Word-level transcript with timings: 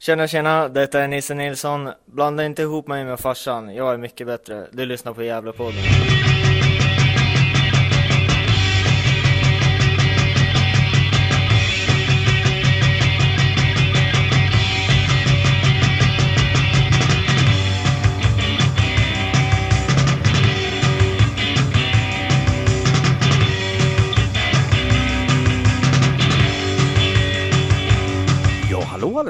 Tjena 0.00 0.26
tjena, 0.26 0.68
detta 0.68 1.00
är 1.00 1.08
Nisse 1.08 1.34
Nilsson. 1.34 1.90
Blanda 2.06 2.44
inte 2.44 2.62
ihop 2.62 2.86
mig 2.86 3.04
med 3.04 3.20
farsan, 3.20 3.74
jag 3.74 3.94
är 3.94 3.96
mycket 3.96 4.26
bättre. 4.26 4.66
Du 4.72 4.86
lyssnar 4.86 5.12
på 5.12 5.22
Gävlepodden. 5.22 5.82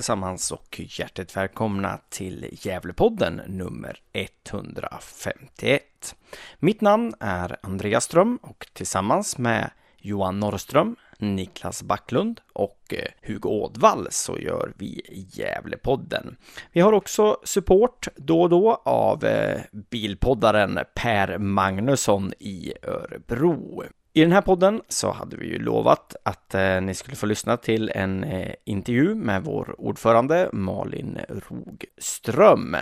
Allesammans 0.08 0.50
och 0.50 0.80
hjärtligt 0.98 1.36
välkomna 1.36 1.98
till 2.08 2.48
Gävlepodden 2.52 3.42
nummer 3.46 3.96
151. 4.12 5.82
Mitt 6.58 6.80
namn 6.80 7.14
är 7.20 7.56
Andreas 7.62 8.04
Ström 8.04 8.38
och 8.42 8.66
tillsammans 8.72 9.38
med 9.38 9.70
Johan 9.98 10.40
Norrström, 10.40 10.96
Niklas 11.18 11.82
Backlund 11.82 12.40
och 12.52 12.94
eh, 12.94 13.12
Hugo 13.22 13.48
Ådvall 13.48 14.06
så 14.10 14.38
gör 14.38 14.72
vi 14.76 15.02
Gävlepodden. 15.32 16.36
Vi 16.72 16.80
har 16.80 16.92
också 16.92 17.36
support 17.44 18.08
då 18.16 18.42
och 18.42 18.48
då 18.48 18.82
av 18.84 19.24
eh, 19.24 19.60
bilpoddaren 19.90 20.78
Per 20.94 21.38
Magnusson 21.38 22.32
i 22.38 22.72
Örebro. 22.82 23.84
I 24.18 24.20
den 24.20 24.32
här 24.32 24.42
podden 24.42 24.82
så 24.88 25.10
hade 25.10 25.36
vi 25.36 25.46
ju 25.46 25.58
lovat 25.58 26.16
att 26.22 26.54
eh, 26.54 26.80
ni 26.80 26.94
skulle 26.94 27.16
få 27.16 27.26
lyssna 27.26 27.56
till 27.56 27.90
en 27.94 28.24
eh, 28.24 28.54
intervju 28.64 29.14
med 29.14 29.44
vår 29.44 29.74
ordförande 29.78 30.48
Malin 30.52 31.18
Rogström. 31.28 32.76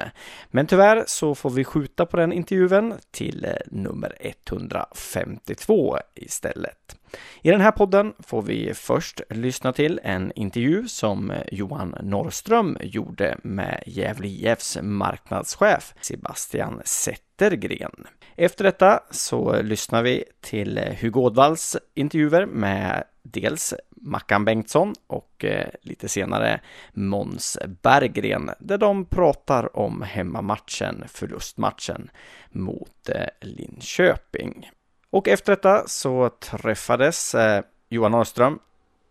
Men 0.51 0.67
tyvärr 0.67 1.05
så 1.07 1.35
får 1.35 1.51
vi 1.51 1.65
skjuta 1.65 2.07
på 2.07 2.17
den 2.17 2.33
intervjun 2.33 2.95
till 3.11 3.45
eh, 3.45 3.53
nummer 3.67 4.17
152 4.21 5.99
istället. 6.15 6.97
I 7.43 7.51
den 7.51 7.61
här 7.61 7.73
podden 7.73 8.13
får 8.19 8.43
vi 8.43 8.75
först 8.75 9.21
lyssna 9.31 9.73
till 9.73 10.01
en 10.03 10.33
intervju 10.35 10.89
som 10.89 11.31
eh, 11.31 11.43
Johan 11.53 11.95
Norrström 12.03 12.79
gjorde 12.81 13.39
med 13.43 13.83
Gävle 13.87 14.29
IFs 14.29 14.79
marknadschef 14.83 15.95
Sebastian 16.01 16.83
Zettergren. 16.85 18.07
Efter 18.39 18.65
detta 18.65 19.01
så 19.11 19.63
lyssnar 19.63 20.03
vi 20.03 20.25
till 20.41 20.79
eh, 20.79 20.95
Hugo 21.01 21.21
Ådvalls 21.21 21.77
intervjuer 21.95 22.47
med 22.47 23.05
dels 23.23 23.75
Mackan 23.91 24.45
Bengtsson 24.45 24.95
och 25.07 25.45
eh, 25.45 25.69
lite 25.83 26.09
senare 26.09 26.61
Måns 26.93 27.59
Berggren 27.83 28.51
där 28.59 28.79
de 28.79 29.05
pratar 29.05 29.77
om 29.77 30.03
hemmamatchen, 30.03 31.05
förlustmatchen 31.09 32.11
mot 32.51 33.09
eh, 33.09 33.27
Linköping. 33.41 34.71
Och 35.11 35.29
efter 35.29 35.53
detta 35.53 35.89
så 35.89 36.29
träffades 36.29 37.35
Johan 37.89 38.13
Norrström, 38.13 38.59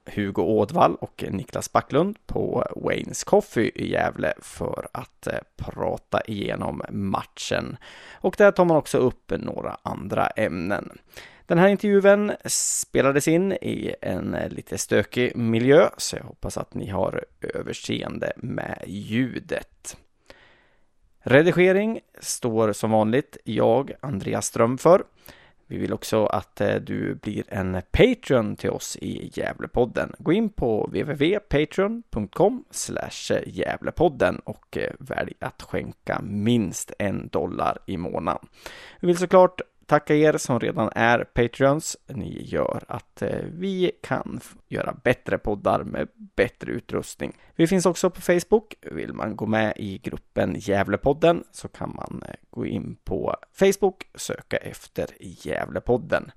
Hugo 0.05 0.41
Ådvall 0.41 0.95
och 0.95 1.23
Niklas 1.29 1.71
Backlund 1.71 2.17
på 2.25 2.65
Waynes 2.75 3.23
Coffee 3.23 3.71
i 3.75 3.91
Gävle 3.91 4.33
för 4.41 4.87
att 4.91 5.27
eh, 5.27 5.39
prata 5.55 6.21
igenom 6.21 6.81
matchen. 6.89 7.77
Och 8.13 8.35
där 8.37 8.51
tar 8.51 8.65
man 8.65 8.77
också 8.77 8.97
upp 8.97 9.33
några 9.39 9.77
andra 9.83 10.27
ämnen. 10.27 10.97
Den 11.47 11.57
här 11.57 11.67
intervjun 11.67 12.31
spelades 12.45 13.27
in 13.27 13.51
i 13.51 13.95
en 14.01 14.33
eh, 14.33 14.49
lite 14.49 14.77
stökig 14.77 15.35
miljö, 15.35 15.89
så 15.97 16.15
jag 16.15 16.23
hoppas 16.23 16.57
att 16.57 16.73
ni 16.73 16.89
har 16.89 17.25
överseende 17.41 18.33
med 18.35 18.83
ljudet. 18.87 19.97
Redigering 21.19 21.99
står 22.19 22.73
som 22.73 22.91
vanligt 22.91 23.37
jag, 23.43 23.91
Andreas 23.99 24.45
Ström, 24.45 24.77
för. 24.77 25.03
Vi 25.67 25.77
vill 25.77 25.93
också 25.93 26.25
att 26.25 26.61
eh, 26.61 26.75
du 26.75 27.15
blir 27.15 27.43
en 27.47 27.81
Patreon 27.91 28.55
till 28.55 28.69
oss 28.69 28.97
i 29.01 29.31
Gävlepodden. 29.33 30.13
Gå 30.19 30.33
in 30.33 30.49
på 30.49 30.85
www.patreon.com 30.85 32.63
Gävlepodden 33.45 34.39
och 34.39 34.77
eh, 34.77 34.93
välj 34.99 35.33
att 35.39 35.61
skänka 35.61 36.21
minst 36.21 36.91
en 36.99 37.27
dollar 37.27 37.77
i 37.85 37.97
månaden. 37.97 38.47
Vi 38.99 39.07
vill 39.07 39.17
såklart 39.17 39.61
tacka 39.85 40.15
er 40.15 40.37
som 40.37 40.59
redan 40.59 40.89
är 40.95 41.23
Patreons. 41.23 41.97
Ni 42.07 42.43
gör 42.43 42.83
att 42.87 43.21
eh, 43.21 43.39
vi 43.51 43.91
kan 44.03 44.39
göra 44.67 44.93
bättre 45.03 45.37
poddar 45.37 45.83
med 45.83 46.07
bättre 46.35 46.71
utrustning. 46.71 47.37
Vi 47.55 47.67
finns 47.67 47.85
också 47.85 48.09
på 48.09 48.21
Facebook. 48.21 48.75
Vill 48.81 49.13
man 49.13 49.35
gå 49.35 49.45
med 49.45 49.73
i 49.75 49.97
gruppen 49.97 50.55
Gävlepodden 50.59 51.43
så 51.51 51.67
kan 51.67 51.95
man 51.95 52.23
eh, 52.27 52.35
gå 52.49 52.65
in 52.65 52.97
på 53.03 53.35
Facebook, 53.53 54.03
söka 54.15 54.57
efter 54.57 55.07
Gävlepodden. 55.19 56.31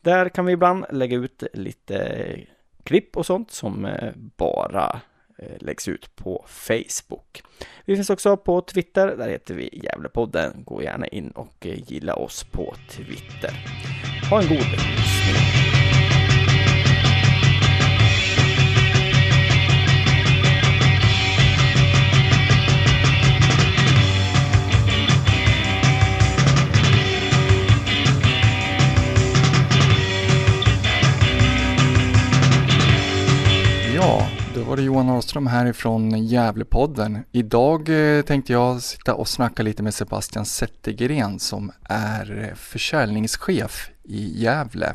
Där 0.00 0.28
kan 0.28 0.46
vi 0.46 0.52
ibland 0.52 0.84
lägga 0.90 1.16
ut 1.16 1.42
lite 1.52 1.98
eh, 1.98 2.40
klipp 2.84 3.16
och 3.16 3.26
sånt 3.26 3.50
som 3.50 3.88
bara 4.36 5.00
Eh, 5.42 5.56
läggs 5.60 5.88
ut 5.88 6.16
på 6.16 6.44
Facebook. 6.48 7.42
Vi 7.84 7.96
finns 7.96 8.10
också 8.10 8.36
på 8.36 8.60
Twitter, 8.60 9.16
där 9.16 9.28
heter 9.28 9.54
vi 9.54 9.80
Gävlepodden. 9.82 10.62
Gå 10.64 10.82
gärna 10.82 11.06
in 11.06 11.30
och 11.30 11.66
eh, 11.66 11.90
gilla 11.92 12.14
oss 12.14 12.44
på 12.44 12.74
Twitter. 12.90 13.52
Ha 14.30 14.42
en 14.42 14.48
god 14.48 14.58
lyssning! 14.58 15.61
Johan 34.92 35.08
Ahlström 35.08 35.46
härifrån 35.46 36.26
Gävlepodden. 36.26 37.18
Idag 37.30 37.88
eh, 37.88 38.22
tänkte 38.22 38.52
jag 38.52 38.82
sitta 38.82 39.14
och 39.14 39.28
snacka 39.28 39.62
lite 39.62 39.82
med 39.82 39.94
Sebastian 39.94 40.44
Zettergren 40.44 41.38
som 41.38 41.72
är 41.84 42.52
försäljningschef 42.56 43.90
i 44.02 44.42
Gävle. 44.42 44.94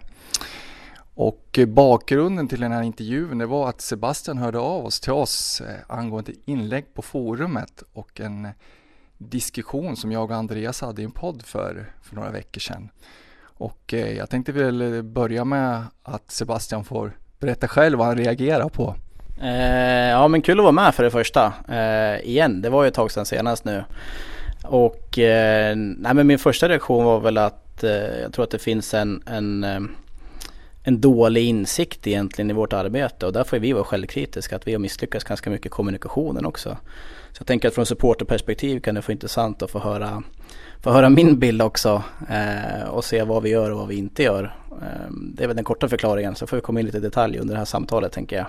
Och 1.14 1.60
bakgrunden 1.68 2.48
till 2.48 2.60
den 2.60 2.72
här 2.72 2.82
intervjun 2.82 3.38
det 3.38 3.46
var 3.46 3.70
att 3.70 3.82
Sebastian 3.82 4.38
hörde 4.38 4.60
av 4.60 4.86
oss 4.86 5.00
till 5.00 5.12
oss 5.12 5.62
eh, 5.62 5.76
angående 5.88 6.32
inlägg 6.46 6.94
på 6.94 7.02
forumet 7.02 7.84
och 7.94 8.20
en 8.20 8.48
diskussion 9.18 9.96
som 9.96 10.12
jag 10.12 10.32
och 10.32 10.38
Andreas 10.38 10.82
hade 10.82 11.02
i 11.02 11.06
en 11.06 11.12
podd 11.12 11.42
för, 11.46 11.94
för 12.02 12.16
några 12.16 12.32
veckor 12.32 12.60
sedan. 12.60 12.90
Och 13.42 13.94
eh, 13.94 14.18
jag 14.18 14.30
tänkte 14.30 14.52
väl 14.52 15.04
börja 15.04 15.46
med 15.46 15.84
att 16.04 16.32
Sebastian 16.32 16.86
får 16.86 17.18
berätta 17.40 17.68
själv 17.68 17.98
vad 17.98 18.08
han 18.08 18.18
reagerar 18.18 18.70
på. 18.70 18.96
Eh, 19.42 20.10
ja 20.10 20.28
men 20.28 20.42
kul 20.42 20.60
att 20.60 20.64
vara 20.64 20.72
med 20.72 20.96
för 20.96 21.04
det 21.04 21.12
första. 21.12 21.54
Eh, 21.70 22.30
igen, 22.30 22.62
det 22.62 22.70
var 22.70 22.84
ju 22.84 22.88
ett 22.88 22.94
tag 22.94 23.12
sedan 23.12 23.26
senast 23.26 23.66
nu. 23.66 23.84
Och 24.64 25.20
eh, 25.20 25.76
nej, 25.76 26.14
men 26.14 26.28
min 26.28 26.40
första 26.40 26.70
reaktion 26.70 27.06
var 27.06 27.20
väl 27.20 27.38
att 27.38 27.84
eh, 27.84 28.22
jag 28.22 28.34
tror 28.34 28.44
att 28.44 28.52
det 28.52 28.60
finns 28.60 28.94
en, 28.94 29.24
en, 29.26 29.64
eh, 29.64 29.80
en 30.84 31.02
dålig 31.02 31.46
insikt 31.46 32.08
egentligen 32.08 32.50
i 32.50 32.54
vårt 32.54 32.74
arbete 32.74 33.26
och 33.26 33.34
där 33.34 33.44
får 33.44 33.58
vi 33.58 33.74
vara 33.74 33.84
självkritiska 33.84 34.56
att 34.56 34.68
vi 34.68 34.72
har 34.72 34.80
misslyckats 34.80 35.26
ganska 35.26 35.50
mycket 35.50 35.66
i 35.66 35.70
kommunikationen 35.70 36.46
också. 36.46 36.78
Så 37.32 37.42
jag 37.42 37.48
tänker 37.48 37.68
att 37.68 37.74
från 37.74 37.86
supporterperspektiv 37.86 38.80
kan 38.80 38.96
det 38.96 39.02
vara 39.02 39.12
intressant 39.12 39.62
att 39.62 39.72
få 39.72 39.80
höra, 39.80 40.24
få 40.82 40.92
höra 40.92 41.10
min 41.10 41.40
bild 41.40 41.62
också 41.62 42.04
eh, 42.30 42.90
och 42.90 43.06
se 43.06 43.24
vad 43.24 43.44
vi 43.44 43.50
gör 43.50 43.72
och 43.72 43.78
vad 43.78 43.88
vi 43.88 43.96
inte 43.96 44.24
gör. 44.24 44.56
Eh, 44.72 45.12
det 45.12 45.44
är 45.44 45.48
väl 45.48 45.56
den 45.56 45.66
korta 45.66 45.90
förklaringen 45.90 46.36
så 46.36 46.48
får 46.48 46.58
vi 46.58 46.62
komma 46.62 46.80
in 46.80 46.86
lite 46.86 46.98
i 46.98 47.02
detalj 47.02 47.40
under 47.40 47.54
det 47.54 47.58
här 47.58 47.66
samtalet 47.66 48.12
tänker 48.12 48.36
jag. 48.36 48.46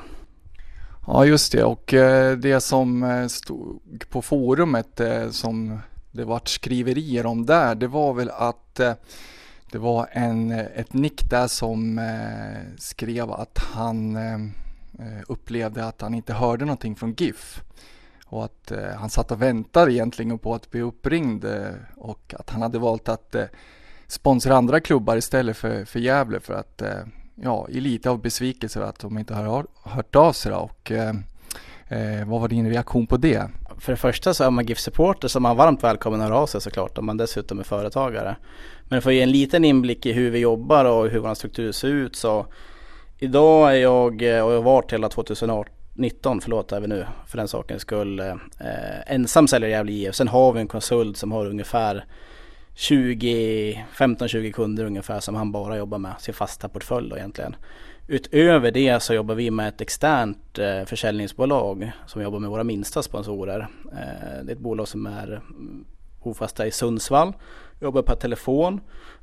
Ja 1.10 1.24
just 1.24 1.52
det. 1.52 1.64
Och 1.64 1.94
eh, 1.94 2.36
det 2.36 2.60
som 2.60 3.02
eh, 3.02 3.26
stod 3.26 4.04
på 4.08 4.22
forumet 4.22 5.00
eh, 5.00 5.30
som 5.30 5.78
det 6.12 6.24
vart 6.24 6.48
skriverier 6.48 7.26
om 7.26 7.46
där 7.46 7.74
det 7.74 7.86
var 7.86 8.14
väl 8.14 8.30
att 8.30 8.80
det 9.72 9.78
var 9.78 10.08
en, 10.12 10.50
ett 10.50 10.92
nick 10.92 11.30
där 11.30 11.46
som 11.46 12.00
skrev 12.78 13.30
att 13.30 13.58
han 13.58 14.18
upplevde 15.28 15.84
att 15.84 16.00
han 16.00 16.14
inte 16.14 16.32
hörde 16.32 16.64
någonting 16.64 16.96
från 16.96 17.12
GIF. 17.12 17.62
Och 18.26 18.44
att 18.44 18.72
han 18.96 19.10
satt 19.10 19.30
och 19.30 19.42
väntade 19.42 19.92
egentligen 19.92 20.38
på 20.38 20.54
att 20.54 20.70
bli 20.70 20.80
uppringd 20.80 21.44
och 21.96 22.34
att 22.38 22.50
han 22.50 22.62
hade 22.62 22.78
valt 22.78 23.08
att 23.08 23.36
sponsra 24.06 24.56
andra 24.56 24.80
klubbar 24.80 25.16
istället 25.16 25.56
för, 25.56 25.84
för 25.84 25.98
Gävle 26.00 26.40
för 26.40 26.54
att 26.54 26.82
ja, 27.42 27.66
i 27.70 27.80
lite 27.80 28.10
av 28.10 28.20
besvikelse 28.20 28.84
att 28.84 28.98
de 28.98 29.18
inte 29.18 29.34
har 29.34 29.66
hört 29.82 30.16
av 30.16 30.32
sig. 30.32 30.52
Och, 30.52 30.92
eh, 30.92 31.14
eh, 31.88 32.28
vad 32.28 32.40
var 32.40 32.48
din 32.48 32.70
reaktion 32.70 33.06
på 33.06 33.16
det? 33.16 33.50
För 33.78 33.92
det 33.92 33.96
första 33.96 34.34
så 34.34 34.44
är 34.44 34.50
man 34.50 34.66
GIF-supporter 34.66 35.28
så 35.28 35.38
är 35.38 35.40
man 35.40 35.56
varmt 35.56 35.84
välkommen 35.84 36.20
att 36.20 36.28
höra 36.28 36.38
av 36.38 36.46
sig 36.46 36.60
såklart 36.60 36.98
om 36.98 37.06
man 37.06 37.16
dessutom 37.16 37.58
är 37.58 37.64
företagare. 37.64 38.36
Men 38.84 39.02
för 39.02 39.10
att 39.10 39.14
ge 39.14 39.22
en 39.22 39.30
liten 39.30 39.64
inblick 39.64 40.06
i 40.06 40.12
hur 40.12 40.30
vi 40.30 40.38
jobbar 40.38 40.84
och 40.84 41.08
hur 41.08 41.18
vår 41.18 41.34
struktur 41.34 41.72
ser 41.72 41.88
ut 41.88 42.16
så 42.16 42.46
Idag 43.20 43.70
är 43.74 43.78
jag, 43.78 44.22
eh, 44.22 44.44
och 44.44 44.52
jag 44.52 44.56
har 44.56 44.62
varit 44.62 44.92
hela 44.92 45.08
2018 45.08 45.74
19 45.98 46.40
förlåt 46.40 46.72
är 46.72 46.80
vi 46.80 46.86
nu 46.86 47.06
för 47.26 47.38
den 47.38 47.48
sakens 47.48 47.82
skull. 47.82 48.20
Eh, 48.20 48.26
eh 48.60 49.14
ensam 49.14 49.48
säljer 49.48 49.70
Gävle 49.70 49.92
IF. 49.92 50.14
Sen 50.14 50.28
har 50.28 50.52
vi 50.52 50.60
en 50.60 50.68
konsult 50.68 51.16
som 51.16 51.32
har 51.32 51.46
ungefär 51.46 52.04
20, 52.80 53.86
15-20 53.94 54.52
kunder 54.52 54.84
ungefär 54.84 55.20
som 55.20 55.34
han 55.34 55.52
bara 55.52 55.76
jobbar 55.76 55.98
med, 55.98 56.14
sin 56.18 56.34
fasta 56.34 56.68
portfölj 56.68 57.10
då 57.10 57.16
egentligen. 57.16 57.56
Utöver 58.06 58.70
det 58.70 59.02
så 59.02 59.14
jobbar 59.14 59.34
vi 59.34 59.50
med 59.50 59.68
ett 59.68 59.80
externt 59.80 60.58
eh, 60.58 60.84
försäljningsbolag 60.84 61.92
som 62.06 62.22
jobbar 62.22 62.38
med 62.38 62.50
våra 62.50 62.64
minsta 62.64 63.02
sponsorer. 63.02 63.68
Eh, 63.92 64.44
det 64.44 64.52
är 64.52 64.56
ett 64.56 64.58
bolag 64.58 64.88
som 64.88 65.06
är 65.06 65.26
mm, 65.26 65.84
bofasta 66.22 66.66
i 66.66 66.70
Sundsvall, 66.70 67.32
jobbar 67.80 68.02
per 68.02 68.16
telefon 68.16 68.80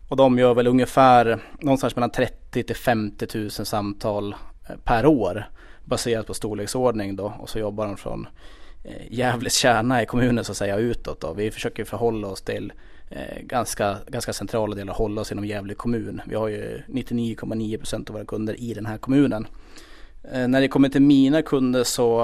och 0.10 0.18
de 0.18 0.40
gör 0.40 0.54
väl 0.54 0.68
ungefär 0.68 1.40
någonstans 1.60 1.96
mellan 1.96 2.12
30 2.12 2.64
till 2.64 2.76
50 2.76 3.38
000 3.38 3.52
samtal 3.52 4.36
eh, 4.70 4.76
per 4.84 5.06
år 5.06 5.50
baserat 5.86 6.28
på 6.28 6.34
storleksordning 6.34 7.16
då 7.16 7.34
och 7.40 7.50
så 7.50 7.60
jobbar 7.60 7.88
de 7.88 7.98
från 7.98 8.28
Gävles 9.10 9.56
kärna 9.56 10.02
i 10.02 10.06
kommunen 10.06 10.44
så 10.44 10.52
att 10.52 10.58
säga 10.58 10.78
utåt 10.78 11.22
då. 11.22 11.34
Vi 11.34 11.52
försöker 11.52 11.84
förhålla 11.84 12.28
oss 12.28 12.42
till 12.42 12.74
Eh, 13.10 13.42
ganska, 13.42 13.98
ganska 14.08 14.34
centrala 14.34 14.76
delar, 14.76 14.94
hålla 14.94 15.22
oss 15.22 15.32
inom 15.32 15.46
Gävle 15.46 15.74
kommun. 15.74 16.22
Vi 16.26 16.36
har 16.36 16.48
ju 16.48 16.82
99,9 16.88 17.78
procent 17.78 18.10
av 18.10 18.14
våra 18.14 18.26
kunder 18.26 18.60
i 18.60 18.74
den 18.74 18.86
här 18.86 18.98
kommunen. 18.98 19.48
Eh, 20.32 20.48
när 20.48 20.62
det 20.62 20.68
kommer 20.68 20.90
till 20.90 21.02
mina 21.02 21.42
kunder 21.42 21.84
så 21.84 22.20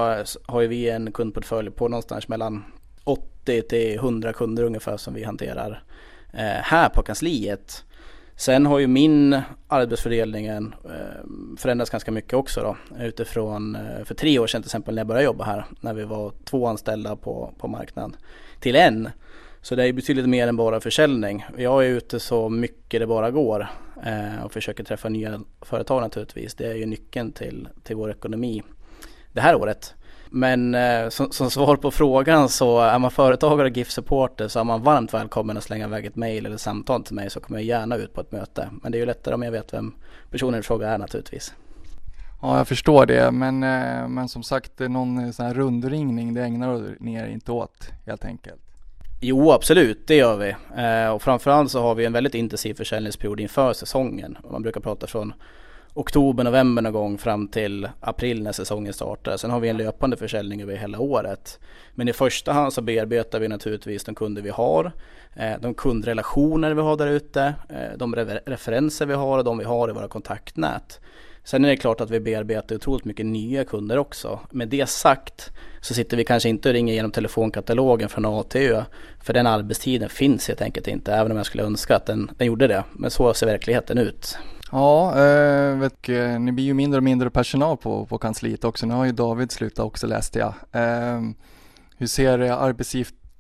har 0.45 0.63
vi 0.63 0.89
en 0.89 1.12
kundportfölj 1.12 1.72
på 1.72 1.88
någonstans 1.88 2.28
mellan 2.28 2.63
80 3.04 3.62
till 3.62 3.95
100 3.95 4.33
kunder 4.33 4.63
ungefär 4.63 4.98
som 4.98 5.13
vi 5.13 5.24
hanterar 5.24 5.83
eh, 6.33 6.62
här 6.63 6.89
på 6.89 7.04
kansliet. 7.04 7.83
Sen 8.36 8.66
har 8.66 8.80
ju 8.80 8.88
min 8.88 9.42
arbetsfördelning 9.68 10.74
förändrats 11.57 11.92
ganska 11.92 12.12
mycket 12.12 12.33
också 12.33 12.62
då. 12.62 12.78
Utifrån, 13.00 13.78
för 14.06 14.16
tre 14.16 14.39
år 14.39 14.48
sedan 14.48 14.62
till 14.62 14.68
exempel 14.68 14.95
när 14.95 15.00
jag 15.00 15.07
började 15.07 15.25
jobba 15.25 15.44
här, 15.44 15.66
när 15.81 15.94
vi 15.94 16.04
var 16.04 16.31
två 16.44 16.68
anställda 16.68 17.16
på, 17.16 17.54
på 17.57 17.68
marknaden, 17.68 18.16
till 18.60 18.75
en. 18.75 19.10
Så 19.61 19.75
det 19.75 19.87
är 19.87 19.93
betydligt 19.93 20.29
mer 20.29 20.47
än 20.47 20.55
bara 20.55 20.79
försäljning. 20.79 21.45
Jag 21.57 21.85
är 21.85 21.89
ute 21.89 22.19
så 22.19 22.49
mycket 22.49 22.99
det 23.01 23.07
bara 23.07 23.31
går 23.31 23.67
eh, 24.05 24.45
och 24.45 24.53
försöker 24.53 24.83
träffa 24.83 25.09
nya 25.09 25.41
företag 25.61 26.01
naturligtvis. 26.01 26.55
Det 26.55 26.65
är 26.65 26.75
ju 26.75 26.85
nyckeln 26.85 27.31
till, 27.31 27.67
till 27.83 27.95
vår 27.95 28.11
ekonomi 28.11 28.63
det 29.31 29.41
här 29.41 29.55
året. 29.55 29.95
Men 30.29 30.75
eh, 30.75 31.09
som, 31.09 31.31
som, 31.31 31.51
svar 31.51 31.75
på 31.75 31.91
frågan 31.91 32.49
så 32.49 32.79
är 32.79 32.99
man 32.99 33.11
företagare 33.11 33.67
och 33.67 33.77
GIF-supporter 33.77 34.47
så 34.47 34.59
är 34.59 34.63
man 34.63 34.83
varmt 34.83 35.13
välkommen 35.13 35.57
att 35.57 35.63
slänga 35.63 35.85
iväg 35.85 36.05
ett 36.05 36.15
mail 36.15 36.45
eller 36.45 36.57
samtal 36.57 37.03
till 37.03 37.15
mig 37.15 37.29
så 37.29 37.39
kommer 37.39 37.59
jag 37.59 37.65
gärna 37.65 37.95
ut 37.95 38.13
på 38.13 38.21
ett 38.21 38.31
möte. 38.31 38.69
Men 38.83 38.91
det 38.91 38.97
är 38.97 38.99
ju 38.99 39.05
lättare 39.05 39.35
om 39.35 39.43
jag 39.43 39.51
vet 39.51 39.73
vem 39.73 39.93
personen 40.29 40.59
i 40.59 40.63
fråga 40.63 40.89
är 40.89 40.97
naturligtvis. 40.97 41.53
Ja, 42.41 42.57
jag 42.57 42.67
förstår 42.67 43.05
det, 43.05 43.31
men, 43.31 43.63
eh, 43.63 44.07
men 44.07 44.29
som 44.29 44.43
sagt, 44.43 44.79
någon 44.79 45.33
sån 45.33 45.45
här 45.45 45.53
rundringning, 45.53 46.33
det 46.33 46.41
ägnar 46.41 46.95
ni 46.99 47.13
er 47.13 47.27
inte 47.27 47.51
åt 47.51 47.89
helt 48.05 48.25
enkelt. 48.25 48.70
Jo, 49.23 49.51
absolut, 49.51 50.07
det 50.07 50.15
gör 50.15 50.38
vi. 50.38 50.56
Eh, 50.81 51.13
och 51.13 51.21
framförallt 51.21 51.71
så 51.71 51.81
har 51.81 51.95
vi 51.95 52.06
en 52.06 52.13
väldigt 52.13 52.35
intensiv 52.35 52.73
försäljningsperiod 52.73 53.39
inför 53.39 53.73
säsongen. 53.73 54.38
Man 54.51 54.62
brukar 54.62 54.81
prata 54.81 55.07
från 55.07 55.33
oktober, 55.94 56.44
november 56.44 56.81
någon 56.81 56.94
gång 56.94 57.18
fram 57.18 57.47
till 57.47 57.89
april 58.00 58.44
när 58.44 58.51
säsongen 58.51 58.94
startar. 58.94 59.38
Sen 59.38 59.51
har 59.51 59.59
vi 59.59 59.69
en 59.69 59.77
löpande 59.77 60.18
försäljning 60.18 60.62
över 60.62 60.75
hela 60.75 61.00
året. 61.00 61.59
Men 61.95 62.07
i 62.07 62.13
första 62.13 62.53
hand 62.53 62.73
så 62.73 62.81
bearbetar 62.81 63.39
vi 63.39 63.47
naturligtvis 63.47 64.03
de 64.03 64.15
kunder 64.15 64.41
vi 64.41 64.50
har, 64.50 64.91
eh, 65.35 65.53
de 65.59 65.73
kundrelationer 65.73 66.73
vi 66.73 66.81
har 66.81 66.97
där 66.97 67.07
ute, 67.07 67.53
eh, 67.69 67.97
de 67.97 68.15
referenser 68.45 69.06
vi 69.06 69.13
har 69.13 69.38
och 69.38 69.44
de 69.44 69.57
vi 69.57 69.63
har 69.63 69.89
i 69.89 69.94
våra 69.94 70.07
kontaktnät. 70.07 71.00
Sen 71.43 71.65
är 71.65 71.69
det 71.69 71.77
klart 71.77 72.01
att 72.01 72.09
vi 72.09 72.19
bearbetar 72.19 72.75
otroligt 72.75 73.05
mycket 73.05 73.25
nya 73.25 73.63
kunder 73.63 73.97
också. 73.97 74.39
Med 74.51 74.67
det 74.67 74.89
sagt 74.89 75.51
så 75.81 75.93
sitter 75.93 76.17
vi 76.17 76.23
kanske 76.23 76.49
inte 76.49 76.69
och 76.69 76.73
ringer 76.73 76.93
genom 76.93 77.11
telefonkatalogen 77.11 78.09
från 78.09 78.25
A 78.25 78.43
till 78.49 78.61
Ö. 78.61 78.83
För 79.23 79.33
den 79.33 79.47
arbetstiden 79.47 80.09
finns 80.09 80.47
helt 80.47 80.61
enkelt 80.61 80.88
inte, 80.88 81.13
även 81.13 81.31
om 81.31 81.38
jag 81.38 81.45
skulle 81.45 81.63
önska 81.63 81.95
att 81.95 82.05
den, 82.05 82.31
den 82.38 82.47
gjorde 82.47 82.67
det. 82.67 82.83
Men 82.93 83.11
så 83.11 83.33
ser 83.33 83.45
verkligheten 83.45 83.97
ut. 83.97 84.38
Ja, 84.71 85.19
eh, 85.19 85.77
vet, 85.77 86.09
eh, 86.09 86.39
ni 86.39 86.51
blir 86.51 86.65
ju 86.65 86.73
mindre 86.73 86.97
och 86.97 87.03
mindre 87.03 87.29
personal 87.29 87.77
på, 87.77 88.05
på 88.05 88.17
kansliet 88.17 88.63
också. 88.63 88.85
Nu 88.85 88.94
har 88.94 89.05
ju 89.05 89.11
David 89.11 89.51
slutat 89.51 89.85
också 89.85 90.07
läste 90.07 90.39
jag. 90.39 90.53
Eh, 90.71 91.21
hur 91.97 92.07
ser 92.07 92.39
eh, 92.39 92.61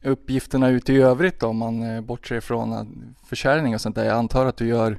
Uppgifterna 0.03 0.69
ut 0.69 0.89
i 0.89 0.97
övrigt 0.97 1.39
då, 1.39 1.47
om 1.47 1.57
man 1.57 1.95
eh, 1.95 2.01
bortser 2.01 2.39
från 2.39 2.87
försäljning 3.25 3.75
och 3.75 3.81
sånt 3.81 3.95
där? 3.95 4.05
Jag 4.05 4.17
antar 4.17 4.45
att 4.45 4.57
du 4.57 4.67
gör, 4.67 4.97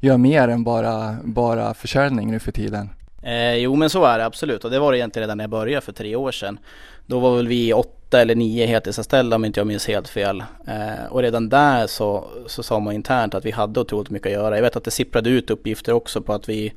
gör 0.00 0.16
mer 0.16 0.48
än 0.48 0.64
bara, 0.64 1.16
bara 1.24 1.74
försäljning 1.74 2.30
nu 2.30 2.38
för 2.38 2.52
tiden. 2.52 2.90
Eh, 3.22 3.54
jo 3.54 3.76
men 3.76 3.90
så 3.90 4.04
är 4.04 4.18
det 4.18 4.24
absolut 4.24 4.64
och 4.64 4.70
det 4.70 4.78
var 4.78 4.92
det 4.92 4.98
egentligen 4.98 5.22
redan 5.26 5.36
när 5.36 5.44
jag 5.44 5.50
började 5.50 5.80
för 5.80 5.92
tre 5.92 6.16
år 6.16 6.32
sedan. 6.32 6.58
Då 7.06 7.18
var 7.18 7.36
väl 7.36 7.48
vi 7.48 7.72
åtta 7.72 8.20
eller 8.20 8.34
nio 8.34 8.66
heltidsanställda 8.66 9.36
om 9.36 9.44
inte 9.44 9.60
jag 9.60 9.66
minns 9.66 9.88
helt 9.88 10.08
fel. 10.08 10.44
Eh, 10.66 11.06
och 11.10 11.22
redan 11.22 11.48
där 11.48 11.86
så, 11.86 12.24
så 12.46 12.62
sa 12.62 12.80
man 12.80 12.94
internt 12.94 13.34
att 13.34 13.44
vi 13.44 13.50
hade 13.50 13.80
otroligt 13.80 14.10
mycket 14.10 14.26
att 14.26 14.32
göra. 14.32 14.56
Jag 14.56 14.62
vet 14.62 14.76
att 14.76 14.84
det 14.84 14.90
sipprade 14.90 15.30
ut 15.30 15.50
uppgifter 15.50 15.92
också 15.92 16.20
på 16.20 16.32
att 16.32 16.48
vi 16.48 16.72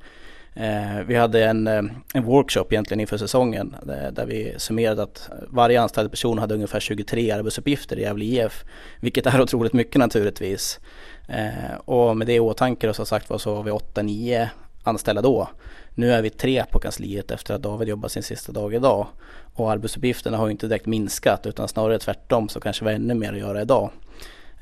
Eh, 0.57 1.03
vi 1.07 1.15
hade 1.15 1.45
en, 1.45 1.67
eh, 1.67 1.83
en 2.13 2.23
workshop 2.23 2.65
egentligen 2.69 2.99
inför 2.99 3.17
säsongen 3.17 3.75
eh, 3.81 4.11
där, 4.11 4.25
vi 4.25 4.53
summerade 4.57 5.03
att 5.03 5.29
varje 5.49 5.81
anställd 5.81 6.11
person 6.11 6.39
hade 6.39 6.53
ungefär 6.53 6.79
23 6.79 7.31
arbetsuppgifter 7.31 7.99
i 7.99 8.01
Gävle 8.01 8.25
IF. 8.25 8.63
Vilket 8.99 9.25
är 9.25 9.41
otroligt 9.41 9.73
mycket 9.73 9.99
naturligtvis. 9.99 10.79
Och 11.85 12.17
med 12.17 12.27
det 12.27 12.33
i 12.33 12.39
åtanke 12.39 12.93
så 12.93 13.05
sagt 13.05 13.29
var 13.29 13.37
så 13.37 13.55
var 13.55 13.63
vi 13.63 13.71
8-9 13.71 14.47
anställda 14.83 15.21
då. 15.21 15.49
Nu 15.95 16.11
är 16.11 16.21
vi 16.21 16.29
tre 16.29 16.63
på 16.71 16.79
kansliet 16.79 17.31
efter 17.31 17.53
att 17.53 17.61
David 17.61 17.87
jobbar 17.87 18.09
sin 18.09 18.23
sista 18.23 18.51
dag 18.51 18.73
idag. 18.73 19.07
Och 19.53 19.71
arbetsuppgifterna 19.71 20.37
har 20.37 20.47
ju 20.47 20.51
inte 20.51 20.67
direkt 20.67 20.85
minskat 20.85 21.45
utan 21.45 21.67
snarare 21.67 21.99
tvärtom 21.99 22.49
så 22.49 22.59
kanske 22.59 22.85
vi 22.85 22.91
har 22.91 22.95
ännu 22.95 23.13
mer 23.13 23.33
att 23.33 23.39
göra 23.39 23.61
idag. 23.61 23.89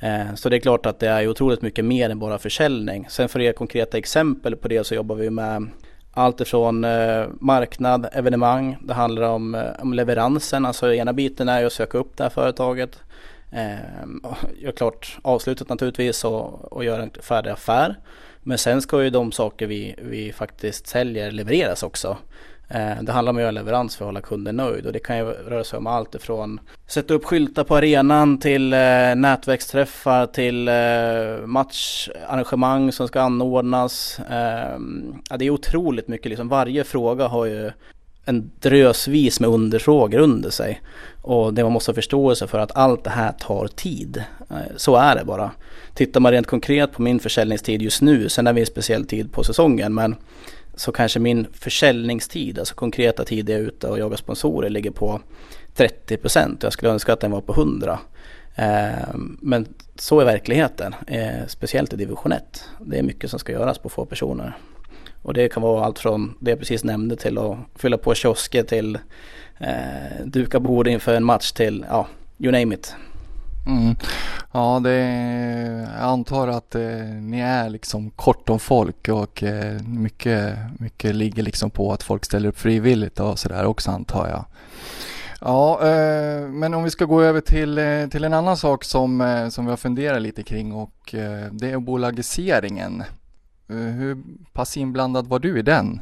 Eh, 0.04 0.36
så 0.36 0.50
det 0.50 0.58
är 0.58 0.60
klart 0.60 0.86
att 0.86 1.00
det 1.00 1.08
är 1.08 1.28
otroligt 1.28 1.62
mycket 1.62 1.86
mer 1.86 2.10
än 2.10 2.20
bara 2.20 2.38
försäljning. 2.38 3.06
Sen 3.10 3.30
för 3.30 3.40
att 3.40 3.46
ge 3.46 3.54
konkreta 3.54 3.98
exempel 3.98 4.56
på 4.56 4.68
det 4.68 4.84
så 4.84 4.96
jobbar 4.96 5.16
vi 5.16 5.30
med 5.30 5.68
allt 6.12 6.42
ifrån 6.42 6.84
eh, 6.84 7.26
marknad, 7.40 8.08
evenemang, 8.12 8.78
det 8.82 8.94
handlar 8.94 9.30
om, 9.30 9.56
eh, 9.56 9.62
om 9.80 9.94
leveransen. 9.94 10.66
Alltså 10.66 10.94
ena 10.94 11.14
biten 11.14 11.50
är 11.50 11.66
att 11.66 11.74
söka 11.74 11.98
upp 11.98 12.18
det 12.18 12.24
här 12.24 12.30
företaget. 12.30 13.00
Gör 14.60 14.72
klart 14.72 15.18
avslutet 15.22 15.70
naturligtvis 15.70 16.24
och, 16.24 16.74
och 16.74 16.84
göra 16.84 17.04
en 17.04 17.12
färdig 17.22 17.50
affär. 17.50 18.00
Men 18.44 18.58
sen 18.58 18.82
ska 18.82 19.04
ju 19.04 19.10
de 19.10 19.32
saker 19.32 19.68
vi, 19.68 19.96
vi 20.02 20.34
faktiskt 20.34 20.88
säljer 20.88 21.32
levereras 21.32 21.84
också. 21.84 22.18
Eh, 22.68 23.01
det 23.01 23.12
handlar 23.12 23.30
om 23.30 23.38
att 23.38 23.42
göra 23.42 23.51
leverans 23.51 23.95
för 23.95 24.06
att 24.06 24.07
hålla 24.07 24.21
kunden 24.21 24.56
nöjd 24.56 24.86
och 24.86 24.94
det 24.94 25.00
kan 25.00 25.18
ju 25.18 25.24
röra 25.24 25.63
sig 25.63 25.77
om 25.77 25.88
allt 25.88 26.15
ifrån 26.15 26.60
sätta 26.88 27.13
upp 27.13 27.25
skyltar 27.25 27.63
på 27.63 27.75
arenan 27.75 28.38
till 28.38 28.73
eh, 28.73 28.80
nätverksträffar 29.16 30.26
till 30.26 30.68
eh, 30.68 31.47
matcharrangemang 31.47 32.92
som 32.92 33.07
ska 33.07 33.21
anordnas. 33.21 34.19
Ehm, 34.30 35.16
ja, 35.30 35.38
det 35.38 35.45
är 35.45 35.49
otroligt 35.49 36.07
mycket 36.07 36.30
liksom. 36.30 36.49
Varje 36.49 36.83
fråga 36.83 37.28
har 37.28 37.45
ju 37.45 37.71
en 38.26 38.52
drösvis 38.59 39.40
med 39.40 39.49
underfrågor 39.49 40.19
under 40.19 40.49
sig. 40.49 40.81
Och 41.21 41.54
det 41.54 41.64
man 41.64 41.71
måste 41.71 41.92
ha 41.92 41.95
förståelse 41.95 42.47
för 42.47 42.59
att 42.59 42.78
allt 42.78 43.04
det 43.04 43.09
här 43.09 43.31
tar 43.31 43.68
tid. 43.68 44.23
Så 44.76 44.95
är 44.95 45.16
det 45.16 45.26
bara. 45.26 45.52
Tittar 45.94 46.19
man 46.19 46.31
rent 46.31 46.47
konkret 46.47 46.92
på 46.92 47.02
min 47.02 47.19
försäljningstid 47.19 47.81
just 47.81 48.02
nu, 48.02 48.30
sen 48.30 48.47
är 48.47 48.54
vi 48.54 48.59
i 48.59 48.61
en 48.61 48.68
speciell 48.68 49.06
tid 49.06 49.31
på 49.31 49.44
säsongen, 49.44 49.94
men 49.94 50.16
så 50.75 50.92
kanske 50.92 51.19
min 51.19 51.47
försäljningstid, 51.53 52.59
alltså 52.59 52.75
konkreta 52.75 53.25
tid 53.25 53.49
jag 53.49 53.59
är 53.59 53.63
ute 53.63 53.87
och 53.87 53.99
jagar 53.99 54.18
sponsorer, 54.18 54.69
ligger 54.69 54.92
på 54.92 55.21
30 55.75 56.18
procent. 56.18 56.63
Jag 56.63 56.73
skulle 56.73 56.92
önska 56.92 57.13
att 57.13 57.19
den 57.19 57.31
var 57.31 57.42
på 57.42 57.53
100. 57.53 57.99
Eh, 58.56 59.15
men 59.39 59.68
så 59.95 60.19
är 60.19 60.25
verkligheten, 60.25 60.95
eh, 61.07 61.47
speciellt 61.47 61.94
i 61.94 61.95
division 61.95 62.31
1. 62.31 62.63
Det 62.80 62.99
är 62.99 63.03
mycket 63.03 63.30
som 63.30 63.39
ska 63.39 63.51
göras 63.51 63.77
på 63.77 63.89
få 63.89 64.06
personer. 64.06 64.57
Och 65.21 65.33
det 65.33 65.49
kan 65.49 65.63
vara 65.63 65.85
allt 65.85 65.99
från 65.99 66.35
det 66.39 66.51
jag 66.51 66.59
precis 66.59 66.83
nämnde 66.83 67.15
till 67.15 67.37
att 67.37 67.57
fylla 67.75 67.97
på 67.97 68.15
kiosker 68.15 68.63
till 68.63 68.97
eh, 69.57 70.25
duka 70.25 70.59
bord 70.59 70.87
inför 70.87 71.13
en 71.13 71.23
match 71.23 71.51
till, 71.51 71.85
ja, 71.89 72.07
you 72.39 72.51
name 72.51 72.75
it. 72.75 72.95
Mm. 73.66 73.96
Ja, 74.52 74.80
det 74.84 74.98
jag 76.00 76.10
antar 76.10 76.48
att 76.48 76.76
eh, 76.76 77.06
ni 77.22 77.40
är 77.40 77.70
liksom 77.70 78.10
kort 78.10 78.50
om 78.50 78.60
folk 78.60 79.10
och 79.10 79.44
eh, 79.44 79.82
mycket, 79.82 80.58
mycket 80.80 81.16
ligger 81.16 81.44
liksom 81.44 81.70
på 81.70 81.94
att 81.94 82.04
folk 82.04 82.26
ställer 82.26 82.50
upp 82.50 82.60
frivilligt 82.60 83.20
och 83.20 83.40
sådär 83.40 83.66
också 83.66 83.92
antar 83.92 84.28
jag. 84.30 84.46
Ja, 85.42 85.88
eh, 85.88 86.48
men 86.48 86.74
om 86.74 86.84
vi 86.84 86.90
ska 86.90 87.06
gå 87.06 87.22
över 87.22 87.42
till, 87.42 87.78
eh, 87.78 88.08
till 88.08 88.24
en 88.24 88.34
annan 88.34 88.58
sak 88.58 88.84
som, 88.84 89.22
eh, 89.22 89.50
som 89.50 89.66
vi 89.66 89.70
har 89.70 89.78
funderat 89.78 90.22
lite 90.22 90.44
kring 90.44 90.74
och 90.74 91.16
eh, 91.16 91.52
det 91.52 91.72
är 91.72 91.80
bolagiseringen. 91.80 93.04
Eh, 93.70 93.76
hur 93.76 94.18
pass 94.54 94.78
inblandad 94.78 95.28
var 95.28 95.40
du 95.40 95.60
i 95.60 95.62
den? 95.62 96.02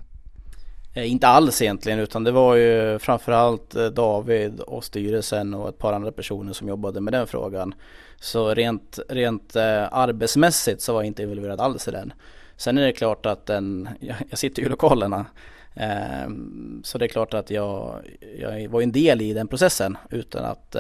Eh, 0.93 1.11
inte 1.11 1.27
alls 1.27 1.61
egentligen 1.61 1.99
utan 1.99 2.23
det 2.23 2.31
var 2.31 2.55
ju 2.55 2.99
framförallt 2.99 3.75
eh, 3.75 3.85
David 3.85 4.59
och 4.59 4.83
styrelsen 4.83 5.53
och 5.53 5.69
ett 5.69 5.77
par 5.77 5.93
andra 5.93 6.11
personer 6.11 6.53
som 6.53 6.67
jobbade 6.67 7.01
med 7.01 7.13
den 7.13 7.27
frågan. 7.27 7.73
Så 8.19 8.53
rent, 8.53 8.99
rent 9.09 9.55
eh, 9.55 9.93
arbetsmässigt 9.93 10.81
så 10.81 10.93
var 10.93 11.01
jag 11.01 11.07
inte 11.07 11.23
involverad 11.23 11.61
alls 11.61 11.87
i 11.87 11.91
den. 11.91 12.13
Sen 12.57 12.77
är 12.77 12.85
det 12.85 12.91
klart 12.91 13.25
att 13.25 13.45
den, 13.45 13.89
jag, 13.99 14.39
sitter 14.39 14.61
ju 14.61 14.65
i 14.65 14.69
lokalerna 14.69 15.25
ehm, 15.73 16.81
så 16.83 16.97
det 16.97 17.05
är 17.05 17.09
klart 17.09 17.33
att 17.33 17.49
jag, 17.49 17.95
jag 18.39 18.69
var 18.69 18.81
en 18.81 18.91
del 18.91 19.21
i 19.21 19.33
den 19.33 19.47
processen 19.47 19.97
utan 20.09 20.45
att, 20.45 20.75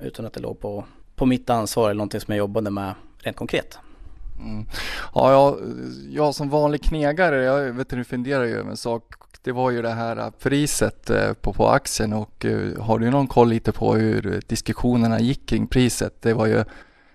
utan 0.00 0.26
att 0.26 0.32
det 0.32 0.40
låg 0.40 0.60
på, 0.60 0.84
på 1.16 1.26
mitt 1.26 1.50
ansvar 1.50 1.84
eller 1.84 1.98
någonting 1.98 2.20
som 2.20 2.32
jag 2.32 2.38
jobbade 2.38 2.70
med 2.70 2.94
rent 3.18 3.36
konkret. 3.36 3.78
Mm. 4.38 4.66
Ja, 5.14 5.32
jag, 5.32 5.58
jag 6.10 6.34
som 6.34 6.50
vanlig 6.50 6.82
knegare, 6.82 7.44
jag 7.44 7.72
vet 7.72 7.92
inte, 7.92 8.08
funderar 8.08 8.44
ju 8.44 8.56
över 8.56 8.70
en 8.70 8.76
sak. 8.76 9.23
Det 9.42 9.52
var 9.52 9.70
ju 9.70 9.82
det 9.82 9.90
här 9.90 10.16
äh, 10.16 10.30
priset 10.30 11.10
äh, 11.10 11.32
på, 11.32 11.52
på 11.52 11.68
aktien 11.68 12.12
och 12.12 12.44
äh, 12.44 12.82
har 12.82 12.98
du 12.98 13.10
någon 13.10 13.26
koll 13.26 13.48
lite 13.48 13.72
på 13.72 13.94
hur 13.94 14.42
diskussionerna 14.46 15.20
gick 15.20 15.48
kring 15.48 15.66
priset? 15.66 16.22
Det 16.22 16.34
var 16.34 16.46
ju 16.46 16.64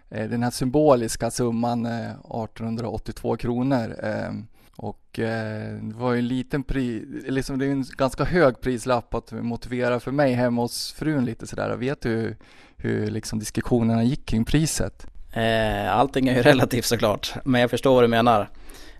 den 0.09 0.43
här 0.43 0.51
symboliska 0.51 1.31
summan 1.31 1.85
1882 1.85 3.37
kronor. 3.37 3.95
Ähm, 4.03 4.47
och 4.81 5.19
eh, 5.19 5.73
det 5.81 5.95
var 5.95 6.13
ju 6.13 6.19
en 6.19 6.27
liten 6.27 6.63
pris, 6.63 7.03
liksom 7.27 7.59
det 7.59 7.65
är 7.65 7.71
en 7.71 7.85
ganska 7.97 8.23
hög 8.23 8.61
prislapp 8.61 9.13
att 9.13 9.31
motivera 9.31 9.99
för 9.99 10.11
mig 10.11 10.33
hemma 10.33 10.61
hos 10.61 10.93
frun 10.93 11.25
lite 11.25 11.47
sådär. 11.47 11.75
Vet 11.75 12.01
du 12.01 12.09
hur, 12.09 12.37
hur 12.77 13.07
liksom 13.07 13.39
diskussionerna 13.39 14.03
gick 14.03 14.25
kring 14.25 14.45
priset? 14.45 15.07
Eh, 15.33 15.97
allting 15.97 16.27
är 16.27 16.35
ju 16.35 16.41
relativt 16.43 16.85
såklart, 16.85 17.33
men 17.45 17.61
jag 17.61 17.69
förstår 17.69 17.93
vad 17.93 18.03
du 18.03 18.07
menar. 18.07 18.49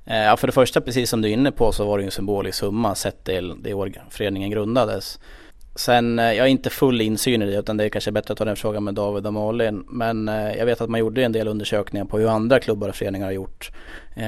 Eh, 0.10 0.18
ja, 0.18 0.38
för 0.38 0.48
det 0.48 0.54
första, 0.54 0.82
precis 0.82 1.10
som 1.10 1.22
du 1.22 1.30
är 1.30 1.34
inne 1.34 1.51
på, 1.51 1.72
så 1.72 1.86
var 1.86 1.98
det 1.98 2.01
ju 2.01 2.06
en 2.06 2.12
symbolisk 2.12 2.58
summa 2.58 2.96
sett 2.96 3.24
till 3.24 3.56
det 3.62 3.74
år 3.74 3.92
föreningen 4.10 4.50
grundades. 4.50 5.20
Sen, 5.75 6.20
eh, 6.20 6.34
jag 6.34 6.44
har 6.44 6.48
inte 6.48 6.70
full 6.70 7.01
insyn 7.01 7.42
i 7.42 7.46
det 7.46 7.58
utan 7.58 7.78
det 7.78 7.86
är 7.86 7.89
kanske 7.89 8.12
bättre 8.12 8.32
att 8.32 8.38
ta 8.38 8.46
den 8.46 8.56
frågan 8.56 8.84
med 8.84 8.94
David 8.94 9.28
och 9.28 9.34
Malin. 9.34 9.86
Men 9.88 10.30
eh, 10.30 10.54
jag 10.58 10.66
vet 10.66 10.82
att 10.82 10.89
man 10.89 11.00
gjorde 11.00 11.24
en 11.24 11.32
del 11.32 11.48
undersökningar 11.48 12.06
på 12.06 12.18
hur 12.18 12.28
andra 12.28 12.60
klubbar 12.60 12.89
och 12.89 12.96
föreningar 12.96 13.25
har 13.25 13.34
gjort 13.34 13.72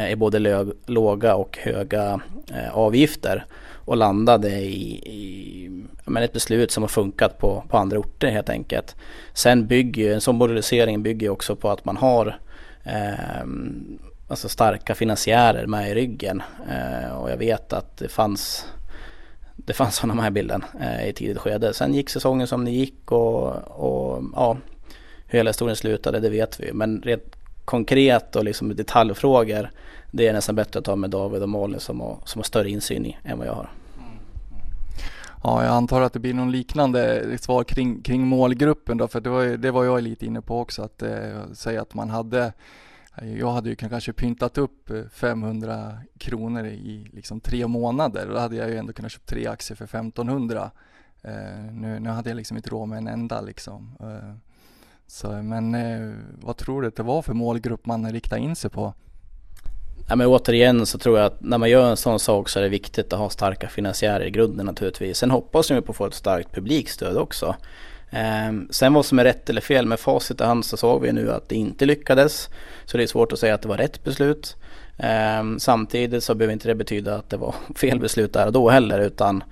i 0.09 0.15
både 0.15 0.65
låga 0.85 1.35
och 1.35 1.57
höga 1.57 2.21
avgifter. 2.71 3.45
Och 3.85 3.97
landade 3.97 4.49
i, 4.49 4.93
i 4.93 5.69
men 6.05 6.23
ett 6.23 6.33
beslut 6.33 6.71
som 6.71 6.83
har 6.83 6.87
funkat 6.87 7.37
på, 7.37 7.63
på 7.69 7.77
andra 7.77 7.99
orter 7.99 8.31
helt 8.31 8.49
enkelt. 8.49 8.95
Sen 9.33 9.67
bygger 9.67 10.03
ju, 10.03 10.13
en 10.13 10.21
sån 10.21 10.35
modellisering 10.35 11.03
bygger 11.03 11.29
också 11.29 11.55
på 11.55 11.69
att 11.69 11.85
man 11.85 11.97
har 11.97 12.39
eh, 12.83 13.45
alltså 14.31 14.49
starka 14.49 14.95
finansiärer 14.95 15.67
med 15.67 15.89
i 15.89 15.95
ryggen. 15.95 16.43
Eh, 16.69 17.11
och 17.11 17.31
jag 17.31 17.37
vet 17.37 17.73
att 17.73 17.97
det 17.97 18.07
fanns 18.07 18.65
det 19.55 19.73
fanns 19.73 19.95
sådana 19.95 20.21
med 20.21 20.27
i 20.27 20.31
bilden 20.31 20.63
eh, 20.81 21.09
i 21.09 21.13
tidigt 21.13 21.37
skede. 21.37 21.73
Sen 21.73 21.93
gick 21.93 22.09
säsongen 22.09 22.47
som 22.47 22.65
det 22.65 22.71
gick 22.71 23.11
och, 23.11 23.47
och 23.67 24.23
ja, 24.35 24.57
hur 25.25 25.39
hela 25.39 25.49
historien 25.49 25.75
slutade 25.75 26.19
det 26.19 26.29
vet 26.29 26.59
vi. 26.59 26.73
Men 26.73 27.01
rent 27.01 27.35
konkret 27.65 28.35
och 28.35 28.43
liksom 28.43 28.75
detaljfrågor 28.75 29.71
det 30.11 30.27
är 30.27 30.33
nästan 30.33 30.55
bättre 30.55 30.79
att 30.79 30.85
ta 30.85 30.95
med 30.95 31.09
David 31.09 31.41
och 31.41 31.49
Malin 31.49 31.79
som 31.79 31.99
har, 31.99 32.17
som 32.25 32.39
har 32.39 32.43
större 32.43 32.69
insyn 32.69 33.05
i 33.05 33.17
än 33.23 33.37
vad 33.37 33.47
jag 33.47 33.53
har. 33.53 33.69
Ja, 35.43 35.63
jag 35.63 35.73
antar 35.73 36.01
att 36.01 36.13
det 36.13 36.19
blir 36.19 36.33
någon 36.33 36.51
liknande 36.51 37.25
svar 37.39 37.63
kring, 37.63 38.01
kring 38.01 38.27
målgruppen 38.27 38.97
då, 38.97 39.07
för 39.07 39.21
det 39.21 39.29
var, 39.29 39.45
det 39.45 39.71
var 39.71 39.85
jag 39.85 40.03
lite 40.03 40.25
inne 40.25 40.41
på 40.41 40.59
också, 40.59 40.81
att 40.81 41.01
eh, 41.01 41.51
säga 41.53 41.81
att 41.81 41.93
man 41.93 42.09
hade 42.09 42.53
jag 43.15 43.51
hade 43.51 43.69
ju 43.69 43.75
kanske 43.75 44.13
pyntat 44.13 44.57
upp 44.57 44.89
eh, 44.89 45.03
500 45.11 45.97
kronor 46.17 46.65
i 46.65 47.09
liksom 47.13 47.39
tre 47.39 47.67
månader 47.67 48.27
och 48.27 48.33
då 48.33 48.39
hade 48.39 48.55
jag 48.55 48.69
ju 48.69 48.77
ändå 48.77 48.93
kunnat 48.93 49.11
köpa 49.11 49.25
tre 49.25 49.47
aktier 49.47 49.75
för 49.75 49.85
1500. 49.85 50.71
Eh, 51.21 51.31
nu, 51.71 51.99
nu 51.99 52.09
hade 52.09 52.29
jag 52.29 52.37
liksom 52.37 52.57
inte 52.57 52.69
råd 52.69 52.89
med 52.89 52.97
en 52.97 53.07
enda 53.07 53.41
liksom. 53.41 53.97
Eh, 53.99 54.35
så, 55.07 55.31
men 55.31 55.75
vad 56.41 56.57
tror 56.57 56.81
du 56.81 56.87
att 56.87 56.95
det 56.95 57.03
var 57.03 57.21
för 57.21 57.33
målgrupp 57.33 57.85
man 57.85 58.11
riktade 58.11 58.41
in 58.41 58.55
sig 58.55 58.69
på? 58.69 58.93
Ja, 60.09 60.15
men 60.15 60.27
återigen 60.27 60.85
så 60.85 60.97
tror 60.97 61.17
jag 61.17 61.25
att 61.25 61.41
när 61.41 61.57
man 61.57 61.69
gör 61.69 61.89
en 61.89 61.97
sån 61.97 62.19
sak 62.19 62.49
så 62.49 62.59
är 62.59 62.63
det 62.63 62.69
viktigt 62.69 63.13
att 63.13 63.19
ha 63.19 63.29
starka 63.29 63.67
finansiärer 63.67 64.25
i 64.25 64.31
grunden 64.31 64.65
naturligtvis. 64.65 65.17
Sen 65.17 65.31
hoppas 65.31 65.69
jag 65.69 65.85
på 65.85 65.91
att 65.91 65.97
få 65.97 66.05
ett 66.05 66.13
starkt 66.13 66.51
publikstöd 66.51 67.17
också. 67.17 67.55
Ehm, 68.11 68.67
sen 68.71 68.93
vad 68.93 69.05
som 69.05 69.19
är 69.19 69.23
rätt 69.23 69.49
eller 69.49 69.61
fel 69.61 69.85
med 69.85 69.99
facit 69.99 70.41
i 70.41 70.43
hand 70.43 70.65
så 70.65 70.77
såg 70.77 71.01
vi 71.01 71.11
nu 71.11 71.31
att 71.31 71.49
det 71.49 71.55
inte 71.55 71.85
lyckades. 71.85 72.49
Så 72.85 72.97
det 72.97 73.03
är 73.03 73.07
svårt 73.07 73.31
att 73.31 73.39
säga 73.39 73.55
att 73.55 73.61
det 73.61 73.67
var 73.67 73.77
rätt 73.77 74.03
beslut. 74.03 74.55
Ehm, 74.97 75.59
samtidigt 75.59 76.23
så 76.23 76.35
behöver 76.35 76.53
inte 76.53 76.67
det 76.67 76.75
betyda 76.75 77.15
att 77.15 77.29
det 77.29 77.37
var 77.37 77.55
fel 77.75 77.99
beslut 77.99 78.33
där 78.33 78.45
och 78.45 78.53
då 78.53 78.69
heller 78.69 78.99
utan 78.99 79.43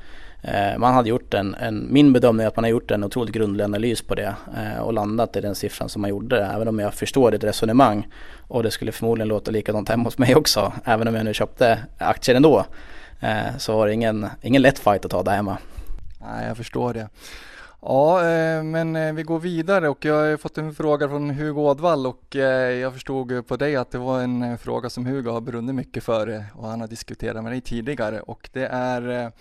eh, 0.41 0.77
man 0.77 0.93
hade 0.93 1.09
gjort 1.09 1.33
en, 1.33 1.55
en, 1.55 1.87
min 1.89 2.13
bedömning 2.13 2.43
är 2.43 2.47
att 2.47 2.55
man 2.55 2.63
har 2.63 2.69
gjort 2.69 2.91
en 2.91 3.03
otroligt 3.03 3.33
grundlig 3.33 3.63
analys 3.63 4.01
på 4.01 4.15
det 4.15 4.35
eh, 4.57 4.79
och 4.81 4.93
landat 4.93 5.35
i 5.35 5.41
den 5.41 5.55
siffran 5.55 5.89
som 5.89 6.01
man 6.01 6.09
gjorde. 6.09 6.45
Även 6.45 6.67
om 6.67 6.79
jag 6.79 6.93
förstår 6.93 7.31
ditt 7.31 7.43
resonemang 7.43 8.07
och 8.47 8.63
det 8.63 8.71
skulle 8.71 8.91
förmodligen 8.91 9.27
låta 9.27 9.51
likadant 9.51 9.89
hemma 9.89 10.03
hos 10.03 10.17
mig 10.17 10.35
också. 10.35 10.73
Även 10.85 11.07
om 11.07 11.15
jag 11.15 11.25
nu 11.25 11.33
köpte 11.33 11.79
aktier 11.97 12.35
ändå. 12.35 12.65
Eh, 13.19 13.57
så 13.57 13.77
var 13.77 13.87
det 13.87 13.93
ingen, 13.93 14.27
ingen 14.41 14.61
lätt 14.61 14.79
fight 14.79 15.05
att 15.05 15.11
ta 15.11 15.23
där 15.23 15.35
hemma. 15.35 15.57
Nej, 16.21 16.47
jag 16.47 16.57
förstår 16.57 16.93
det. 16.93 17.09
Ja, 17.81 18.19
eh, 18.19 18.63
men 18.63 18.95
eh, 18.95 19.13
vi 19.13 19.23
går 19.23 19.39
vidare 19.39 19.89
och 19.89 20.05
jag 20.05 20.29
har 20.29 20.37
fått 20.37 20.57
en 20.57 20.73
fråga 20.73 21.09
från 21.09 21.29
Hugo 21.29 21.61
Ådvall 21.61 22.07
och 22.07 22.35
eh, 22.35 22.71
jag 22.71 22.93
förstod 22.93 23.47
på 23.47 23.57
dig 23.57 23.75
att 23.75 23.91
det 23.91 23.97
var 23.97 24.21
en 24.21 24.57
fråga 24.57 24.89
som 24.89 25.05
Hugo 25.05 25.31
har 25.31 25.41
brunnit 25.41 25.75
mycket 25.75 26.03
för 26.03 26.45
och 26.55 26.67
han 26.67 26.81
har 26.81 26.87
diskuterat 26.87 27.43
med 27.43 27.53
dig 27.53 27.61
tidigare 27.61 28.21
och 28.21 28.49
det 28.53 28.65
är 28.65 29.31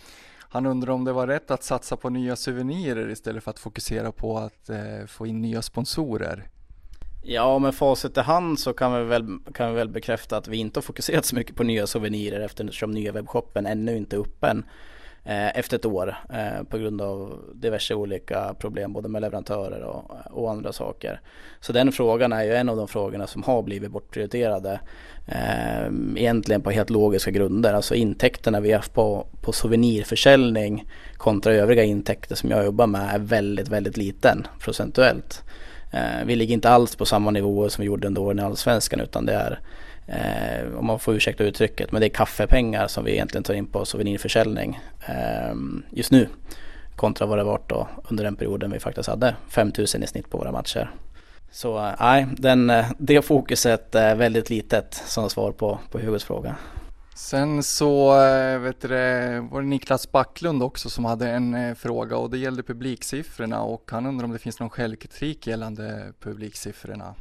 han 0.50 0.66
undrar 0.66 0.92
om 0.92 1.04
det 1.04 1.12
var 1.12 1.26
rätt 1.26 1.50
att 1.50 1.62
satsa 1.62 1.96
på 1.96 2.10
nya 2.10 2.36
souvenirer 2.36 3.10
istället 3.10 3.44
för 3.44 3.50
att 3.50 3.58
fokusera 3.58 4.12
på 4.12 4.38
att 4.38 4.70
få 5.06 5.26
in 5.26 5.42
nya 5.42 5.62
sponsorer. 5.62 6.48
Ja, 7.22 7.58
med 7.58 7.74
facit 7.74 8.16
i 8.16 8.20
hand 8.20 8.58
så 8.58 8.72
kan 8.72 8.98
vi, 8.98 9.04
väl, 9.04 9.38
kan 9.54 9.70
vi 9.70 9.76
väl 9.76 9.88
bekräfta 9.88 10.36
att 10.36 10.48
vi 10.48 10.56
inte 10.56 10.78
har 10.78 10.82
fokuserat 10.82 11.24
så 11.24 11.36
mycket 11.36 11.56
på 11.56 11.62
nya 11.62 11.86
souvenirer 11.86 12.40
eftersom 12.40 12.90
nya 12.90 13.12
webbshoppen 13.12 13.66
ännu 13.66 13.96
inte 13.96 14.16
är 14.16 14.20
öppen. 14.20 14.64
Eh, 15.28 15.58
efter 15.58 15.76
ett 15.76 15.86
år 15.86 16.16
eh, 16.32 16.62
på 16.64 16.78
grund 16.78 17.00
av 17.00 17.40
diverse 17.54 17.94
olika 17.94 18.54
problem 18.58 18.92
både 18.92 19.08
med 19.08 19.22
leverantörer 19.22 19.82
och, 19.82 20.10
och, 20.30 20.50
andra 20.50 20.72
saker. 20.72 21.20
Så 21.60 21.72
den 21.72 21.92
frågan 21.92 22.32
är 22.32 22.42
ju 22.42 22.54
en 22.54 22.68
av 22.68 22.76
de 22.76 22.88
frågorna 22.88 23.26
som 23.26 23.42
har 23.42 23.62
blivit 23.62 23.90
bortprioriterade 23.90 24.80
eh, 25.26 25.86
egentligen 26.16 26.62
på 26.62 26.70
helt 26.70 26.90
logiska 26.90 27.30
grunder. 27.30 27.74
Alltså 27.74 27.94
intäkterna 27.94 28.60
vi 28.60 28.72
har 28.72 28.84
på, 28.92 29.26
på 29.42 29.52
souvenirförsäljning 29.52 30.88
kontra 31.16 31.52
övriga 31.52 31.84
intäkter 31.84 32.34
som 32.34 32.50
jag 32.50 32.64
jobbar 32.64 32.86
med 32.86 33.14
är 33.14 33.18
väldigt, 33.18 33.68
väldigt 33.68 33.96
liten 33.96 34.46
procentuellt. 34.60 35.44
vi 36.24 36.36
ligger 36.36 36.54
inte 36.54 36.70
alls 36.70 36.96
på 36.96 37.04
samma 37.04 37.30
nivåer 37.30 37.68
som 37.68 37.82
vi 37.82 37.86
gjorde 37.86 38.06
under 38.06 38.22
åren 38.22 38.38
i 38.38 38.42
Allsvenskan 38.42 39.00
utan 39.00 39.26
det 39.26 39.34
är 39.34 39.60
Eh, 40.08 40.78
om 40.78 40.86
man 40.86 40.98
får 40.98 41.14
ursäkta 41.14 41.44
uttrycket, 41.44 41.92
men 41.92 42.00
det 42.00 42.06
är 42.06 42.10
kaffepengar 42.10 42.86
som 42.88 43.04
vi 43.04 43.12
egentligen 43.12 43.44
tar 43.44 43.54
in 43.54 43.66
på 43.66 43.84
souvenirförsäljning 43.84 44.80
eh, 45.08 45.54
just 45.90 46.12
nu. 46.12 46.28
Kontra 46.96 47.26
vad 47.26 47.38
det 47.38 47.44
varit 47.44 47.68
då 47.68 47.88
under 48.10 48.24
den 48.24 48.36
perioden 48.36 48.70
vi 48.70 48.78
faktiskt 48.78 49.08
hade 49.08 49.36
5000 49.48 50.02
i 50.02 50.06
snitt 50.06 50.30
på 50.30 50.38
våra 50.38 50.52
matcher. 50.52 50.90
Så 51.50 51.86
eh, 51.86 51.94
nej, 52.00 52.26
eh, 52.70 52.86
det 52.98 53.22
fokuset 53.22 53.94
är 53.94 54.14
väldigt 54.14 54.50
litet 54.50 55.02
som 55.06 55.30
svar 55.30 55.52
på, 55.52 55.78
på 55.90 55.98
Hugos 55.98 56.24
fråga. 56.24 56.56
Sen 57.14 57.62
så 57.62 58.22
eh, 58.24 58.58
vet 58.58 58.80
du, 58.80 58.88
var 59.50 59.60
det 59.60 59.66
Niklas 59.66 60.12
Backlund 60.12 60.62
också 60.62 60.90
som 60.90 61.04
hade 61.04 61.30
en 61.30 61.54
eh, 61.54 61.74
fråga 61.74 62.16
och 62.16 62.30
det 62.30 62.38
gällde 62.38 62.62
publiksiffrorna 62.62 63.62
och 63.62 63.90
han 63.90 64.06
undrar 64.06 64.24
om 64.24 64.32
det 64.32 64.38
finns 64.38 64.60
någon 64.60 64.70
självkritik 64.70 65.46
gällande 65.46 66.12
publiksiffrorna. 66.20 67.14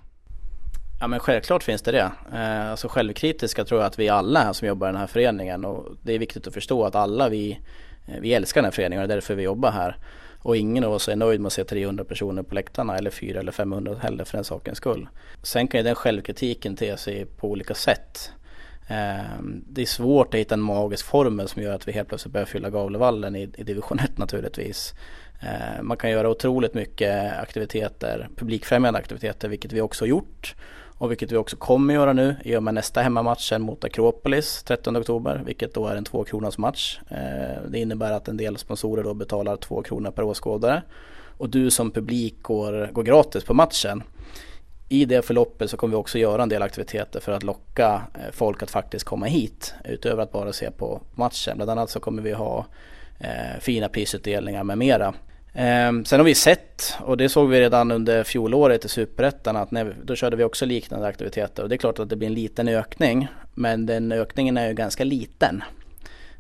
Ja 1.00 1.08
men 1.08 1.20
självklart 1.20 1.64
finns 1.64 1.82
det 1.82 1.92
det. 1.92 2.12
Eh, 2.34 2.72
alltså 2.72 2.88
självkritiska 2.88 3.66
tror 3.66 3.82
jag 3.82 3.88
att 3.88 4.00
vi 4.00 4.10
alla 4.10 4.44
är 4.44 4.54
som 4.54 4.68
jobbar 4.68 4.88
i 4.88 4.92
den 4.92 5.00
här 5.00 5.08
föreningen 5.08 5.66
och 5.66 5.86
det 6.02 6.14
är 6.14 6.20
viktigt 6.20 6.48
att 6.48 6.54
förstå 6.54 6.86
att 6.86 6.96
alla 6.96 7.30
vi, 7.30 7.60
eh, 8.08 8.20
vi 8.22 8.34
älskar 8.34 8.62
den 8.62 8.66
här 8.66 8.72
föreningen 8.72 9.02
och 9.02 9.08
det 9.08 9.14
är 9.14 9.16
därför 9.16 9.36
vi 9.36 9.44
jobbar 9.44 9.72
här. 9.72 9.98
Och 10.40 10.58
ingen 10.58 10.84
av 10.84 10.94
oss 10.94 11.10
är 11.10 11.16
nöjd 11.16 11.40
med 11.40 11.48
att 11.48 11.54
se 11.54 11.64
300 11.64 12.04
personer 12.04 12.44
på 12.44 12.56
läktarna 12.56 12.98
eller 12.98 13.10
400 13.10 13.40
eller 13.40 13.52
500 13.52 13.96
heller 14.02 14.24
för 14.24 14.38
den 14.38 14.44
sakens 14.44 14.78
skull. 14.78 15.08
Sen 15.44 15.68
kan 15.68 15.80
ju 15.80 15.84
den 15.84 15.96
självkritiken 15.96 16.76
te 16.76 16.98
sig 16.98 17.26
på 17.26 17.50
olika 17.50 17.74
sätt. 17.74 18.32
Eh, 18.88 19.42
det 19.70 19.82
är 19.82 19.86
svårt 19.86 20.34
att 20.34 20.40
hitta 20.40 20.56
en 20.56 20.62
magisk 20.62 21.06
formel 21.06 21.48
som 21.48 21.62
gör 21.62 21.74
att 21.74 21.88
vi 21.88 21.92
helt 21.92 22.10
plötsligt 22.10 22.34
börjar 22.34 22.46
fylla 22.46 22.70
Gavlevallen 22.70 23.36
i, 23.36 23.50
i 23.58 23.64
division 23.64 24.00
1 24.00 24.18
naturligtvis. 24.18 24.94
Eh, 25.42 25.82
man 25.82 25.98
kan 25.98 26.12
göra 26.12 26.30
otroligt 26.30 26.74
mycket 26.74 27.40
aktiviteter, 27.40 28.30
publikfrämjande 28.36 29.00
aktiviteter, 29.00 29.50
vilket 29.50 29.74
vi 29.74 29.82
också 29.82 30.04
har 30.04 30.10
gjort 30.10 30.56
och 30.98 31.12
vilket 31.12 31.32
vi 31.32 31.38
också 31.38 31.58
kommer 31.58 31.94
göra 31.94 32.14
nu 32.14 32.36
i 32.44 32.56
och 32.56 32.64
med 32.64 32.74
nästa 32.74 33.02
hemmamatchen 33.02 33.62
mot 33.62 33.84
Akropolis 33.84 34.64
13 34.64 34.98
oktober, 34.98 35.42
vilket 35.46 35.74
då 35.74 35.88
är 35.88 35.96
en 35.96 36.04
2 36.04 36.24
kronors 36.24 36.58
match. 36.58 37.00
Eh, 37.10 37.62
det 37.70 37.80
innebär 37.80 38.12
att 38.12 38.28
en 38.28 38.38
del 38.38 38.58
sponsorer 38.58 39.04
då 39.04 39.14
betalar 39.14 39.56
2 39.56 39.82
kronor 39.82 40.12
per 40.12 40.24
åskådare 40.24 40.82
och 41.38 41.50
du 41.50 41.72
som 41.72 41.92
publik 41.92 42.42
går, 42.42 42.90
går 42.92 43.04
gratis 43.04 43.44
på 43.44 43.54
matchen. 43.54 44.04
I 44.90 45.06
det 45.06 45.26
förloppet 45.26 45.70
så 45.70 45.78
kommer 45.78 45.92
vi 45.92 46.02
också 46.02 46.18
göra 46.18 46.44
en 46.44 46.50
del 46.50 46.62
aktiviteter 46.62 47.20
för 47.20 47.32
att 47.32 47.44
locka 47.44 48.02
eh, 48.14 48.32
folk 48.32 48.64
att 48.64 48.72
faktiskt 48.72 49.06
komma 49.06 49.26
hit 49.26 49.74
utöver 49.86 50.24
att 50.24 50.32
bara 50.32 50.54
se 50.54 50.72
på 50.72 51.02
matchen. 51.16 51.58
Bland 51.58 51.72
annat 51.72 51.90
så 51.90 52.00
kommer 52.00 52.22
vi 52.22 52.34
ha 52.34 52.66
eh, 53.20 53.60
fina 53.60 53.90
prisutdelningar 53.90 54.64
med 54.64 54.78
mera. 54.78 55.14
Eh, 55.54 55.92
sen 56.06 56.20
har 56.20 56.24
vi 56.24 56.36
sett, 56.36 56.94
och 57.02 57.18
det 57.18 57.30
såg 57.30 57.50
vi 57.50 57.60
redan 57.60 57.92
under 57.92 58.24
fjolåret 58.24 58.86
i 58.86 58.90
Superettan, 58.90 59.56
att 59.56 59.72
när, 59.72 59.96
då 60.04 60.16
körde 60.16 60.36
vi 60.36 60.44
också 60.44 60.66
liknande 60.66 61.08
aktiviteter. 61.08 61.64
Och 61.64 61.70
det 61.70 61.76
är 61.76 61.78
klart 61.78 62.00
att 62.00 62.10
det 62.10 62.16
blir 62.16 62.28
en 62.28 62.34
liten 62.34 62.68
ökning, 62.68 63.28
men 63.54 63.86
den 63.86 64.12
ökningen 64.12 64.58
är 64.58 64.68
ju 64.68 64.74
ganska 64.74 65.04
liten. 65.04 65.64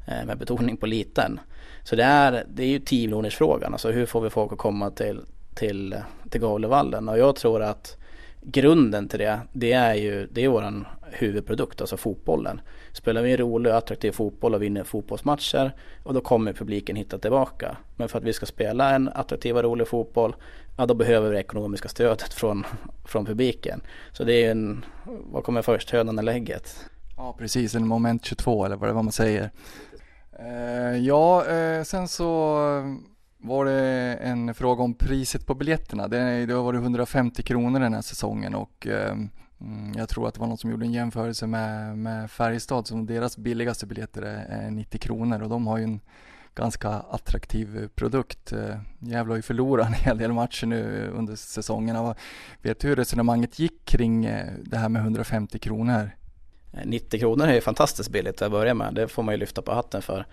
eh, 0.07 0.25
med 0.25 0.37
betoning 0.37 0.77
på 0.77 0.85
liten. 0.85 1.39
Så 1.83 1.95
det 1.95 2.03
är, 2.03 2.43
det 2.49 2.63
är 2.63 2.67
ju 2.67 2.79
10 2.79 3.07
miljoners 3.07 3.35
frågan, 3.35 3.73
alltså 3.73 3.91
hur 3.91 4.05
får 4.05 4.21
vi 4.21 4.29
folk 4.29 4.51
att 4.51 4.57
komma 4.57 4.91
till, 4.91 5.21
till, 5.55 5.95
till 6.29 6.41
Gavlevallen? 6.41 7.09
Och 7.09 7.17
jag 7.17 7.35
tror 7.35 7.61
att 7.61 7.97
grunden 8.41 9.07
till 9.07 9.19
det, 9.19 9.39
det 9.53 9.71
är 9.71 9.95
ju 9.95 10.27
det 10.31 10.43
är 10.43 10.47
våran 10.47 10.87
huvudprodukt, 11.11 11.81
alltså 11.81 11.97
fotbollen. 11.97 12.61
Spelar 12.93 13.21
vi 13.21 13.31
en 13.31 13.37
rolig 13.37 13.71
och 13.71 13.77
attraktiv 13.77 14.11
fotboll 14.11 14.55
och 14.55 14.61
vinner 14.61 14.83
fotbollsmatcher 14.83 15.71
och 16.03 16.13
då 16.13 16.21
kommer 16.21 16.53
publiken 16.53 16.95
hitta 16.95 17.17
tillbaka. 17.17 17.77
Men 17.95 18.09
för 18.09 18.17
att 18.17 18.23
vi 18.23 18.33
ska 18.33 18.45
spela 18.45 18.95
en 18.95 19.09
attraktiv 19.09 19.57
och 19.57 19.63
rolig 19.63 19.87
fotboll, 19.87 20.35
ja 20.77 20.85
då 20.85 20.93
behöver 20.93 21.29
vi 21.29 21.33
det 21.33 21.39
ekonomiska 21.39 21.89
stödet 21.89 22.33
från, 22.33 22.65
från 23.05 23.25
publiken. 23.25 23.81
Så 24.11 24.23
det 24.23 24.33
är 24.33 24.39
ju 24.39 24.51
en, 24.51 24.85
vad 25.05 25.43
kommer 25.43 25.61
först, 25.61 25.91
hönan 25.91 26.19
eller 26.19 26.31
ägget? 26.31 26.85
Ja 27.17 27.35
precis, 27.37 27.75
en 27.75 27.87
moment 27.87 28.25
22 28.25 28.65
eller 28.65 28.75
vad 28.75 28.89
det 28.89 28.93
var 28.93 29.03
man 29.03 29.11
säger. 29.11 29.51
Eh, 30.39 30.97
ja, 30.97 31.45
eh, 31.45 31.83
sen 31.83 32.07
så 32.07 32.55
var 33.37 33.65
det 33.65 33.73
en 34.21 34.53
fråga 34.53 34.83
om 34.83 34.93
priset 34.93 35.45
på 35.45 35.55
biljetterna. 35.55 36.07
Det, 36.07 36.45
det 36.45 36.53
har 36.53 36.63
varit 36.63 36.81
150 36.81 37.43
kronor 37.43 37.79
den 37.79 37.93
här 37.93 38.01
säsongen 38.01 38.55
och 38.55 38.87
ehm, 38.87 39.29
Mm, 39.61 39.93
jag 39.97 40.09
tror 40.09 40.27
att 40.27 40.33
det 40.33 40.39
var 40.39 40.47
någon 40.47 40.57
som 40.57 40.71
gjorde 40.71 40.85
en 40.85 40.93
jämförelse 40.93 41.47
med, 41.47 41.97
med 41.97 42.31
Färjestad 42.31 42.87
som 42.87 43.05
deras 43.05 43.37
billigaste 43.37 43.85
biljetter 43.85 44.21
är 44.21 44.71
90 44.71 44.99
kronor 44.99 45.41
och 45.41 45.49
de 45.49 45.67
har 45.67 45.77
ju 45.77 45.83
en 45.83 45.99
ganska 46.57 46.89
attraktiv 46.89 47.77
eh, 47.77 47.87
produkt. 47.87 48.51
Eh, 48.51 48.77
Gävle 48.99 49.31
har 49.31 49.35
ju 49.35 49.41
förlorat 49.41 49.87
en 49.87 49.93
hel 49.93 50.17
del 50.17 50.33
matcher 50.33 50.65
nu 50.65 51.05
eh, 51.05 51.19
under 51.19 51.35
säsongen. 51.35 52.15
Vet 52.61 52.79
du 52.79 52.87
hur 52.87 52.95
resonemanget 52.95 53.59
gick 53.59 53.85
kring 53.85 54.21
det 54.61 54.77
här 54.77 54.89
med 54.89 55.01
150 55.01 55.59
kronor? 55.59 56.11
90 56.85 57.19
kronor 57.19 57.47
är 57.47 57.53
ju 57.53 57.61
fantastiskt 57.61 58.11
billigt 58.11 58.41
att 58.41 58.51
börja 58.51 58.73
med. 58.73 58.93
Det 58.93 59.07
får 59.07 59.23
man 59.23 59.33
ju 59.33 59.39
lyfta 59.39 59.61
på 59.61 59.73
hatten 59.73 60.01
för. 60.01 60.25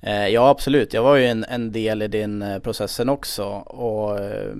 Eh, 0.00 0.28
ja 0.28 0.48
absolut, 0.48 0.92
jag 0.92 1.02
var 1.02 1.16
ju 1.16 1.26
en, 1.26 1.44
en 1.44 1.72
del 1.72 2.02
i 2.02 2.08
den 2.08 2.42
eh, 2.42 2.58
processen 2.58 3.08
också 3.08 3.44
och 3.66 4.20
eh, 4.20 4.54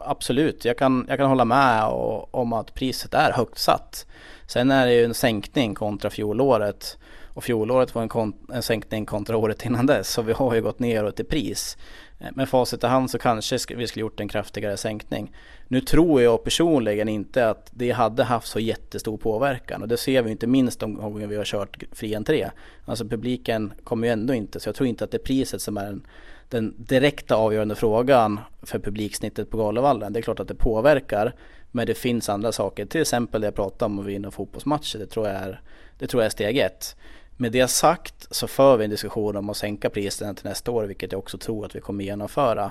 absolut, 0.00 0.64
jag 0.64 0.78
kan, 0.78 1.06
jag 1.08 1.18
kan 1.18 1.28
hålla 1.28 1.44
med 1.44 1.88
och, 1.88 2.34
om 2.34 2.52
att 2.52 2.74
priset 2.74 3.14
är 3.14 3.32
högt 3.32 3.58
satt. 3.58 4.06
Sen 4.46 4.70
är 4.70 4.86
det 4.86 4.94
ju 4.94 5.04
en 5.04 5.14
sänkning 5.14 5.74
kontra 5.74 6.10
fjolåret 6.10 6.98
och 7.34 7.44
fjolåret 7.44 7.94
var 7.94 8.02
en, 8.02 8.32
en 8.52 8.62
sänkning 8.62 9.06
kontra 9.06 9.36
året 9.36 9.64
innan 9.64 9.86
dess 9.86 10.08
så 10.08 10.22
vi 10.22 10.32
har 10.32 10.54
ju 10.54 10.62
gått 10.62 10.78
neråt 10.78 11.20
i 11.20 11.24
pris. 11.24 11.76
Eh, 12.20 12.28
med 12.34 12.48
facit 12.48 12.84
i 12.84 12.86
hand 12.86 13.10
så 13.10 13.18
kanske 13.18 13.58
vi 13.74 13.86
skulle 13.86 14.00
gjort 14.00 14.20
en 14.20 14.28
kraftigare 14.28 14.76
sänkning. 14.76 15.32
Nu 15.68 15.80
tror 15.80 16.22
jag 16.22 16.44
personligen 16.44 17.08
inte 17.08 17.48
att 17.48 17.70
det 17.74 17.90
hade 17.90 18.24
haft 18.24 18.48
så 18.48 18.60
jättestor 18.60 19.16
påverkan 19.16 19.82
och 19.82 19.88
det 19.88 19.96
ser 19.96 20.22
vi 20.22 20.30
inte 20.30 20.46
minst 20.46 20.80
de 20.80 20.94
gånger 20.94 21.26
vi 21.26 21.36
har 21.36 21.44
kört 21.44 21.82
fri 21.92 22.14
entré. 22.14 22.50
Alltså 22.84 23.04
publiken 23.04 23.72
kommer 23.84 24.06
ju 24.06 24.12
ändå 24.12 24.34
inte, 24.34 24.60
så 24.60 24.68
jag 24.68 24.74
tror 24.74 24.88
inte 24.88 25.04
att 25.04 25.10
det 25.10 25.16
är 25.16 25.24
priset 25.24 25.62
som 25.62 25.76
är 25.76 25.84
den, 25.84 26.06
den 26.48 26.74
direkta 26.78 27.34
avgörande 27.34 27.74
frågan 27.74 28.40
för 28.62 28.78
publiksnittet 28.78 29.50
på 29.50 29.56
Galavallen. 29.56 30.12
Det 30.12 30.20
är 30.20 30.22
klart 30.22 30.40
att 30.40 30.48
det 30.48 30.54
påverkar 30.54 31.34
men 31.72 31.86
det 31.86 31.94
finns 31.94 32.28
andra 32.28 32.52
saker, 32.52 32.86
till 32.86 33.00
exempel 33.00 33.40
det 33.40 33.46
jag 33.46 33.54
pratade 33.54 33.84
om 33.84 33.98
att 33.98 34.06
vinna 34.06 34.30
fotbollsmatcher. 34.30 34.98
Det 34.98 35.06
tror 35.06 35.26
jag 35.28 35.36
är, 35.36 35.60
det 35.98 36.06
tror 36.06 36.22
jag 36.22 36.26
är 36.26 36.30
steg 36.30 36.58
ett. 36.58 36.96
Med 37.40 37.52
det 37.52 37.68
sagt 37.68 38.26
så 38.30 38.46
för 38.46 38.76
vi 38.76 38.84
en 38.84 38.90
diskussion 38.90 39.36
om 39.36 39.50
att 39.50 39.56
sänka 39.56 39.90
priserna 39.90 40.34
till 40.34 40.46
nästa 40.46 40.70
år, 40.70 40.84
vilket 40.84 41.12
jag 41.12 41.18
också 41.18 41.38
tror 41.38 41.66
att 41.66 41.76
vi 41.76 41.80
kommer 41.80 42.04
genomföra. 42.04 42.70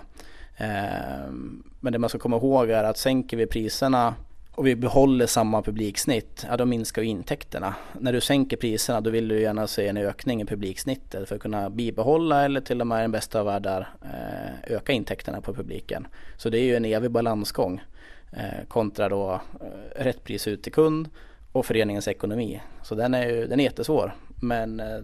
Ehm, 0.57 1.63
men 1.79 1.93
det 1.93 1.99
man 1.99 2.09
ska 2.09 2.19
komma 2.19 2.37
ihåg 2.37 2.69
är 2.69 2.83
att 2.83 2.97
sänker 2.97 3.37
vi 3.37 3.45
priserna 3.45 4.15
och 4.51 4.67
vi 4.67 4.75
behåller 4.75 5.25
samma 5.25 5.61
publiksnitt, 5.61 6.45
ja 6.49 6.57
då 6.57 6.65
minskar 6.65 7.01
ju 7.01 7.07
intäkterna. 7.07 7.75
När 7.99 8.13
du 8.13 8.21
sänker 8.21 8.57
priserna 8.57 9.01
då 9.01 9.09
vill 9.09 9.27
du 9.27 9.41
gärna 9.41 9.67
se 9.67 9.87
en 9.87 9.97
ökning 9.97 10.41
i 10.41 10.45
publiksnittet 10.45 11.29
för 11.29 11.35
att 11.35 11.41
kunna 11.41 11.69
bibehålla 11.69 12.45
eller 12.45 12.61
till 12.61 12.81
och 12.81 12.87
med 12.87 12.99
i 12.99 13.01
den 13.01 13.11
bästa 13.11 13.39
av 13.39 13.45
världar 13.45 13.89
eh, 14.01 14.75
öka 14.75 14.91
intäkterna 14.91 15.41
på 15.41 15.53
publiken. 15.53 16.07
Så 16.37 16.49
det 16.49 16.59
är 16.59 16.63
ju 16.63 16.75
en 16.75 16.85
evig 16.85 17.11
balansgång 17.11 17.81
eh, 18.31 18.67
kontra 18.67 19.09
då 19.09 19.41
eh, 19.61 20.03
rätt 20.03 20.23
pris 20.23 20.47
ut 20.47 20.63
till 20.63 20.73
kund 20.73 21.09
och 21.51 21.65
föreningens 21.65 22.07
ekonomi. 22.07 22.61
Så 22.83 22.95
den 22.95 23.13
är 23.13 23.29
ju 23.29 23.47
den 23.47 23.59
är 23.59 23.63
jättesvår 23.63 24.13
men 24.41 24.79
eh, 24.79 25.01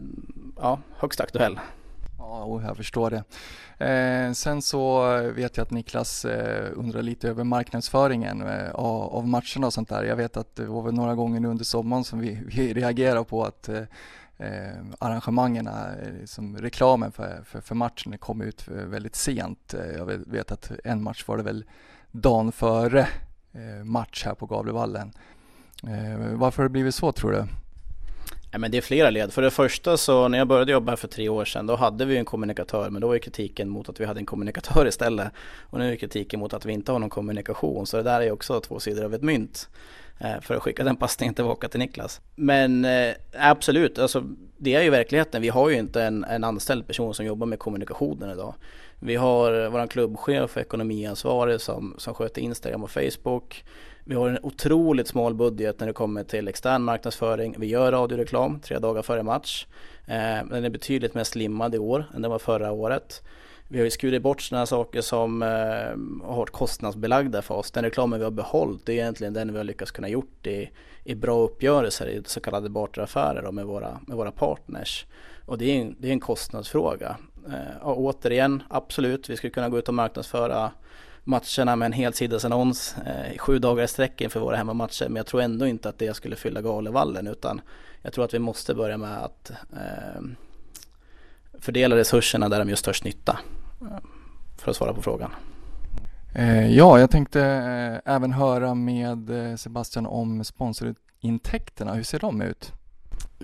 ja, 0.57 0.79
högst 0.97 1.21
aktuell. 1.21 1.59
Ja, 2.17 2.61
jag 2.61 2.77
förstår 2.77 3.09
det. 3.09 3.23
Eh, 3.77 4.31
sen 4.31 4.61
så 4.61 5.01
vet 5.31 5.57
jag 5.57 5.63
att 5.63 5.71
Niklas 5.71 6.25
eh, 6.25 6.71
undrar 6.75 7.01
lite 7.01 7.29
över 7.29 7.43
marknadsföringen 7.43 8.41
eh, 8.41 8.71
av, 8.71 9.27
matcherna 9.27 9.67
och 9.67 9.73
sånt 9.73 9.89
där. 9.89 10.03
Jag 10.03 10.15
vet 10.15 10.37
att 10.37 10.55
det 10.55 10.65
var 10.65 10.81
väl 10.81 10.93
några 10.93 11.15
gånger 11.15 11.39
nu 11.39 11.47
under 11.47 11.65
sommaren 11.65 12.03
som 12.03 12.19
vi, 12.19 12.41
vi 12.45 12.73
reagerade 12.73 13.25
på 13.25 13.43
att 13.43 13.69
eh, 13.69 13.83
eh 14.37 14.75
arrangemangen, 14.99 15.69
liksom 16.19 16.55
eh, 16.55 16.61
reklamen 16.61 17.11
för, 17.11 17.43
för, 17.45 17.61
för 17.61 17.75
matchen 17.75 18.17
kom 18.17 18.41
ut 18.41 18.67
väldigt 18.67 19.15
sent. 19.15 19.75
Jag 19.97 20.05
vet 20.05 20.51
att 20.51 20.71
en 20.83 21.03
match 21.03 21.27
var 21.27 21.37
det 21.37 21.43
väl 21.43 21.65
dagen 22.11 22.51
före 22.51 23.07
match 23.83 24.25
här 24.25 24.33
på 24.33 24.45
Gavlevallen. 24.45 25.11
Varför 26.33 26.63
har 26.63 26.69
det 26.69 26.73
blivit 26.73 26.95
så 26.95 27.11
tror 27.11 27.31
du? 27.31 27.45
Ja, 28.55 28.59
men 28.59 28.71
det 28.71 28.77
är 28.77 28.81
flera 28.81 29.09
led. 29.09 29.33
För 29.33 29.41
det 29.41 29.51
första 29.51 29.97
så 29.97 30.27
när 30.27 30.37
jag 30.37 30.47
började 30.47 30.71
jobba 30.71 30.91
här 30.91 30.95
för 30.97 31.07
tre 31.07 31.29
år 31.29 31.45
sedan 31.45 31.67
då 31.67 31.75
hade 31.75 32.05
vi 32.05 32.17
en 32.17 32.25
kommunikatör 32.25 32.89
men 32.89 33.01
då 33.01 33.07
var 33.07 33.17
kritiken 33.17 33.69
mot 33.69 33.89
att 33.89 33.99
vi 33.99 34.05
hade 34.05 34.19
en 34.19 34.25
kommunikatör 34.25 34.87
istället. 34.87 35.31
Och 35.69 35.79
nu 35.79 35.91
är 35.91 35.95
kritiken 35.95 36.39
mot 36.39 36.53
att 36.53 36.65
vi 36.65 36.73
inte 36.73 36.91
har 36.91 36.99
någon 36.99 37.09
kommunikation. 37.09 37.87
Så 37.87 37.97
det 37.97 38.03
där 38.03 38.21
är 38.21 38.31
också 38.31 38.59
två 38.59 38.79
sidor 38.79 39.05
av 39.05 39.13
ett 39.13 39.21
mynt. 39.21 39.69
Eh, 40.19 40.41
för 40.41 40.55
att 40.55 40.63
skicka 40.63 40.83
den 40.83 40.95
passningen 40.95 41.33
tillbaka 41.33 41.67
till 41.67 41.79
Niklas. 41.79 42.21
Men 42.35 42.85
eh, 42.85 43.13
absolut, 43.33 43.99
alltså, 43.99 44.23
det 44.57 44.75
är 44.75 44.81
ju 44.81 44.89
verkligheten. 44.89 45.41
Vi 45.41 45.49
har 45.49 45.69
ju 45.69 45.75
inte 45.75 46.03
en, 46.03 46.23
en 46.23 46.43
anställd 46.43 46.87
person 46.87 47.13
som 47.13 47.25
jobbar 47.25 47.47
med 47.47 47.59
kommunikationen 47.59 48.29
idag. 48.29 48.55
Vi 48.99 49.15
har 49.15 49.69
vår 49.69 49.87
klubbchef 49.87 50.55
och 50.55 50.61
ekonomiansvarig 50.61 51.61
som, 51.61 51.95
som 51.97 52.13
sköter 52.13 52.41
Instagram 52.41 52.83
och 52.83 52.91
Facebook. 52.91 53.63
Vi 54.03 54.15
har 54.15 54.29
en 54.29 54.39
otroligt 54.43 55.07
smal 55.07 55.33
budget 55.33 55.79
när 55.79 55.87
det 55.87 55.93
kommer 55.93 56.23
till 56.23 56.47
extern 56.47 56.83
marknadsföring. 56.83 57.55
Vi 57.57 57.67
gör 57.67 57.91
radioreklam 57.91 58.59
tre 58.59 58.79
dagar 58.79 59.01
före 59.01 59.23
match. 59.23 59.67
Eh, 60.05 60.45
den 60.49 60.65
är 60.65 60.69
betydligt 60.69 61.13
mer 61.13 61.23
slimmad 61.23 61.75
i 61.75 61.77
år 61.77 62.05
än 62.15 62.21
den 62.21 62.31
var 62.31 62.39
förra 62.39 62.71
året. 62.71 63.23
Vi 63.67 63.77
har 63.77 63.85
ju 63.85 63.91
skurit 63.91 64.21
bort 64.21 64.41
sådana 64.41 64.65
saker 64.65 65.01
som 65.01 65.41
eh, 65.41 65.47
har 66.27 66.35
varit 66.35 66.49
kostnadsbelagda 66.49 67.41
för 67.41 67.55
oss. 67.55 67.71
Den 67.71 67.83
reklamen 67.83 68.19
vi 68.19 68.23
har 68.23 68.31
behållit 68.31 68.85
det 68.85 68.93
är 68.93 68.97
egentligen 68.97 69.33
den 69.33 69.51
vi 69.51 69.57
har 69.57 69.63
lyckats 69.63 69.91
kunna 69.91 70.09
gjort 70.09 70.47
i, 70.47 70.69
i 71.03 71.15
bra 71.15 71.39
uppgörelser 71.39 72.07
i 72.07 72.21
så 72.25 72.39
kallade 72.39 72.69
barteraffärer 72.69 73.51
med 73.51 73.65
våra, 73.65 73.99
med 74.07 74.17
våra 74.17 74.31
partners. 74.31 75.05
Och 75.45 75.57
det 75.57 75.65
är 75.65 75.81
en, 75.81 75.95
det 75.99 76.07
är 76.07 76.11
en 76.11 76.19
kostnadsfråga. 76.19 77.17
Eh, 77.47 77.87
och 77.87 77.99
återigen, 77.99 78.63
absolut, 78.69 79.29
vi 79.29 79.37
skulle 79.37 79.51
kunna 79.51 79.69
gå 79.69 79.79
ut 79.79 79.87
och 79.87 79.93
marknadsföra 79.93 80.71
matcherna 81.23 81.75
med 81.75 81.85
en 81.85 81.93
helsidesannons 81.93 82.95
eh, 82.97 83.37
sju 83.37 83.59
dagar 83.59 83.83
i 83.83 83.87
sträck 83.87 84.21
inför 84.21 84.39
våra 84.39 84.55
hemmamatcher. 84.55 85.05
Men 85.05 85.15
jag 85.15 85.25
tror 85.25 85.41
ändå 85.41 85.67
inte 85.67 85.89
att 85.89 85.99
det 85.99 86.13
skulle 86.13 86.35
fylla 86.35 86.61
Galevallen 86.61 87.27
utan 87.27 87.61
jag 88.01 88.13
tror 88.13 88.25
att 88.25 88.33
vi 88.33 88.39
måste 88.39 88.75
börja 88.75 88.97
med 88.97 89.23
att 89.23 89.51
eh, 89.73 90.21
fördela 91.59 91.95
resurserna 91.95 92.49
där 92.49 92.59
de 92.59 92.69
gör 92.69 92.75
störst 92.75 93.03
nytta. 93.03 93.39
Eh, 93.81 93.97
för 94.57 94.71
att 94.71 94.77
svara 94.77 94.93
på 94.93 95.01
frågan. 95.01 95.31
Eh, 96.35 96.71
ja, 96.71 96.99
jag 96.99 97.11
tänkte 97.11 97.41
eh, 97.41 98.13
även 98.15 98.33
höra 98.33 98.75
med 98.75 99.29
Sebastian 99.59 100.05
om 100.05 100.43
sponsorintäkterna. 100.43 101.93
Hur 101.93 102.03
ser 102.03 102.19
de 102.19 102.41
ut? 102.41 102.71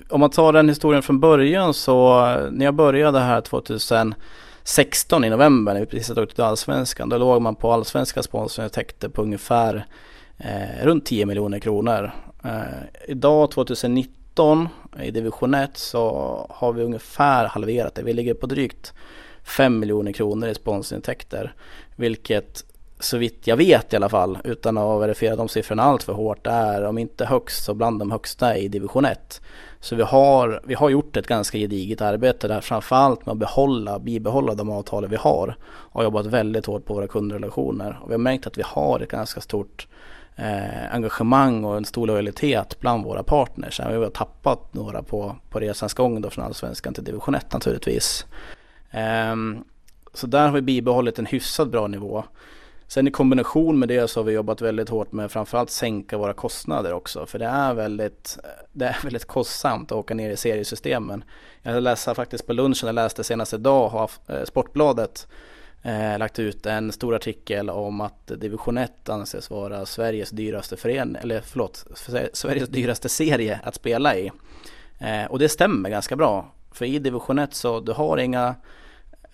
Om 0.09 0.19
man 0.19 0.29
tar 0.29 0.53
den 0.53 0.69
historien 0.69 1.03
från 1.03 1.19
början 1.19 1.73
så 1.73 2.25
när 2.51 2.65
jag 2.65 2.75
började 2.75 3.19
här 3.19 3.41
2000 3.41 4.15
16 4.63 5.23
i 5.23 5.29
november 5.29 5.73
när 5.73 5.79
vi 5.79 5.85
precis 5.85 6.09
hade 6.09 6.21
åkt 6.21 6.35
till 6.35 6.43
Allsvenskan. 6.43 7.09
Då 7.09 7.17
låg 7.17 7.41
man 7.41 7.55
på 7.55 7.71
allsvenska 7.71 8.23
sponsorintäkter 8.23 9.09
på 9.09 9.21
ungefär 9.21 9.85
eh, 10.37 10.85
runt 10.85 11.05
10 11.05 11.25
miljoner 11.25 11.59
kronor. 11.59 12.11
Eh, 12.43 12.61
idag 13.07 13.51
2019 13.51 14.69
i 15.03 15.11
division 15.11 15.53
1 15.53 15.77
så 15.77 16.45
har 16.49 16.73
vi 16.73 16.83
ungefär 16.83 17.45
halverat 17.45 17.95
det. 17.95 18.03
Vi 18.03 18.13
ligger 18.13 18.33
på 18.33 18.47
drygt 18.47 18.93
5 19.43 19.79
miljoner 19.79 20.11
kronor 20.11 20.49
i 20.49 20.55
sponsorintäkter. 20.55 21.53
Vilket 21.95 22.65
så 23.03 23.17
vitt 23.17 23.47
jag 23.47 23.57
vet 23.57 23.93
i 23.93 23.95
alla 23.95 24.09
fall, 24.09 24.37
utan 24.43 24.77
att 24.77 25.01
verifiera 25.01 25.35
de 25.35 25.49
siffrorna 25.49 25.83
allt 25.83 26.03
för 26.03 26.13
hårt, 26.13 26.47
är 26.47 26.85
om 26.85 26.97
inte 26.97 27.25
högst 27.25 27.65
så 27.65 27.73
bland 27.73 27.99
de 27.99 28.11
högsta 28.11 28.57
i 28.57 28.67
division 28.67 29.05
1. 29.05 29.41
Så 29.79 29.95
vi 29.95 30.03
har, 30.03 30.61
vi 30.63 30.73
har 30.73 30.89
gjort 30.89 31.17
ett 31.17 31.27
ganska 31.27 31.57
gediget 31.57 32.01
arbete 32.01 32.47
där 32.47 32.61
framförallt 32.61 33.25
med 33.25 33.33
att 33.33 33.37
behålla, 33.37 33.99
bibehålla 33.99 34.53
de 34.53 34.69
avtal 34.69 35.07
vi 35.07 35.15
har 35.15 35.55
och 35.63 36.03
jobbat 36.03 36.25
väldigt 36.25 36.65
hårt 36.65 36.85
på 36.85 36.93
våra 36.93 37.07
kundrelationer. 37.07 37.99
Och 38.03 38.09
vi 38.09 38.13
har 38.13 38.19
märkt 38.19 38.47
att 38.47 38.57
vi 38.57 38.63
har 38.65 38.99
ett 38.99 39.11
ganska 39.11 39.41
stort 39.41 39.87
eh, 40.35 40.93
engagemang 40.93 41.65
och 41.65 41.77
en 41.77 41.85
stor 41.85 42.07
lojalitet 42.07 42.79
bland 42.79 43.03
våra 43.03 43.23
partners. 43.23 43.79
Vi 43.89 43.95
har 43.95 44.09
tappat 44.09 44.73
några 44.73 45.03
på, 45.03 45.35
på 45.49 45.59
resans 45.59 45.93
gång 45.93 46.21
då 46.21 46.29
från 46.29 46.45
Allsvenskan 46.45 46.93
till 46.93 47.03
division 47.03 47.35
1 47.35 47.53
naturligtvis. 47.53 48.25
Ehm, 48.91 49.63
så 50.13 50.27
där 50.27 50.45
har 50.45 50.53
vi 50.53 50.61
bibehållit 50.61 51.19
en 51.19 51.25
hyfsat 51.25 51.67
bra 51.67 51.87
nivå. 51.87 52.23
Sen 52.87 53.07
i 53.07 53.11
kombination 53.11 53.79
med 53.79 53.87
det 53.87 54.07
så 54.07 54.19
har 54.19 54.25
vi 54.25 54.33
jobbat 54.33 54.61
väldigt 54.61 54.89
hårt 54.89 55.11
med 55.11 55.31
framförallt 55.31 55.69
sänka 55.69 56.17
våra 56.17 56.33
kostnader 56.33 56.93
också. 56.93 57.25
För 57.25 57.39
det 57.39 57.45
är 57.45 57.73
väldigt, 57.73 58.37
det 58.71 58.85
är 58.85 58.97
väldigt 59.03 59.25
kostsamt 59.25 59.91
att 59.91 59.97
åka 59.97 60.13
ner 60.13 60.29
i 60.29 60.37
seriesystemen. 60.37 61.23
Jag 61.61 61.83
läste 61.83 62.15
faktiskt 62.15 62.47
på 62.47 62.53
lunchen, 62.53 62.87
jag 62.87 62.95
läste 62.95 63.23
senast 63.23 63.53
idag, 63.53 63.89
har 63.89 64.11
eh, 64.27 64.43
Sportbladet 64.43 65.27
eh, 65.81 66.17
lagt 66.19 66.39
ut 66.39 66.65
en 66.65 66.91
stor 66.91 67.15
artikel 67.15 67.69
om 67.69 68.01
att 68.01 68.27
division 68.27 68.77
1 68.77 69.09
anses 69.09 69.49
vara 69.49 69.85
Sveriges 69.85 70.29
dyraste 70.29 70.77
förening, 70.77 71.15
eller 71.21 71.41
förlåt, 71.41 71.85
Sveriges 72.33 72.69
dyraste 72.69 73.09
serie 73.09 73.59
att 73.63 73.75
spela 73.75 74.15
i. 74.15 74.31
Eh, 74.99 75.25
och 75.29 75.39
det 75.39 75.49
stämmer 75.49 75.89
ganska 75.89 76.15
bra. 76.15 76.51
För 76.71 76.85
i 76.85 76.99
division 76.99 77.39
1 77.39 77.53
så 77.53 77.79
du 77.79 77.91
har 77.91 78.17
inga, 78.17 78.55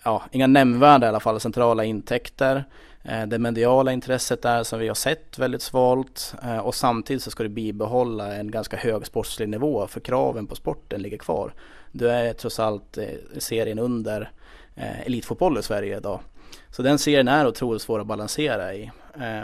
ja, 0.04 0.22
inga 0.32 0.46
nämnvärda 0.46 1.06
i 1.06 1.08
alla 1.08 1.20
fall 1.20 1.40
centrala 1.40 1.84
intäkter. 1.84 2.64
Eh, 3.02 3.26
det 3.26 3.38
mediala 3.38 3.92
intresset 3.92 4.44
är 4.44 4.62
som 4.62 4.78
vi 4.78 4.88
har 4.88 4.94
sett 4.94 5.38
väldigt 5.38 5.62
svalt 5.62 6.34
eh, 6.42 6.58
och 6.58 6.74
samtidigt 6.74 7.22
så 7.22 7.30
ska 7.30 7.42
du 7.42 7.48
bibehålla 7.48 8.36
en 8.36 8.50
ganska 8.50 8.76
hög 8.76 9.06
sportslig 9.06 9.48
nivå 9.48 9.86
för 9.86 10.00
kraven 10.00 10.46
på 10.46 10.54
sporten 10.54 11.02
ligger 11.02 11.18
kvar. 11.18 11.52
Du 11.92 12.10
är 12.10 12.32
trots 12.32 12.60
allt 12.60 12.98
eh, 12.98 13.04
serien 13.38 13.78
under 13.78 14.30
elitfotboll 15.04 15.58
i 15.58 15.62
Sverige 15.62 15.96
idag. 15.96 16.20
Så 16.70 16.82
den 16.82 16.98
serien 16.98 17.28
är 17.28 17.46
otroligt 17.46 17.82
svår 17.82 18.00
att 18.00 18.06
balansera 18.06 18.74
i. 18.74 18.90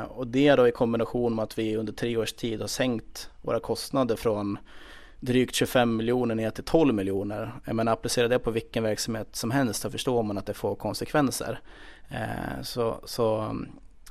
Och 0.08 0.26
det 0.26 0.54
då 0.54 0.68
i 0.68 0.72
kombination 0.72 1.34
med 1.34 1.42
att 1.42 1.58
vi 1.58 1.76
under 1.76 1.92
tre 1.92 2.16
års 2.16 2.32
tid 2.32 2.60
har 2.60 2.68
sänkt 2.68 3.30
våra 3.42 3.60
kostnader 3.60 4.16
från 4.16 4.58
drygt 5.24 5.54
25 5.54 5.96
miljoner 5.96 6.34
ner 6.34 6.50
till 6.50 6.64
12 6.64 6.94
miljoner. 6.94 7.52
Men 7.64 7.88
applicera 7.88 8.28
det 8.28 8.38
på 8.38 8.50
vilken 8.50 8.82
verksamhet 8.82 9.28
som 9.36 9.50
helst 9.50 9.82
så 9.82 9.90
förstår 9.90 10.22
man 10.22 10.38
att 10.38 10.46
det 10.46 10.54
får 10.54 10.74
konsekvenser. 10.74 11.60
Eh, 12.08 12.62
så, 12.62 13.00
så 13.04 13.56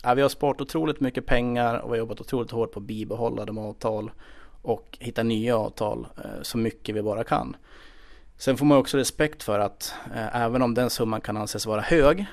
ja, 0.04 0.13
vi 0.13 0.21
har 0.21 0.30
sparat 0.30 0.62
otroligt 0.62 0.99
mycket 0.99 1.26
pengar 1.26 1.78
och 1.78 1.89
vi 1.89 1.91
har 1.91 1.97
jobbat 1.97 2.21
otroligt 2.21 2.52
hårt 2.52 2.71
på 2.71 2.80
att 2.80 2.86
bibehålla 2.86 3.45
de 3.45 3.58
avtal 3.58 4.12
och 4.62 4.97
hitta 4.99 5.23
nya 5.23 5.58
avtal 5.58 6.08
eh, 6.17 6.41
så 6.41 6.58
mycket 6.58 6.95
vi 6.95 7.02
bara 7.02 7.23
kan. 7.23 7.56
Sen 8.38 8.58
får 8.58 8.65
man 8.65 8.78
också 8.78 8.97
respekt 8.97 9.43
för 9.43 9.60
att 9.60 9.93
eh, 10.15 10.41
även 10.41 10.62
om 10.62 10.73
den 10.73 10.89
summan 10.89 11.21
kan 11.21 11.38
anses 11.38 11.65
vara 11.65 11.82
hög 11.82 12.26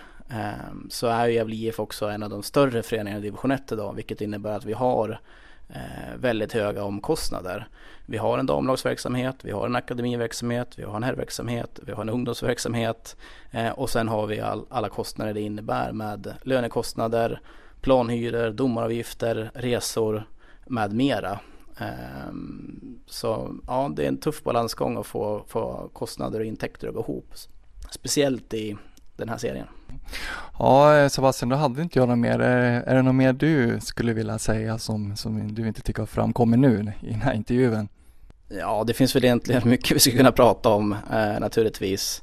så 0.89 1.07
är 1.07 1.27
ju 1.27 1.35
Gävle 1.35 1.57
IF 1.57 1.81
också 1.81 2.07
en 2.07 2.23
av 2.23 2.31
de 2.31 2.43
större 2.43 2.83
föreningarna 2.83 3.19
i 3.19 3.23
division 3.23 3.51
1 3.51 3.73
idag 3.73 3.95
vilket 3.95 4.21
innebär 4.21 4.57
att 4.57 4.65
vi 4.65 4.73
har 4.73 5.21
Eh, 5.75 6.17
väldigt 6.17 6.53
höga 6.53 6.85
omkostnader. 6.85 7.69
Vi 8.07 8.17
har 8.17 8.39
en 8.39 8.47
damlagsverksamhet, 8.47 9.37
vi 9.43 9.51
har 9.51 9.67
en 9.67 9.77
akademiverksamhet, 9.77 10.79
vi 10.79 10.83
har 10.83 10.97
en 10.97 11.03
herrverksamhet, 11.03 11.81
vi 11.83 11.93
har 11.93 12.03
en 12.03 12.09
ungdomsverksamhet 12.09 13.17
eh, 13.51 13.71
och 13.71 13.91
sen 13.91 14.09
har 14.09 14.27
vi 14.27 14.41
all, 14.41 14.67
alla 14.71 14.89
kostnader 14.89 15.35
det 15.35 15.41
innebär 15.41 15.93
med 15.93 16.35
lönekostnader, 16.43 17.41
planhyror, 17.81 18.51
domaravgifter, 18.51 19.51
resor 19.55 20.29
med 20.67 20.93
mera. 20.93 21.41
Eh, 21.81 22.33
så 23.07 23.57
ja, 23.67 23.93
det 23.97 24.05
är 24.05 24.09
en 24.09 24.21
tuff 24.21 24.43
balansgång 24.43 24.97
att 24.97 25.07
få, 25.07 25.45
få 25.49 25.91
kostnader 25.93 26.41
och 26.41 26.47
intäkter 26.47 26.89
att 26.89 26.95
gå 26.95 27.01
ihop. 27.01 27.35
Speciellt 27.91 28.55
i 28.55 28.77
den 29.17 29.29
här 29.29 29.37
serien. 29.37 29.67
Ja, 30.59 31.09
Sebastian, 31.09 31.49
då 31.49 31.57
hade 31.57 31.83
inte 31.83 31.99
jag 31.99 32.09
något 32.09 32.19
mer. 32.19 32.39
Är, 32.39 32.83
är 32.83 32.95
det 32.95 33.03
något 33.03 33.15
mer 33.15 33.33
du 33.33 33.81
skulle 33.81 34.13
vilja 34.13 34.39
säga 34.39 34.79
som, 34.79 35.17
som 35.17 35.55
du 35.55 35.69
inte 35.69 35.83
tycker 35.83 36.07
framkommer 36.07 36.57
nu 36.57 36.93
i 37.01 37.11
den 37.11 37.21
här 37.21 37.35
intervjun? 37.35 37.89
Ja, 38.49 38.85
det 38.87 38.95
finns 38.95 39.17
väl 39.17 39.25
egentligen 39.25 39.63
mycket 39.69 39.97
vi 39.97 40.01
skulle 40.01 40.17
kunna 40.17 40.33
prata 40.33 40.69
om 40.69 40.93
eh, 40.93 41.41
naturligtvis. 41.41 42.23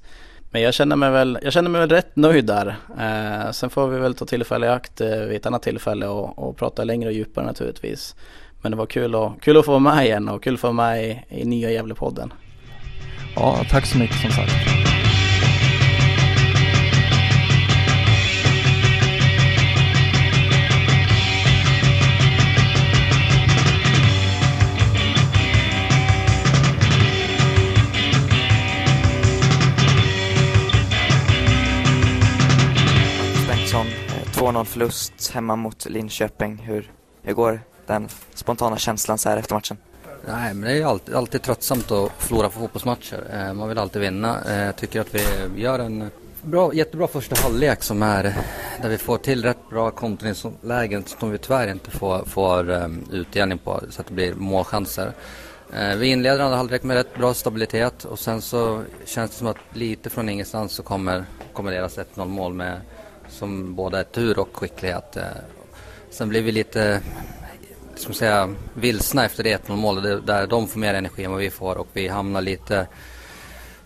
Men 0.51 0.61
jag 0.61 0.73
känner 0.73 0.95
mig 0.95 1.11
väl, 1.11 1.39
jag 1.43 1.53
känner 1.53 1.69
mig 1.69 1.81
väl 1.81 1.89
rätt 1.89 2.15
nöjd 2.15 2.45
där. 2.45 2.75
Eh, 2.99 3.51
sen 3.51 3.69
får 3.69 3.87
vi 3.87 3.99
väl 3.99 4.15
ta 4.15 4.25
tillfälle 4.25 4.65
i 4.65 4.69
akt 4.69 5.01
eh, 5.01 5.09
vid 5.09 5.37
ett 5.37 5.45
annat 5.45 5.63
tillfälle 5.63 6.07
och, 6.07 6.39
och, 6.39 6.57
prata 6.57 6.83
längre 6.83 7.09
och 7.09 7.13
djupare 7.13 7.45
naturligtvis. 7.45 8.15
Men 8.61 8.71
det 8.71 8.77
var 8.77 8.85
kul, 8.85 9.15
och, 9.15 9.41
kul 9.41 9.57
att 9.57 9.65
få 9.65 9.71
vara 9.71 9.95
med 9.95 10.05
igen 10.05 10.29
och 10.29 10.43
kul 10.43 10.53
att 10.53 10.59
få 10.59 10.67
vara 10.71 10.89
med 10.91 11.03
i, 11.03 11.21
i 11.29 11.45
nya 11.45 11.71
Gävlepodden. 11.71 12.33
Ja, 13.35 13.59
tack 13.69 13.85
så 13.85 13.97
mycket 13.97 14.21
som 14.21 14.31
sagt. 14.31 14.51
2-0 34.37 34.63
förlust 34.63 35.31
hemma 35.31 35.55
mot 35.55 35.85
Linköping. 35.85 36.57
Hur, 36.57 36.91
hur 37.21 37.33
går 37.33 37.61
den 37.85 38.09
spontana 38.33 38.77
känslan 38.77 39.17
så 39.17 39.29
här 39.29 39.37
efter 39.37 39.55
matchen? 39.55 39.77
Nej, 40.27 40.53
men 40.53 40.69
det 40.69 40.81
är 40.81 40.85
alltid, 40.85 41.15
alltid 41.15 41.41
tröttsamt 41.41 41.91
att 41.91 42.11
förlora 42.17 42.49
på 42.49 42.59
fotbollsmatcher. 42.59 43.23
Eh, 43.33 43.53
man 43.53 43.69
vill 43.69 43.77
alltid 43.77 44.01
vinna. 44.01 44.41
Eh, 44.49 44.65
jag 44.65 44.75
tycker 44.75 45.01
att 45.01 45.13
vi 45.13 45.21
gör 45.61 45.79
en 45.79 46.11
bra, 46.41 46.73
jättebra 46.73 47.07
första 47.07 47.35
halvlek 47.41 47.83
som 47.83 48.03
är 48.03 48.23
där 48.81 48.89
vi 48.89 48.97
får 48.97 49.17
till 49.17 49.43
rätt 49.43 49.69
bra 49.69 49.91
kontringslägen 49.91 51.03
som 51.05 51.31
vi 51.31 51.37
tyvärr 51.37 51.67
inte 51.67 51.91
får, 51.91 52.25
får 52.25 52.69
um, 52.69 53.05
utdelning 53.11 53.57
på 53.57 53.81
så 53.89 54.01
att 54.01 54.07
det 54.07 54.13
blir 54.13 54.33
målchanser. 54.33 55.11
Uh, 55.73 55.95
vi 55.95 56.07
inleder 56.07 56.39
andra 56.39 56.57
halvlek 56.57 56.83
med 56.83 56.97
rätt 56.97 57.17
bra 57.17 57.33
stabilitet 57.33 58.05
och 58.05 58.19
sen 58.19 58.41
så 58.41 58.83
känns 59.05 59.31
det 59.31 59.37
som 59.37 59.47
att 59.47 59.57
lite 59.73 60.09
från 60.09 60.29
ingenstans 60.29 60.71
så 60.71 60.83
kommer, 60.83 61.25
kommer 61.53 61.71
deras 61.71 61.97
1-0 61.97 62.25
mål 62.25 62.53
med 62.53 62.81
som 63.29 63.75
både 63.75 63.99
är 63.99 64.03
tur 64.03 64.39
och 64.39 64.57
skicklighet. 64.57 65.17
Eh, 65.17 65.23
sen 66.09 66.29
blir 66.29 66.41
vi 66.41 66.51
lite 66.51 67.01
som 67.95 68.13
säga, 68.13 68.55
vilsna 68.73 69.25
efter 69.25 69.43
det 69.43 69.67
1-0 69.67 69.75
målet 69.75 70.27
där 70.27 70.47
de 70.47 70.67
får 70.67 70.79
mer 70.79 70.93
energi 70.93 71.23
än 71.23 71.31
vad 71.31 71.39
vi 71.39 71.49
får 71.49 71.77
och 71.77 71.87
vi 71.93 72.07
hamnar 72.07 72.41
lite 72.41 72.87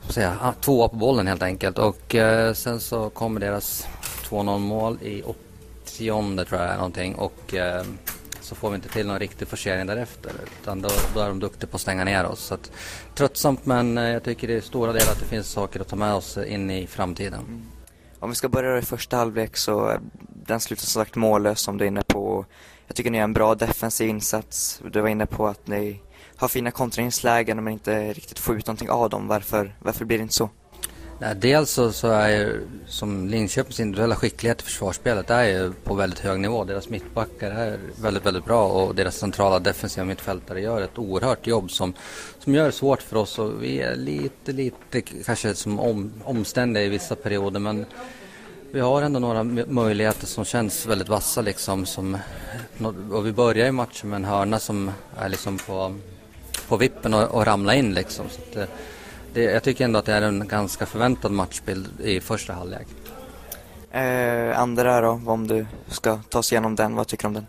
säga, 0.09 0.37
ah, 0.41 0.53
tvåa 0.53 0.87
på 0.87 0.95
bollen 0.95 1.27
helt 1.27 1.43
enkelt. 1.43 1.77
Och 1.77 2.15
eh, 2.15 2.53
sen 2.53 2.79
så 2.79 3.09
kommer 3.09 3.39
deras 3.39 3.87
2-0 4.29 4.59
mål 4.59 4.97
i 5.01 5.21
80 5.21 6.45
tror 6.45 6.61
jag 6.61 6.75
någonting 6.75 7.15
och 7.15 7.53
eh, 7.53 7.83
så 8.41 8.55
får 8.55 8.69
vi 8.69 8.75
inte 8.75 8.89
till 8.89 9.07
någon 9.07 9.19
riktig 9.19 9.47
forcering 9.47 9.87
därefter 9.87 10.31
utan 10.61 10.81
då, 10.81 10.89
då, 11.13 11.19
är 11.19 11.27
de 11.27 11.39
duktiga 11.39 11.69
på 11.69 11.75
att 11.75 11.81
stänga 11.81 12.03
ner 12.03 12.25
oss. 12.25 12.39
Så 12.39 12.53
att, 12.53 12.71
tröttsamt 13.15 13.65
men 13.65 13.97
eh, 13.97 14.09
jag 14.09 14.23
tycker 14.23 14.49
i 14.49 14.61
stora 14.61 14.93
delar 14.93 15.11
att 15.11 15.19
det 15.19 15.25
finns 15.25 15.47
saker 15.47 15.79
att 15.79 15.87
ta 15.87 15.95
med 15.95 16.13
oss 16.13 16.37
in 16.37 16.71
i 16.71 16.87
framtiden. 16.87 17.70
Om 18.21 18.29
vi 18.29 18.35
ska 18.35 18.49
börja 18.49 18.77
i 18.77 18.81
första 18.81 19.17
halvlek 19.17 19.57
så 19.57 19.97
den 20.45 20.59
slutar 20.59 20.81
som 20.85 21.01
sagt 21.01 21.15
mållös 21.15 21.59
som 21.59 21.77
du 21.77 21.83
är 21.83 21.87
inne 21.87 22.03
på. 22.07 22.45
Jag 22.87 22.95
tycker 22.95 23.11
ni 23.11 23.17
har 23.17 23.23
en 23.23 23.33
bra 23.33 23.55
defensiv 23.55 24.09
insats. 24.09 24.81
Du 24.91 25.01
var 25.01 25.09
inne 25.09 25.25
på 25.25 25.47
att 25.47 25.67
ni 25.67 26.01
har 26.35 26.47
fina 26.47 26.71
kontringslägen 26.71 27.63
men 27.63 27.73
inte 27.73 28.13
riktigt 28.13 28.39
får 28.39 28.57
ut 28.57 28.67
någonting 28.67 28.89
av 28.89 29.09
dem. 29.09 29.27
Varför, 29.27 29.75
varför 29.79 30.05
blir 30.05 30.17
det 30.17 30.21
inte 30.21 30.33
så? 30.33 30.49
Nej, 31.21 31.35
dels 31.35 31.71
så, 31.71 31.91
så 31.91 32.07
är 32.07 32.29
ju 32.29 32.67
som 32.87 33.27
Linköpings 33.27 33.79
individuella 33.79 34.15
skicklighet 34.15 34.61
i 34.61 34.63
försvarsspelet 34.63 35.29
är 35.29 35.43
ju 35.43 35.73
på 35.83 35.93
väldigt 35.93 36.19
hög 36.19 36.39
nivå. 36.39 36.63
Deras 36.63 36.89
mittbackar 36.89 37.51
är 37.51 37.79
väldigt, 38.01 38.25
väldigt 38.25 38.45
bra 38.45 38.67
och 38.67 38.95
deras 38.95 39.17
centrala 39.17 39.59
defensiva 39.59 40.05
mittfältare 40.05 40.61
gör 40.61 40.81
ett 40.81 40.97
oerhört 40.97 41.47
jobb 41.47 41.71
som, 41.71 41.93
som 42.39 42.55
gör 42.55 42.65
det 42.65 42.71
svårt 42.71 43.01
för 43.01 43.15
oss 43.15 43.39
och 43.39 43.63
vi 43.63 43.79
är 43.79 43.95
lite, 43.95 44.51
lite 44.51 45.01
kanske 45.01 45.55
som 45.55 45.79
om, 45.79 46.11
omständiga 46.23 46.83
i 46.83 46.89
vissa 46.89 47.15
perioder 47.15 47.59
men 47.59 47.85
vi 48.71 48.79
har 48.79 49.01
ändå 49.01 49.19
några 49.19 49.43
möjligheter 49.67 50.27
som 50.27 50.45
känns 50.45 50.85
väldigt 50.85 51.09
vassa 51.09 51.41
liksom. 51.41 51.85
Som, 51.85 52.17
och 53.11 53.25
vi 53.25 53.31
börjar 53.31 53.65
ju 53.65 53.71
matchen 53.71 54.09
med 54.09 54.17
en 54.17 54.25
hörna 54.25 54.59
som 54.59 54.91
är 55.17 55.29
liksom 55.29 55.57
på 55.57 55.95
på 56.67 56.77
vippen 56.77 57.13
och, 57.13 57.23
och 57.23 57.45
ramla 57.45 57.75
in 57.75 57.93
liksom. 57.93 58.25
Så 58.29 58.41
att, 58.41 58.55
eh, 58.55 58.75
det, 59.33 59.43
jag 59.43 59.63
tycker 59.63 59.85
ändå 59.85 59.99
att 59.99 60.05
det 60.05 60.13
är 60.13 60.21
en 60.21 60.47
ganska 60.47 60.85
förväntad 60.85 61.31
matchbild 61.31 61.87
i 62.03 62.19
första 62.19 62.53
halvlek. 62.53 62.87
Eh, 63.91 64.59
andra 64.59 65.01
då, 65.01 65.21
om 65.25 65.47
du 65.47 65.65
ska 65.87 66.19
ta 66.29 66.39
oss 66.39 66.51
igenom 66.51 66.75
den, 66.75 66.95
vad 66.95 67.07
tycker 67.07 67.23
du 67.23 67.27
om 67.27 67.33
den? 67.33 67.47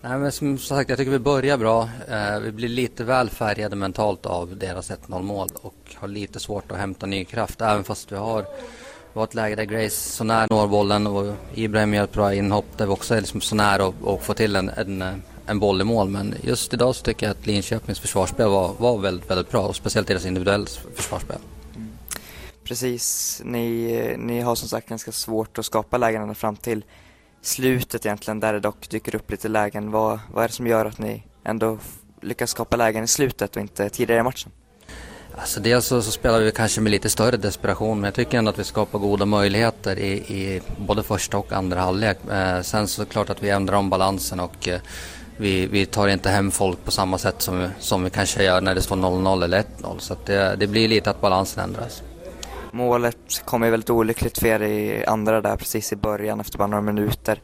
Nej, 0.00 0.18
men 0.18 0.32
som 0.32 0.58
sagt, 0.58 0.90
jag 0.90 0.98
tycker 0.98 1.10
vi 1.10 1.18
börjar 1.18 1.56
bra. 1.56 1.88
Eh, 2.08 2.40
vi 2.40 2.52
blir 2.52 2.68
lite 2.68 3.04
väl 3.04 3.30
färgade 3.30 3.76
mentalt 3.76 4.26
av 4.26 4.56
deras 4.56 4.90
1-0 4.90 5.22
mål 5.22 5.48
och 5.62 5.74
har 5.94 6.08
lite 6.08 6.40
svårt 6.40 6.72
att 6.72 6.78
hämta 6.78 7.06
ny 7.06 7.24
kraft 7.24 7.60
även 7.60 7.84
fast 7.84 8.12
vi 8.12 8.16
har 8.16 8.46
ett 9.24 9.34
läge 9.34 9.56
där 9.56 9.64
Grace 9.64 9.96
så 9.96 10.24
när 10.24 10.46
når 10.50 10.68
bollen 10.68 11.06
och 11.06 11.34
Ibrahim 11.54 11.94
gör 11.94 12.04
ett 12.04 12.12
bra 12.12 12.34
inhopp 12.34 12.66
där 12.76 12.86
vi 12.86 12.92
också 12.92 13.14
är 13.14 13.20
liksom 13.20 13.40
så 13.40 13.54
nära 13.54 13.92
att 14.06 14.24
få 14.24 14.34
till 14.34 14.56
en, 14.56 14.68
en, 14.68 15.22
en 15.48 15.58
boll 15.58 15.80
i 15.80 15.84
mål. 15.84 16.08
Men 16.08 16.34
just 16.42 16.74
idag 16.74 16.94
så 16.94 17.02
tycker 17.02 17.26
jag 17.26 17.30
att 17.30 17.46
Linköpings 17.46 18.00
försvarsspel 18.00 18.48
var, 18.48 18.74
var 18.78 18.98
väldigt, 18.98 19.30
väldigt 19.30 19.50
bra 19.50 19.60
och 19.60 19.76
speciellt 19.76 20.08
deras 20.08 20.26
individuella 20.26 20.66
försvarsspel. 20.94 21.38
Mm. 21.76 21.88
Precis, 22.64 23.40
ni, 23.44 24.14
ni 24.18 24.40
har 24.40 24.54
som 24.54 24.68
sagt 24.68 24.88
ganska 24.88 25.12
svårt 25.12 25.58
att 25.58 25.66
skapa 25.66 25.98
lägen 25.98 26.34
fram 26.34 26.56
till 26.56 26.84
slutet 27.42 28.06
egentligen 28.06 28.40
där 28.40 28.52
det 28.52 28.60
dock 28.60 28.88
dyker 28.90 29.14
upp 29.14 29.30
lite 29.30 29.48
lägen. 29.48 29.90
Vad, 29.90 30.20
vad 30.32 30.44
är 30.44 30.48
det 30.48 30.54
som 30.54 30.66
gör 30.66 30.84
att 30.84 30.98
ni 30.98 31.22
ändå 31.44 31.78
lyckas 32.22 32.50
skapa 32.50 32.76
lägen 32.76 33.04
i 33.04 33.08
slutet 33.08 33.56
och 33.56 33.62
inte 33.62 33.90
tidigare 33.90 34.20
i 34.20 34.22
matchen? 34.22 34.52
Alltså 35.36 35.60
dels 35.60 35.86
så, 35.86 36.02
så 36.02 36.10
spelar 36.10 36.40
vi 36.40 36.52
kanske 36.52 36.80
med 36.80 36.90
lite 36.90 37.10
större 37.10 37.36
desperation 37.36 38.00
men 38.00 38.04
jag 38.04 38.14
tycker 38.14 38.38
ändå 38.38 38.50
att 38.50 38.58
vi 38.58 38.64
skapar 38.64 38.98
goda 38.98 39.26
möjligheter 39.26 39.98
i, 39.98 40.12
i 40.12 40.60
både 40.78 41.02
första 41.02 41.38
och 41.38 41.52
andra 41.52 41.80
halvlek. 41.80 42.18
Eh, 42.30 42.60
sen 42.60 42.88
så 42.88 43.06
klart 43.06 43.30
att 43.30 43.42
vi 43.42 43.50
ändrar 43.50 43.76
om 43.76 43.90
balansen 43.90 44.40
och 44.40 44.68
eh, 44.68 44.80
vi, 45.38 45.66
vi 45.66 45.86
tar 45.86 46.08
inte 46.08 46.30
hem 46.30 46.50
folk 46.50 46.84
på 46.84 46.90
samma 46.90 47.18
sätt 47.18 47.42
som, 47.42 47.68
som 47.78 48.04
vi 48.04 48.10
kanske 48.10 48.44
gör 48.44 48.60
när 48.60 48.74
det 48.74 48.82
står 48.82 48.96
0-0 48.96 49.44
eller 49.44 49.62
1-0 49.82 49.98
så 49.98 50.16
det, 50.24 50.56
det 50.56 50.66
blir 50.66 50.88
lite 50.88 51.10
att 51.10 51.20
balansen 51.20 51.64
ändras. 51.64 52.02
Målet 52.72 53.42
kom 53.44 53.62
ju 53.62 53.70
väldigt 53.70 53.90
olyckligt 53.90 54.38
för 54.38 54.46
er 54.46 54.62
i 54.62 55.04
andra 55.04 55.40
där 55.40 55.56
precis 55.56 55.92
i 55.92 55.96
början 55.96 56.40
efter 56.40 56.58
bara 56.58 56.66
några 56.66 56.82
minuter. 56.82 57.40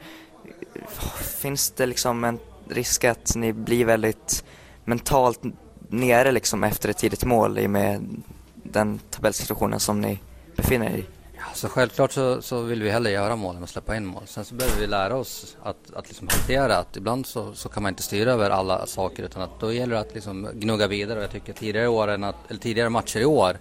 Finns 1.40 1.70
det 1.70 1.86
liksom 1.86 2.24
en 2.24 2.38
risk 2.68 3.04
att 3.04 3.36
ni 3.36 3.52
blir 3.52 3.84
väldigt 3.84 4.44
mentalt 4.84 5.40
nere 5.88 6.32
liksom 6.32 6.64
efter 6.64 6.88
ett 6.88 6.98
tidigt 6.98 7.24
mål 7.24 7.58
i 7.58 7.66
och 7.66 7.70
med 7.70 8.22
den 8.54 9.00
tabellsituationen 9.10 9.80
som 9.80 10.00
ni 10.00 10.18
befinner 10.56 10.86
er 10.86 10.96
i? 10.96 11.04
Alltså 11.48 11.68
självklart 11.68 12.12
så, 12.12 12.42
så 12.42 12.60
vill 12.60 12.82
vi 12.82 12.90
hellre 12.90 13.10
göra 13.10 13.36
mål 13.36 13.56
än 13.56 13.62
att 13.62 13.70
släppa 13.70 13.96
in 13.96 14.06
mål. 14.06 14.22
Sen 14.26 14.44
så 14.44 14.54
behöver 14.54 14.80
vi 14.80 14.86
lära 14.86 15.16
oss 15.16 15.56
att, 15.62 15.76
att 15.94 16.08
liksom 16.08 16.28
hantera 16.28 16.76
att 16.76 16.96
ibland 16.96 17.26
så, 17.26 17.54
så 17.54 17.68
kan 17.68 17.82
man 17.82 17.90
inte 17.90 18.02
styra 18.02 18.32
över 18.32 18.50
alla 18.50 18.86
saker 18.86 19.22
utan 19.22 19.42
att 19.42 19.60
då 19.60 19.72
gäller 19.72 19.94
det 19.94 20.00
att 20.00 20.14
liksom 20.14 20.48
gnugga 20.54 20.86
vidare. 20.86 21.18
Och 21.18 21.24
jag 21.24 21.30
tycker 21.30 21.52
tidigare, 21.52 21.88
åren 21.88 22.24
att, 22.24 22.36
eller 22.48 22.60
tidigare 22.60 22.88
matcher 22.88 23.20
i 23.20 23.24
år 23.24 23.56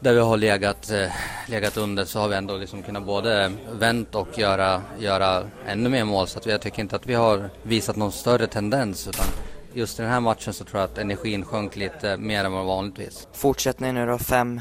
där 0.00 0.12
vi 0.12 0.20
har 0.20 0.36
legat, 0.36 0.90
eh, 0.90 1.12
legat 1.46 1.76
under 1.76 2.04
så 2.04 2.18
har 2.18 2.28
vi 2.28 2.36
ändå 2.36 2.56
liksom 2.56 2.82
kunnat 2.82 3.06
både 3.06 3.52
vänt 3.72 4.14
och 4.14 4.38
göra, 4.38 4.82
göra 4.98 5.42
ännu 5.66 5.88
mer 5.88 6.04
mål. 6.04 6.28
Så 6.28 6.38
att 6.38 6.46
jag 6.46 6.60
tycker 6.60 6.82
inte 6.82 6.96
att 6.96 7.06
vi 7.06 7.14
har 7.14 7.50
visat 7.62 7.96
någon 7.96 8.12
större 8.12 8.46
tendens 8.46 9.08
utan 9.08 9.26
just 9.72 9.98
i 9.98 10.02
den 10.02 10.10
här 10.10 10.20
matchen 10.20 10.52
så 10.52 10.64
tror 10.64 10.80
jag 10.80 10.90
att 10.90 10.98
energin 10.98 11.44
sjönk 11.44 11.76
lite 11.76 12.16
mer 12.16 12.44
än 12.44 12.52
vad 12.52 12.66
vanligtvis. 12.66 13.28
Fortsättning 13.32 13.94
nu 13.94 14.06
då, 14.06 14.18
fem 14.18 14.60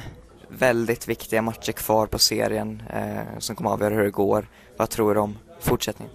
väldigt 0.50 1.08
viktiga 1.08 1.42
matcher 1.42 1.72
kvar 1.72 2.08
på 2.08 2.20
serien 2.20 2.84
eh, 2.94 3.40
som 3.40 3.56
kommer 3.56 3.70
avgöra 3.70 3.94
hur 3.94 4.04
det 4.04 4.12
går. 4.12 4.48
Vad 4.78 4.90
tror 4.90 5.14
du 5.14 5.20
om 5.20 5.38
fortsättningen? 5.60 6.14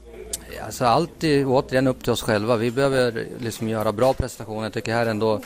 Alltså 0.64 0.84
allt 0.84 1.24
är 1.24 1.44
återigen 1.46 1.86
upp 1.86 2.02
till 2.02 2.12
oss 2.12 2.22
själva. 2.22 2.56
Vi 2.56 2.70
behöver 2.70 3.26
liksom 3.38 3.68
göra 3.68 3.92
bra 3.92 4.12
prestationer. 4.12 4.62
Jag 4.62 4.72
tycker 4.72 4.94
här 4.94 5.06
ändå 5.06 5.40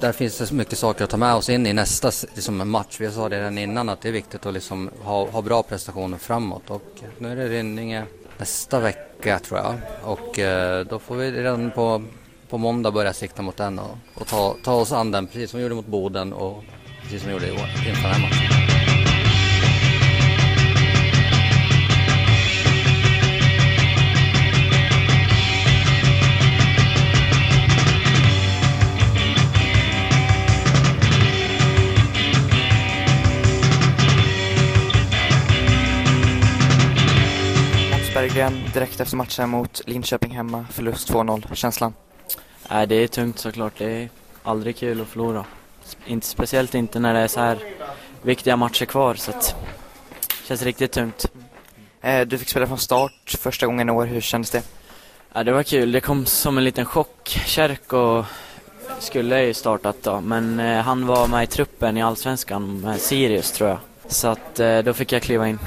där 0.00 0.12
finns 0.12 0.38
det 0.38 0.46
så 0.46 0.54
mycket 0.54 0.78
saker 0.78 1.04
att 1.04 1.10
ta 1.10 1.16
med 1.16 1.34
oss 1.34 1.48
in 1.48 1.66
i 1.66 1.72
nästa 1.72 2.10
liksom, 2.34 2.70
match. 2.70 2.96
Vi 3.00 3.10
sa 3.10 3.28
det 3.28 3.38
redan 3.38 3.58
innan 3.58 3.88
att 3.88 4.00
det 4.00 4.08
är 4.08 4.12
viktigt 4.12 4.46
att 4.46 4.54
liksom 4.54 4.90
ha, 5.02 5.30
ha 5.30 5.42
bra 5.42 5.62
prestationer 5.62 6.18
framåt 6.18 6.70
och 6.70 6.82
nu 7.18 7.32
är 7.32 7.36
det 7.36 7.48
Rynninge 7.48 8.04
nästa 8.38 8.80
vecka 8.80 9.38
tror 9.38 9.60
jag 9.60 9.74
och 10.02 10.38
eh, 10.38 10.86
då 10.86 10.98
får 10.98 11.16
vi 11.16 11.30
redan 11.30 11.70
på, 11.70 12.02
på 12.48 12.58
måndag 12.58 12.90
börja 12.90 13.12
sikta 13.12 13.42
mot 13.42 13.56
den 13.56 13.78
och, 13.78 13.98
och 14.14 14.26
ta, 14.26 14.56
ta 14.64 14.74
oss 14.74 14.92
an 14.92 15.10
den 15.10 15.26
precis 15.26 15.50
som 15.50 15.58
vi 15.58 15.62
gjorde 15.62 15.74
mot 15.74 15.86
Boden 15.86 16.32
och 16.32 16.64
precis 17.12 17.22
som 17.22 17.28
vi 17.28 17.32
gjorde 17.32 17.48
i 17.48 17.62
år 17.62 17.68
inför 17.88 18.02
den 18.02 18.12
här 18.12 18.20
matchen. 18.20 18.48
Berggren, 38.14 38.52
direkt 38.74 39.00
efter 39.00 39.16
matchen 39.16 39.50
mot 39.50 39.80
Linköping 39.86 40.30
hemma, 40.30 40.66
förlust 40.70 41.10
2-0. 41.10 41.54
Känslan? 41.54 41.94
Nej, 42.70 42.86
det 42.86 42.94
är 42.94 43.06
tungt 43.06 43.38
såklart. 43.38 43.72
Det 43.78 44.02
är 44.02 44.08
aldrig 44.42 44.76
kul 44.76 45.00
att 45.00 45.08
förlora. 45.08 45.44
Inte, 46.06 46.26
speciellt 46.26 46.74
inte 46.74 46.98
när 46.98 47.14
det 47.14 47.20
är 47.20 47.28
så 47.28 47.40
här 47.40 47.58
viktiga 48.22 48.56
matcher 48.56 48.84
kvar. 48.84 49.14
Så 49.14 49.30
att, 49.30 49.56
det 50.28 50.46
känns 50.48 50.62
riktigt 50.62 50.92
tungt. 50.92 51.26
Eh, 52.00 52.20
du 52.20 52.38
fick 52.38 52.48
spela 52.48 52.66
från 52.66 52.78
start 52.78 53.36
första 53.38 53.66
gången 53.66 53.88
i 53.88 53.92
år. 53.92 54.06
Hur 54.06 54.20
kändes 54.20 54.50
det? 54.50 54.62
Ja, 55.32 55.44
det 55.44 55.52
var 55.52 55.62
kul. 55.62 55.92
Det 55.92 56.00
kom 56.00 56.26
som 56.26 56.58
en 56.58 56.64
liten 56.64 56.84
chock. 56.84 57.28
Kärko 57.46 58.24
skulle 58.98 59.44
ju 59.44 59.54
startat 59.54 59.96
då, 60.02 60.20
men 60.20 60.60
eh, 60.60 60.80
han 60.80 61.06
var 61.06 61.26
med 61.26 61.44
i 61.44 61.46
truppen 61.46 61.96
i 61.96 62.02
Allsvenskan 62.02 62.80
med 62.80 63.00
Sirius 63.00 63.52
tror 63.52 63.70
jag. 63.70 63.78
Så 64.06 64.28
att 64.28 64.60
eh, 64.60 64.78
då 64.78 64.92
fick 64.92 65.12
jag 65.12 65.22
kliva 65.22 65.48
in. 65.48 65.58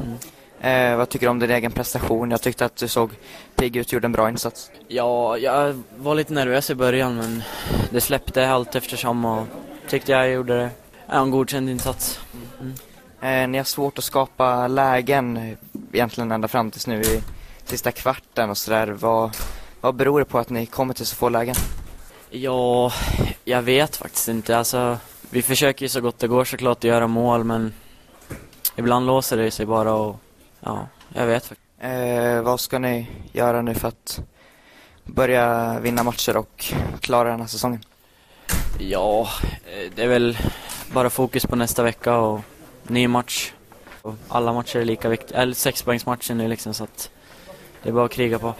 Mm. 0.00 0.92
Eh, 0.92 0.96
vad 0.96 1.08
tycker 1.08 1.26
du 1.26 1.30
om 1.30 1.38
din 1.38 1.50
egen 1.50 1.72
prestation? 1.72 2.30
Jag 2.30 2.42
tyckte 2.42 2.64
att 2.64 2.76
du 2.76 2.88
såg 2.88 3.10
pigg 3.56 3.76
ut 3.76 3.86
och 3.86 3.92
gjorde 3.92 4.06
en 4.06 4.12
bra 4.12 4.28
insats. 4.28 4.70
Ja, 4.88 5.38
jag 5.38 5.82
var 5.96 6.14
lite 6.14 6.32
nervös 6.32 6.70
i 6.70 6.74
början 6.74 7.16
men 7.16 7.42
det 7.90 8.00
släppte 8.00 8.48
allt 8.48 8.74
eftersom 8.74 9.24
och 9.24 9.46
tyckte 9.88 10.12
jag 10.12 10.30
gjorde 10.30 10.56
det. 10.56 10.70
En 11.06 11.30
godkänd 11.30 11.70
insats. 11.70 12.20
Mm. 12.60 12.74
Eh, 13.20 13.48
ni 13.48 13.58
har 13.58 13.64
svårt 13.64 13.98
att 13.98 14.04
skapa 14.04 14.68
lägen 14.68 15.56
egentligen 15.92 16.32
ända 16.32 16.48
fram 16.48 16.70
tills 16.70 16.86
nu 16.86 17.00
i 17.02 17.22
sista 17.64 17.92
kvarten 17.92 18.50
och 18.50 18.58
sådär. 18.58 18.86
Vad, 18.86 19.36
vad 19.80 19.94
beror 19.94 20.18
det 20.18 20.24
på 20.24 20.38
att 20.38 20.50
ni 20.50 20.66
kommer 20.66 20.94
till 20.94 21.06
så 21.06 21.16
få 21.16 21.28
lägen? 21.28 21.54
Ja, 22.30 22.92
jag 23.44 23.62
vet 23.62 23.96
faktiskt 23.96 24.28
inte. 24.28 24.58
Alltså, 24.58 24.98
vi 25.30 25.42
försöker 25.42 25.84
ju 25.84 25.88
så 25.88 26.00
gott 26.00 26.18
det 26.18 26.28
går 26.28 26.44
såklart 26.44 26.78
att 26.78 26.84
göra 26.84 27.06
mål 27.06 27.44
men 27.44 27.74
ibland 28.76 29.06
låser 29.06 29.36
det 29.36 29.50
sig 29.50 29.66
bara 29.66 29.92
och 29.92 30.16
ja, 30.60 30.88
jag 31.14 31.26
vet 31.26 31.46
faktiskt. 31.46 31.64
Eh, 31.78 32.42
vad 32.42 32.60
ska 32.60 32.78
ni 32.78 33.10
göra 33.32 33.62
nu 33.62 33.74
för 33.74 33.88
att 33.88 34.20
börja 35.04 35.78
vinna 35.80 36.02
matcher 36.02 36.36
och 36.36 36.64
klara 37.00 37.30
den 37.30 37.40
här 37.40 37.46
säsongen? 37.46 37.80
Ja, 38.78 39.28
eh, 39.64 39.92
det 39.94 40.02
är 40.02 40.08
väl 40.08 40.38
bara 40.92 41.10
fokus 41.10 41.46
på 41.46 41.56
nästa 41.56 41.82
vecka 41.82 42.16
och 42.16 42.40
ny 42.82 43.08
match. 43.08 43.52
Alla 44.28 44.52
matcher 44.52 44.78
är 44.78 44.84
lika 44.84 45.08
viktiga, 45.08 45.38
eller 45.38 45.54
sexpoängsmatchen 45.54 46.38
nu 46.38 46.48
liksom 46.48 46.74
så 46.74 46.84
att 46.84 47.10
det 47.82 47.88
är 47.88 47.92
bara 47.92 48.04
att 48.04 48.12
kriga 48.12 48.38
på. 48.38 48.54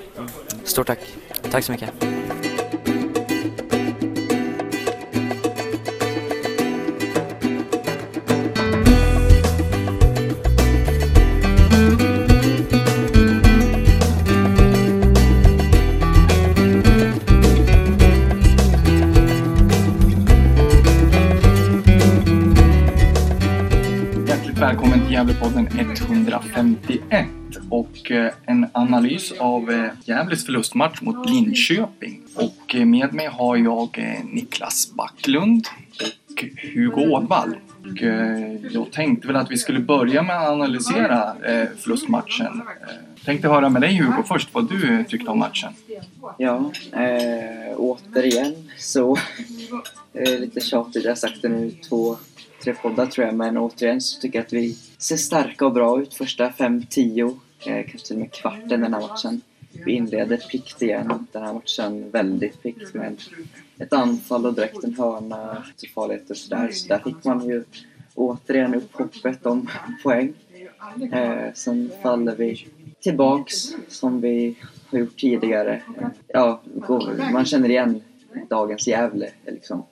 Stort 0.65 0.87
tack. 0.87 0.99
Tack 1.51 1.65
så 1.65 1.73
mycket. 1.73 1.91
151 25.79 27.27
och 27.71 28.11
eh, 28.11 28.33
en 28.47 28.67
analys 28.73 29.33
av 29.33 29.71
eh, 29.71 29.91
Gävles 30.05 30.45
förlustmatch 30.45 31.01
mot 31.01 31.31
Linköping. 31.31 32.21
Och 32.35 32.75
eh, 32.75 32.85
med 32.85 33.15
mig 33.15 33.27
har 33.27 33.57
jag 33.57 34.19
Niklas 34.33 34.93
Backlund 34.95 35.67
och 36.01 36.45
Hugo 36.75 37.07
Åvall. 37.11 37.57
Och 37.81 38.03
jag 38.71 38.93
tänkte 38.93 39.27
väl 39.27 39.37
att 39.37 39.51
vi 39.51 39.57
skulle 39.57 39.81
börja 39.81 40.23
med 40.23 40.37
att 40.37 40.49
analysera 40.49 41.35
förlustmatchen. 41.79 42.63
Tänkte 43.25 43.49
höra 43.49 43.69
med 43.69 43.83
dig 43.83 43.97
Hugo 43.97 44.23
först 44.29 44.49
vad 44.53 44.69
du 44.69 45.05
tyckte 45.09 45.31
om 45.31 45.39
matchen. 45.39 45.73
Ja, 46.39 46.71
eh, 46.93 47.77
återigen 47.77 48.71
så 48.79 49.17
eh, 50.13 50.41
lite 50.41 50.61
tjatigt, 50.61 51.05
jag 51.05 51.11
har 51.11 51.17
sagt 51.17 51.43
det 51.43 51.49
nu 51.49 51.71
två, 51.89 52.17
bättre 52.65 52.83
poddar 52.83 53.07
tror 53.07 53.27
jag, 53.27 53.35
men 53.35 53.57
återigen 53.59 54.01
så 54.01 54.21
tycker 54.21 54.39
jag 54.39 54.47
att 54.47 54.53
vi 54.53 54.77
ser 54.99 55.17
starka 55.17 55.67
och 55.67 55.73
bra 55.73 56.01
ut 56.03 56.15
första 56.15 56.51
5-10, 56.51 57.39
eh, 57.67 57.87
kanske 57.87 57.99
till 58.07 58.17
och 58.17 58.21
med 58.21 58.33
kvarten 58.33 58.69
den 58.81 58.95
här 58.95 59.01
matchen. 59.01 59.41
Vi 59.85 59.93
inleder 59.93 60.37
piggt 60.37 60.83
igen 60.83 61.27
den 61.33 61.43
här 61.43 61.53
matchen, 61.53 62.11
väldigt 62.11 62.63
piggt 62.63 62.95
med 62.95 63.17
ett 63.79 63.93
anfall 63.93 64.47
och 64.47 64.55
direkt 64.55 64.85
en 64.85 64.95
hörna 64.95 65.63
till 65.77 65.91
farligt 65.91 66.31
och 66.31 66.37
sådär. 66.37 66.71
Så 66.73 66.89
där 66.89 66.99
fick 66.99 67.25
man 67.25 67.49
ju 67.49 67.65
återigen 68.15 68.75
upp 68.75 68.93
hoppet 68.93 69.47
om 69.47 69.69
poäng. 70.03 70.33
Eh, 71.13 71.53
sen 71.55 71.91
faller 72.03 72.37
vi 72.37 72.67
tillbaks 73.01 73.55
som 73.89 74.21
vi 74.21 74.57
har 74.91 74.99
gjort 74.99 75.17
tidigare. 75.21 75.83
Ja, 76.29 76.61
går- 76.75 77.33
man 77.33 77.45
känner 77.45 77.69
igen 77.69 78.03
dagens 78.49 78.87
Gävle 78.89 79.31
liksom, 79.47 79.83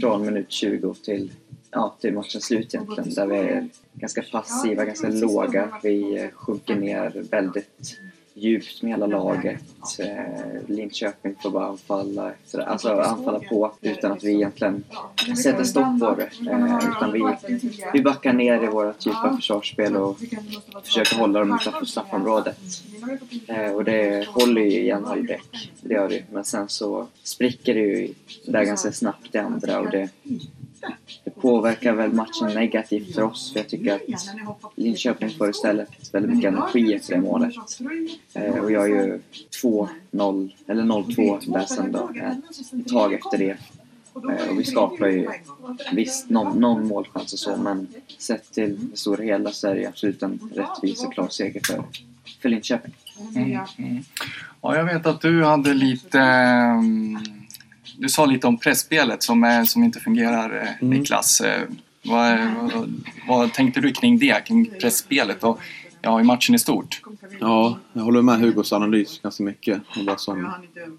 från 0.00 0.26
minut 0.26 0.52
20 0.52 0.94
till, 0.94 1.30
ja, 1.72 1.94
till 2.00 2.14
matchens 2.14 2.44
slut 2.44 2.74
egentligen. 2.74 3.14
Där 3.14 3.26
vi 3.26 3.36
är 3.36 3.68
ganska 3.94 4.22
passiva, 4.22 4.84
ganska 4.84 5.08
låga. 5.08 5.68
Vi 5.82 6.30
sjunker 6.34 6.76
ner 6.76 7.24
väldigt 7.30 7.98
djupt 8.34 8.82
med 8.82 8.92
hela 8.92 9.06
laget. 9.06 9.62
Eh, 9.98 10.66
Linköping 10.66 11.34
får 11.42 11.50
bara 11.50 11.66
anfalla, 11.66 12.32
alltså 12.66 12.88
anfalla 12.88 13.40
på 13.40 13.72
utan 13.80 14.12
att 14.12 14.24
vi 14.24 14.34
egentligen 14.34 14.84
sätter 15.42 15.64
stopp 15.64 16.00
på 16.00 16.14
det. 16.14 16.50
Eh, 16.50 16.76
utan 16.88 17.12
vi, 17.12 17.36
vi 17.92 18.02
backar 18.02 18.32
ner 18.32 18.64
i 18.64 18.66
vårt 18.66 18.98
typ 18.98 19.06
djupa 19.06 19.36
försvarsspel 19.36 19.96
och 19.96 20.18
försöker 20.84 21.16
hålla 21.16 21.38
dem 21.38 21.58
utanför 21.60 21.86
straffområdet. 21.86 22.58
Eh, 23.46 23.72
och 23.72 23.84
det 23.84 24.28
håller 24.28 24.62
ju 24.62 24.70
i 24.70 24.90
en 24.90 25.04
halvlek, 25.04 25.70
det 25.80 25.94
gör 25.94 26.08
det 26.08 26.14
ju. 26.14 26.22
Men 26.32 26.44
sen 26.44 26.68
så 26.68 27.06
spricker 27.22 27.74
det 27.74 27.80
ju 27.80 28.14
där 28.46 28.64
ganska 28.64 28.92
snabbt 28.92 29.34
i 29.34 29.38
andra 29.38 29.80
och 29.80 29.90
det, 29.90 30.08
det 31.24 31.30
påverkar 31.30 31.92
väl 31.92 32.12
matchen 32.12 32.54
negativt 32.54 33.14
för 33.14 33.22
oss. 33.22 33.52
För 33.52 33.60
jag 33.60 33.68
tycker 33.68 33.94
att 33.94 34.02
Linköping 34.74 35.30
får 35.30 35.50
istället 35.50 36.14
väldigt 36.14 36.36
mycket 36.36 36.52
energi 36.52 36.94
efter 36.94 37.14
det 37.14 37.20
målet. 37.20 37.54
Eh, 38.34 38.54
och 38.54 38.72
jag 38.72 38.90
är 38.90 39.06
ju 39.06 39.20
2-0, 39.62 40.52
eller 40.66 40.82
0-2 40.82 41.52
där 41.52 41.64
sen 41.64 41.92
då, 41.92 42.10
eh, 42.16 42.30
ett 42.80 42.88
tag 42.88 43.12
efter 43.12 43.38
det. 43.38 43.56
Eh, 44.14 44.50
och 44.50 44.60
vi 44.60 44.64
skapar 44.64 45.06
ju 45.06 45.28
visst 45.92 46.30
någon, 46.30 46.60
någon 46.60 46.86
målchans 46.86 47.32
och 47.32 47.38
så, 47.38 47.56
men 47.56 47.88
sett 48.18 48.52
till 48.52 48.90
det 48.90 48.96
stora 48.96 49.22
hela 49.24 49.52
så 49.52 49.68
är 49.68 49.74
det 49.74 49.86
absolut 49.86 50.22
en 50.22 50.50
rättvis 50.54 51.04
och 51.04 51.12
klar 51.12 51.28
seger 51.28 51.60
för, 51.66 51.84
för 52.42 52.48
Linköping. 52.48 52.94
Mm, 53.36 53.58
mm. 53.78 54.02
Ja, 54.62 54.76
jag 54.76 54.84
vet 54.84 55.06
att 55.06 55.20
du 55.20 55.44
hade 55.44 55.74
lite... 55.74 56.18
Um, 56.78 57.41
du 58.02 58.08
sa 58.08 58.26
lite 58.26 58.46
om 58.46 58.58
pressspelet 58.58 59.22
som, 59.22 59.64
som 59.66 59.84
inte 59.84 60.00
fungerar, 60.00 60.76
mm. 60.80 60.90
Niklas. 60.90 61.40
Eh, 61.40 61.62
vad, 62.04 62.38
vad, 62.72 63.02
vad, 63.28 63.52
tänkte 63.52 63.80
du 63.80 63.92
kring 63.92 64.18
det, 64.18 64.46
kring 64.46 64.70
pressspelet 64.80 65.44
och 65.44 65.60
ja, 66.00 66.20
i 66.20 66.24
matchen 66.24 66.54
i 66.54 66.58
stort? 66.58 67.00
Ja, 67.40 67.78
jag 67.92 68.02
håller 68.02 68.22
med 68.22 68.38
Hugos 68.38 68.72
analys 68.72 69.20
ganska 69.22 69.42
mycket 69.42 69.82
om 69.96 70.06
vad 70.06 70.20
som, 70.20 70.52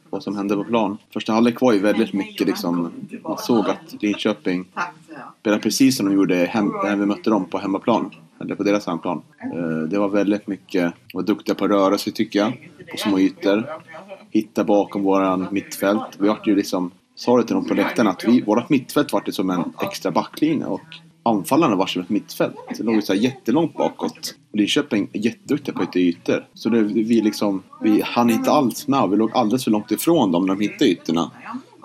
vad 0.09 0.23
som 0.23 0.37
hände 0.37 0.55
på 0.55 0.63
plan. 0.63 0.97
Första 1.13 1.33
halvlek 1.33 1.61
var 1.61 1.73
ju 1.73 1.79
väldigt 1.79 2.13
mycket 2.13 2.47
liksom, 2.47 2.91
man 3.23 3.37
såg 3.37 3.69
att 3.69 4.03
Linköping 4.03 4.65
spelade 5.39 5.61
precis 5.61 5.97
som 5.97 6.05
de 6.05 6.15
gjorde 6.15 6.35
hem, 6.35 6.71
när 6.83 6.95
vi 6.95 7.05
mötte 7.05 7.29
dem 7.29 7.45
på 7.45 7.57
hemmaplan 7.57 8.11
eller 8.41 8.55
på 8.55 8.63
deras 8.63 8.87
hemplan. 8.87 9.21
Eh, 9.41 9.89
det 9.89 9.99
var 9.99 10.09
väldigt 10.09 10.47
mycket, 10.47 10.93
var 11.13 11.23
duktiga 11.23 11.55
på 11.55 11.65
att 11.65 11.71
röra 11.71 11.97
sig 11.97 12.13
tycker 12.13 12.39
jag, 12.39 12.69
på 12.91 12.97
små 12.97 13.19
ytor. 13.19 13.65
Hitta 14.33 14.63
bakom 14.63 15.03
våran 15.03 15.47
mittfält. 15.51 16.17
Vi 16.19 16.27
vart 16.27 16.47
ju 16.47 16.55
liksom, 16.55 16.91
sa 17.15 17.37
det 17.37 17.43
till 17.43 17.55
dem 17.55 17.65
på 17.65 17.73
läktaren 17.73 18.07
att 18.07 18.23
vi, 18.23 18.41
vårat 18.41 18.69
mittfält 18.69 19.13
vart 19.13 19.33
som 19.33 19.49
en 19.49 19.63
extra 19.81 20.11
backlinje 20.11 20.65
och 20.65 20.81
anfallarna 21.23 21.75
var 21.75 21.85
som 21.85 22.01
ett 22.01 22.09
mittfält. 22.09 22.55
Det 22.77 22.83
låg 22.83 23.03
så 23.03 23.13
här 23.13 23.19
jättelångt 23.19 23.73
bakåt. 23.73 24.35
Linköping 24.53 25.09
är 25.13 25.19
jätteduktiga 25.19 25.75
på 25.75 25.81
att 25.81 25.95
hitta 25.95 25.99
ytor. 25.99 26.45
Så 26.53 26.69
det, 26.69 26.81
vi 26.83 27.21
liksom, 27.21 27.63
vi 27.81 28.01
hann 28.01 28.29
inte 28.29 28.51
alls 28.51 28.87
med. 28.87 29.09
Vi 29.09 29.17
låg 29.17 29.31
alldeles 29.33 29.63
för 29.63 29.71
långt 29.71 29.91
ifrån 29.91 30.31
dem 30.31 30.45
när 30.45 30.55
de 30.55 30.61
hittade 30.61 30.91
ytorna. 30.91 31.31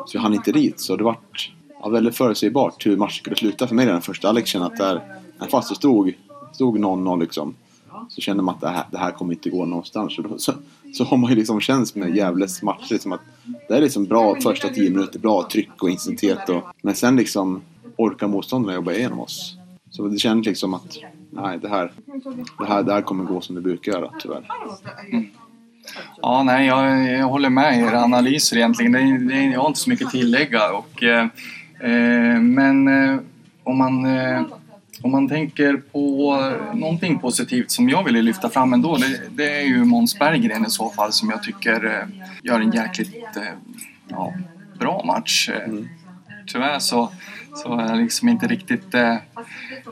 Så 0.06 0.18
vi 0.18 0.18
hann 0.18 0.34
inte 0.34 0.52
dit. 0.52 0.80
Så 0.80 0.96
det 0.96 1.04
vart 1.04 1.52
ja, 1.82 1.88
väldigt 1.88 2.16
förutsägbart 2.16 2.87
hur 2.87 2.96
matchen 2.96 3.14
skulle 3.20 3.37
sluta 3.37 3.66
för 3.66 3.74
mig 3.74 3.87
den 3.87 4.02
första 4.02 4.28
Alex 4.28 4.50
kände 4.50 4.66
att 4.66 4.76
där, 4.76 5.02
fast 5.50 5.68
det 5.68 5.74
stod 5.74 6.14
stod 6.52 6.78
0-0 6.78 7.20
liksom. 7.20 7.54
Så 8.08 8.20
kände 8.20 8.42
man 8.42 8.54
att 8.54 8.61
det 8.61 8.68
här, 8.68 8.84
det 8.90 8.98
här 8.98 9.11
kommer 9.11 9.32
inte 9.32 9.50
gå 9.50 9.64
någonstans. 9.64 10.14
Så, 10.14 10.22
då, 10.22 10.38
så, 10.38 10.52
så 10.94 11.05
har 11.05 11.16
man 11.16 11.31
ju 11.31 11.37
liksom 11.37 11.61
känt 11.61 11.94
med 11.94 12.16
Gävles 12.16 12.62
matcher 12.62 12.92
liksom 12.92 13.12
att 13.12 13.20
det 13.68 13.74
är 13.74 13.81
liksom 13.81 14.05
bra 14.05 14.37
första 14.40 14.68
10 14.68 14.90
minuter, 14.90 15.18
bra 15.18 15.48
tryck 15.53 15.83
och 15.83 15.90
intensitet. 15.90 16.48
Och, 16.48 16.62
men 16.83 16.94
sen 16.94 17.16
liksom 17.16 17.62
orkar 17.96 18.29
motståndarna 18.29 18.74
jobba 18.74 18.92
igenom 18.92 19.20
oss. 19.20 19.57
Så 19.90 20.09
det 20.09 20.18
kändes 20.18 20.46
liksom 20.46 20.74
att 20.74 20.98
nej, 21.31 21.59
det 21.59 21.68
här, 21.68 21.92
det 22.59 22.66
här, 22.66 22.83
det 22.83 22.92
här 22.92 23.03
kommer 23.03 23.24
gå 23.24 23.40
som 23.40 23.55
det 23.55 23.61
brukar 23.61 23.92
göra 23.92 24.11
tyvärr. 24.20 24.48
Mm. 25.12 25.27
Ja, 26.22 26.42
nej, 26.42 26.66
jag, 26.66 27.12
jag 27.18 27.27
håller 27.27 27.51
med 27.51 27.79
i 27.79 27.81
era 27.81 28.03
analyser 28.03 28.57
egentligen. 28.57 28.92
Det, 28.92 29.35
det, 29.35 29.44
jag 29.44 29.61
har 29.61 29.68
inte 29.68 29.81
så 29.81 29.90
mycket 29.90 30.07
att 30.07 30.12
tillägga. 30.12 30.72
Och, 30.72 31.03
eh, 31.03 31.27
eh 31.81 32.40
men 32.40 32.88
eh, 32.88 33.20
om 33.64 33.79
man 33.79 34.07
eh, 34.07 34.42
om 35.02 35.11
man 35.11 35.28
tänker 35.28 35.76
på 35.76 36.34
någonting 36.74 37.18
positivt 37.18 37.70
som 37.70 37.88
jag 37.88 38.04
ville 38.04 38.22
lyfta 38.22 38.50
fram 38.50 38.72
ändå, 38.72 38.96
det, 38.96 39.20
det 39.30 39.61
är 39.61 39.64
ju 39.64 39.84
Måns 39.84 40.18
Berggren 40.18 40.66
i 40.66 40.70
så 40.70 40.90
fall 40.90 41.12
som 41.12 41.30
jag 41.30 41.42
tycker 41.42 41.84
eh, 41.84 42.08
gör 42.42 42.61
en 42.61 42.72
jäkligt 42.72 43.37
eh, 43.37 43.42
ja, 44.08 44.34
bra 44.78 45.04
match. 45.04 45.50
Mm. 45.66 45.88
Tyvärr 46.46 46.78
så, 46.78 47.11
så 47.54 47.78
är 47.78 47.96
liksom 47.96 48.28
inte 48.28 48.46
riktigt 48.46 48.94
eh, 48.94 49.16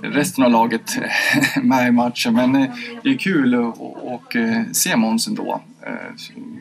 resten 0.03 0.45
av 0.45 0.51
laget 0.51 0.99
med 1.63 1.89
i 1.89 1.91
matchen 1.91 2.35
men 2.35 2.53
det 3.03 3.11
är 3.11 3.19
kul 3.19 3.55
att 3.55 4.77
se 4.77 4.97
Måns 4.97 5.29
ändå 5.29 5.63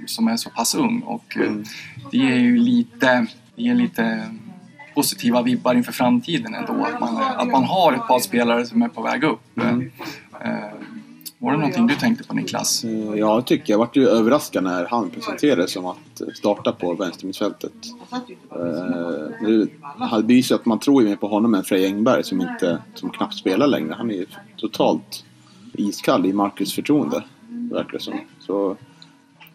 som 0.06 0.28
är 0.28 0.38
så 0.38 0.50
pass 0.50 0.76
ung 0.76 1.02
och 1.02 1.36
mm. 1.36 1.64
det 2.12 2.18
ger 2.18 2.36
ju 2.36 2.58
lite, 2.58 3.26
det 3.56 3.62
ger 3.62 3.76
lite 3.76 4.30
positiva 4.96 5.42
vibbar 5.42 5.74
inför 5.74 5.92
framtiden 5.92 6.56
ändå. 6.56 6.86
Att 6.86 7.00
man, 7.00 7.18
att 7.18 7.48
man 7.48 7.64
har 7.64 7.94
ett 7.94 8.08
par 8.08 8.20
spelare 8.20 8.66
som 8.66 8.82
är 8.82 8.88
på 8.88 9.02
väg 9.02 9.24
upp. 9.24 9.58
Mm. 9.58 9.92
Eh, 10.42 10.50
var 11.38 11.52
det 11.52 11.58
någonting 11.58 11.88
du 11.88 11.96
tänkte 11.96 12.24
på 12.24 12.36
Niklas? 12.36 12.84
Eh, 12.84 12.92
ja, 12.92 13.16
jag 13.16 13.46
tycker 13.46 13.74
jag 13.74 13.78
vart 13.78 13.96
ju 13.96 14.08
överraskad 14.08 14.64
när 14.64 14.86
han 14.86 15.10
presenterades 15.10 15.72
som 15.72 15.86
att 15.86 16.22
starta 16.34 16.72
på 16.72 16.94
vänstermittfältet. 16.94 17.74
Eh, 18.52 20.18
det 20.18 20.24
blir 20.24 20.44
så 20.44 20.56
att 20.56 20.66
man 20.66 20.80
tror 20.80 21.04
ju 21.04 21.10
mer 21.10 21.16
på 21.16 21.28
honom 21.28 21.54
än 21.54 21.64
Frej 21.64 21.86
Engberg 21.86 22.24
som, 22.24 22.42
inte, 22.42 22.82
som 22.94 23.10
knappt 23.10 23.34
spelar 23.34 23.68
längre. 23.68 23.96
Han 23.98 24.12
är 24.12 24.16
ju 24.16 24.26
totalt 24.58 25.24
iskall 25.74 26.26
i 26.26 26.34
Marcus 26.34 26.74
förtroende, 26.74 27.24
verkar 27.50 27.92
det 27.92 28.00
som. 28.00 28.14
Så 28.40 28.78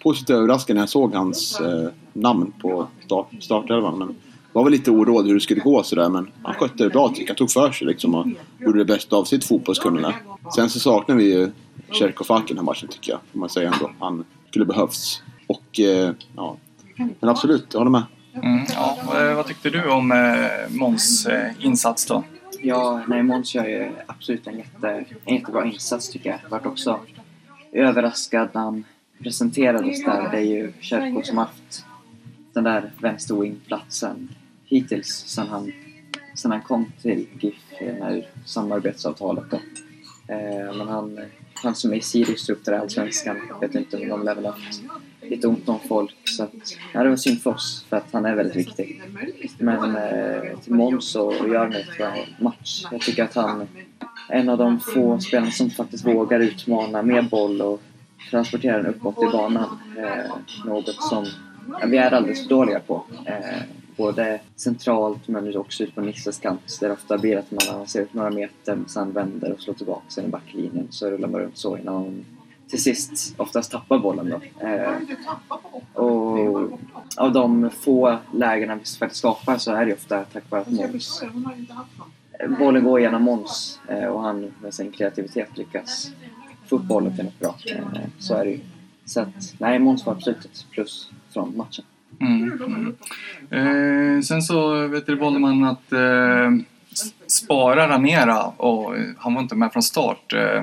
positivt 0.03 0.37
överraskad 0.37 0.77
när 0.77 0.83
jag 0.83 0.89
såg 0.89 1.15
hans 1.15 1.61
eh, 1.61 1.89
namn 2.13 2.53
på 2.61 2.87
start, 3.05 3.27
startelvan 3.41 4.15
var 4.53 4.65
väl 4.65 4.73
lite 4.73 4.91
oroad 4.91 5.27
hur 5.27 5.35
det 5.35 5.41
skulle 5.41 5.61
gå 5.61 5.83
sådär 5.83 6.09
men 6.09 6.31
han 6.43 6.55
skötte 6.55 6.85
det 6.85 6.91
bra 6.91 7.09
tycker 7.09 7.29
jag. 7.29 7.37
Tog 7.37 7.51
för 7.51 7.73
sig 7.73 7.87
liksom 7.87 8.15
och 8.15 8.27
gjorde 8.59 8.79
det 8.79 8.85
bästa 8.85 9.17
av 9.17 9.25
sitt 9.25 9.45
fotbollskunnande. 9.45 10.15
Sen 10.55 10.71
så 10.71 10.81
saknar 10.81 11.17
vi 11.17 11.35
ju 11.35 11.51
Tjerkov 11.91 12.43
den 12.49 12.57
här 12.57 12.65
matchen 12.65 12.89
tycker 12.89 13.13
jag, 13.13 13.21
får 13.33 13.39
man 13.39 13.49
säga 13.49 13.73
ändå. 13.73 13.91
Han 13.99 14.25
skulle 14.49 14.65
behövts. 14.65 15.23
Och 15.47 15.81
eh, 15.81 16.13
ja, 16.37 16.57
men 16.97 17.29
absolut, 17.29 17.67
jag 17.73 17.81
håller 17.81 17.91
med. 17.91 18.03
Mm, 18.35 18.65
ja. 18.75 18.99
Vad 19.37 19.47
tyckte 19.47 19.71
du 19.71 19.91
om 19.91 20.13
eh, 20.13 20.77
Måns 20.79 21.27
eh, 21.27 21.51
insats 21.61 22.07
då? 22.07 22.25
Ja, 22.63 23.03
nej 23.09 23.23
Måns 23.23 23.55
gör 23.55 23.65
ju 23.65 23.91
absolut 24.07 24.47
en, 24.47 24.59
jätte, 24.59 25.05
en 25.25 25.35
jättebra 25.35 25.65
insats 25.65 26.11
tycker 26.11 26.31
jag. 26.31 26.39
Jag 26.45 26.51
vart 26.51 26.67
också 26.67 27.01
överraskad 27.73 28.49
när 28.53 28.61
han 28.61 28.85
presenterades 29.23 30.05
där. 30.05 30.29
Det 30.31 30.37
är 30.37 30.41
ju 30.41 30.73
Tjerkov 30.81 31.23
som 31.23 31.39
haft 31.39 31.85
den 32.53 32.65
där 32.65 32.91
vänsterwingplatsen 32.99 34.29
hittills 34.71 35.25
sen 35.27 35.49
han, 35.49 35.73
sen 36.35 36.51
han 36.51 36.63
kom 36.63 36.93
till 37.03 37.27
GIF 37.41 37.55
i 37.81 37.85
det 37.85 38.05
här 38.05 38.29
samarbetsavtalet. 38.47 39.45
Då. 39.51 39.57
Eh, 40.35 40.77
men 40.77 40.89
han, 40.89 41.21
han 41.55 41.75
som 41.75 41.93
är 41.93 41.97
i 41.97 42.01
Sirius 42.01 42.47
trupp 42.47 42.69
i 42.69 42.71
Allsvenskan, 42.71 43.37
vet 43.61 43.75
inte 43.75 43.97
om 43.97 44.09
de 44.09 44.23
lär 44.25 44.35
väl 44.35 44.47
haft 44.47 44.83
lite 45.23 45.49
ont 45.49 45.69
om 45.69 45.79
folk. 45.89 46.17
Så 46.25 46.43
att, 46.43 46.53
ja, 46.95 47.03
det 47.03 47.09
var 47.09 47.17
synd 47.17 47.43
för 47.43 47.51
oss, 47.51 47.87
för 47.89 47.97
att 47.97 48.13
han 48.13 48.25
är 48.25 48.35
väldigt 48.35 48.57
viktig. 48.57 49.03
Men 49.59 49.97
eh, 49.97 50.59
till 50.59 50.73
Måns 50.73 51.17
och 51.17 51.35
gör 51.49 51.59
han 51.59 51.75
ett 51.75 51.97
bra 51.99 52.15
match. 52.39 52.85
Jag 52.91 53.01
tycker 53.01 53.25
att 53.25 53.35
han 53.35 53.61
är 54.29 54.39
en 54.39 54.49
av 54.49 54.59
de 54.59 54.81
få 54.81 55.21
spelarna 55.21 55.51
som 55.51 55.71
faktiskt 55.71 56.07
vågar 56.07 56.41
utmana 56.41 57.03
med 57.03 57.29
boll 57.29 57.63
och 57.63 57.81
transportera 58.31 58.77
den 58.77 58.87
uppåt 58.87 59.23
i 59.23 59.33
banan. 59.33 59.79
Eh, 59.99 60.33
något 60.65 61.03
som 61.03 61.27
ja, 61.81 61.87
vi 61.87 61.97
är 61.97 62.11
alldeles 62.11 62.43
för 62.43 62.49
dåliga 62.49 62.81
på. 62.81 63.05
Eh, 63.27 63.63
både 63.97 64.41
centralt 64.57 65.29
men 65.29 65.57
också 65.57 65.83
ut 65.83 65.95
på 65.95 66.01
Nisses 66.01 66.39
kant 66.39 66.79
där 66.81 66.89
det 66.89 66.95
ofta 66.95 67.19
blir 67.19 67.37
att 67.37 67.51
man 67.51 67.75
avancerar 67.75 68.05
ut 68.05 68.15
några 68.15 68.31
meter, 68.31 68.79
sen 68.87 69.13
vänder 69.13 69.53
och 69.53 69.61
slår 69.61 69.75
tillbaka 69.75 70.05
sen 70.09 70.25
i 70.25 70.29
backlinjen 70.29 70.87
så 70.91 71.11
rullar 71.11 71.29
man 71.29 71.41
runt 71.41 71.59
så 71.59 71.77
innan 71.77 71.95
man 71.95 72.25
till 72.69 72.83
sist 72.83 73.35
oftast 73.37 73.71
tappar 73.71 73.99
bollen 73.99 74.31
då. 74.31 74.67
Eh, 74.67 74.95
och 75.95 76.71
av 77.17 77.33
de 77.33 77.71
få 77.71 78.19
lägena 78.35 78.75
vi 78.75 78.85
faktiskt 78.85 79.19
skapar 79.19 79.59
så 79.59 79.73
är 79.73 79.87
det 79.87 79.95
ofta 79.95 80.25
tack 80.25 80.51
vare 80.51 80.61
att 80.61 80.71
Måns 80.71 81.23
bollen 82.59 82.85
går 82.85 83.01
igenom 83.01 83.23
Måns 83.23 83.81
eh, 83.89 84.05
och 84.05 84.23
han 84.23 84.53
med 84.63 84.75
sin 84.75 84.93
kreativitet 84.93 85.59
lyckas 85.59 86.11
få 86.67 86.77
upp 86.77 86.83
bollen 86.83 87.17
till 87.17 87.25
något 87.25 87.39
bra. 87.39 87.57
Eh, 87.67 88.01
så 88.19 88.35
är 88.35 88.45
det 88.45 88.51
ju. 88.51 88.61
Så 89.05 89.21
att, 89.21 89.55
nej, 89.59 89.79
Måns 89.79 90.07
var 90.07 90.13
absolut 90.13 90.45
ett 90.45 90.67
plus 90.71 91.11
från 91.31 91.57
matchen. 91.57 91.85
Mm. 92.21 92.97
Eh, 93.51 94.21
sen 94.23 94.43
så 94.43 94.87
vet 94.87 95.07
du, 95.07 95.15
valde 95.17 95.39
man 95.39 95.65
att 95.65 95.93
eh, 95.93 96.51
spara 97.27 97.89
Ranera 97.89 98.45
och 98.45 98.95
han 99.19 99.35
var 99.35 99.43
inte 99.43 99.55
med 99.57 99.73
från 99.73 99.83
start. 99.83 100.33
Eh, 100.33 100.63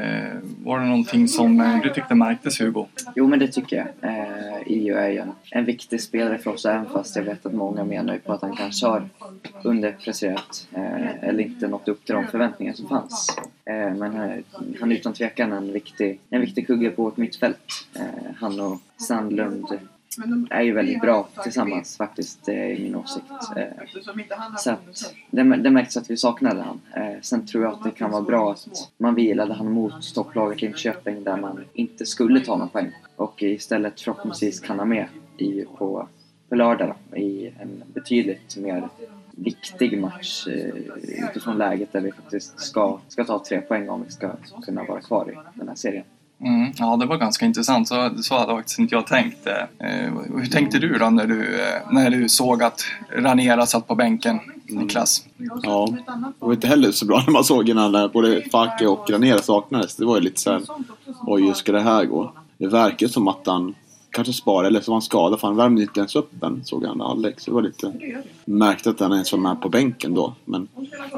eh, 0.00 0.32
var 0.64 0.80
det 0.80 0.86
någonting 0.86 1.28
som 1.28 1.60
eh, 1.60 1.82
du 1.82 1.90
tyckte 1.90 2.14
märktes 2.14 2.60
Hugo? 2.60 2.86
Jo 3.14 3.26
men 3.26 3.38
det 3.38 3.48
tycker 3.48 3.76
jag. 3.76 4.10
Eh, 4.10 4.44
Io 4.66 4.96
är 4.96 5.08
ju 5.08 5.18
en, 5.18 5.32
en 5.50 5.64
viktig 5.64 6.00
spelare 6.00 6.38
för 6.38 6.50
oss 6.50 6.64
även 6.66 6.86
fast 6.86 7.16
jag 7.16 7.22
vet 7.22 7.46
att 7.46 7.52
många 7.52 7.84
menar 7.84 8.18
på 8.18 8.32
att 8.32 8.42
han 8.42 8.56
kanske 8.56 8.86
har 8.86 9.08
underpresterat 9.62 10.68
eh, 10.72 11.24
eller 11.28 11.44
inte 11.44 11.68
nått 11.68 11.88
upp 11.88 12.04
till 12.04 12.14
de 12.14 12.26
förväntningar 12.26 12.72
som 12.72 12.88
fanns. 12.88 13.36
Eh, 13.64 13.94
men 13.94 14.42
han 14.80 14.92
är 14.92 14.96
utan 14.96 15.12
tvekan 15.12 15.52
en 15.52 15.72
viktig, 15.72 16.20
en 16.30 16.40
viktig 16.40 16.66
kugge 16.66 16.90
på 16.90 17.02
vårt 17.02 17.16
mittfält. 17.16 17.86
Eh, 17.94 18.34
han 18.36 18.60
och 18.60 18.80
Sandlund 18.96 19.66
är 20.50 20.62
ju 20.62 20.72
väldigt 20.72 21.00
bra 21.00 21.28
tillsammans 21.42 21.96
faktiskt, 21.96 22.44
det 22.44 22.72
är 22.72 22.78
min 22.78 22.96
åsikt. 22.96 23.26
Eh, 23.56 23.66
så 24.58 24.70
att, 24.70 25.14
det, 25.30 25.42
det 25.42 25.70
märks 25.70 25.96
att 25.96 26.10
vi 26.10 26.16
saknade 26.16 26.62
han. 26.62 26.80
Eh, 26.96 27.20
sen 27.22 27.46
tror 27.46 27.64
jag 27.64 27.72
att 27.72 27.84
det 27.84 27.90
kan 27.90 28.10
vara 28.10 28.22
bra 28.22 28.52
att 28.52 28.90
man 28.98 29.14
vilade 29.14 29.54
han 29.54 29.72
mot 29.72 30.14
topplaget 30.14 30.62
Linköping 30.62 31.24
där 31.24 31.36
man 31.36 31.64
inte 31.72 32.06
skulle 32.06 32.40
ta 32.40 32.56
någon 32.56 32.68
poäng 32.68 32.92
och 33.16 33.42
istället 33.42 34.00
förhoppningsvis 34.00 34.60
kan 34.60 34.78
ha 34.78 34.86
med 34.86 35.06
i, 35.38 35.64
på, 35.78 36.08
på 36.48 36.54
lördag 36.54 36.94
då, 37.10 37.16
i 37.16 37.52
en 37.60 37.82
betydligt 37.94 38.56
mer 38.56 38.88
viktig 39.30 40.00
match 40.00 40.46
eh, 40.46 40.74
utifrån 41.30 41.58
läget 41.58 41.92
där 41.92 42.00
vi 42.00 42.12
faktiskt 42.12 42.60
ska, 42.60 43.00
ska 43.08 43.24
ta 43.24 43.44
tre 43.44 43.60
poäng 43.60 43.88
om 43.88 44.04
vi 44.04 44.10
ska 44.10 44.30
kunna 44.62 44.84
vara 44.84 45.00
kvar 45.00 45.30
i 45.30 45.58
den 45.58 45.68
här 45.68 45.74
serien. 45.74 46.04
Mm, 46.44 46.72
ja, 46.76 46.96
det 46.96 47.06
var 47.06 47.16
ganska 47.16 47.46
intressant. 47.46 47.88
Så, 47.88 48.10
så 48.22 48.38
hade 48.38 48.52
faktiskt 48.54 48.78
inte 48.78 48.94
jag 48.94 49.06
tänkt. 49.06 49.46
Eh, 49.46 50.12
hur 50.36 50.46
tänkte 50.46 50.78
du 50.78 50.98
då 50.98 51.10
när 51.10 51.26
du, 51.26 51.60
eh, 51.60 51.92
när 51.92 52.10
du 52.10 52.28
såg 52.28 52.62
att 52.62 52.84
Ranera 53.16 53.66
satt 53.66 53.88
på 53.88 53.94
bänken, 53.94 54.40
Niklas? 54.68 55.24
Ja, 55.62 55.88
det 56.40 56.46
var 56.46 56.52
inte 56.52 56.66
heller 56.66 56.92
så 56.92 57.06
bra 57.06 57.22
när 57.26 57.32
man 57.32 57.44
såg 57.44 57.68
innan 57.68 57.92
när 57.92 58.08
både 58.08 58.42
Fake 58.52 58.86
och 58.86 59.10
Ranera 59.10 59.42
saknades. 59.42 59.96
Det 59.96 60.04
var 60.04 60.16
ju 60.16 60.22
lite 60.22 60.40
så 60.40 60.52
här, 60.52 60.62
oj, 61.26 61.42
hur 61.42 61.52
ska 61.52 61.72
det 61.72 61.80
här 61.80 62.04
gå? 62.04 62.32
Det 62.58 62.66
verkar 62.66 63.08
som 63.08 63.28
att 63.28 63.46
han 63.46 63.74
kanske 64.14 64.32
spara, 64.32 64.66
eller 64.66 64.80
så 64.80 64.90
var 64.90 64.94
han 64.94 65.02
skadad 65.02 65.40
för 65.40 65.46
han 65.46 65.56
värmde 65.56 65.82
inte 65.82 66.00
ens 66.00 66.16
upp 66.16 66.30
den 66.30 66.64
såg 66.64 66.84
han, 66.84 67.00
Alex. 67.00 67.44
det 67.44 67.50
var 67.50 67.62
lite 67.62 67.92
märkte 68.44 68.90
att 68.90 69.00
han 69.00 69.12
ens 69.12 69.32
var 69.32 69.38
med 69.38 69.60
på 69.60 69.68
bänken 69.68 70.14
då. 70.14 70.34
Men 70.44 70.68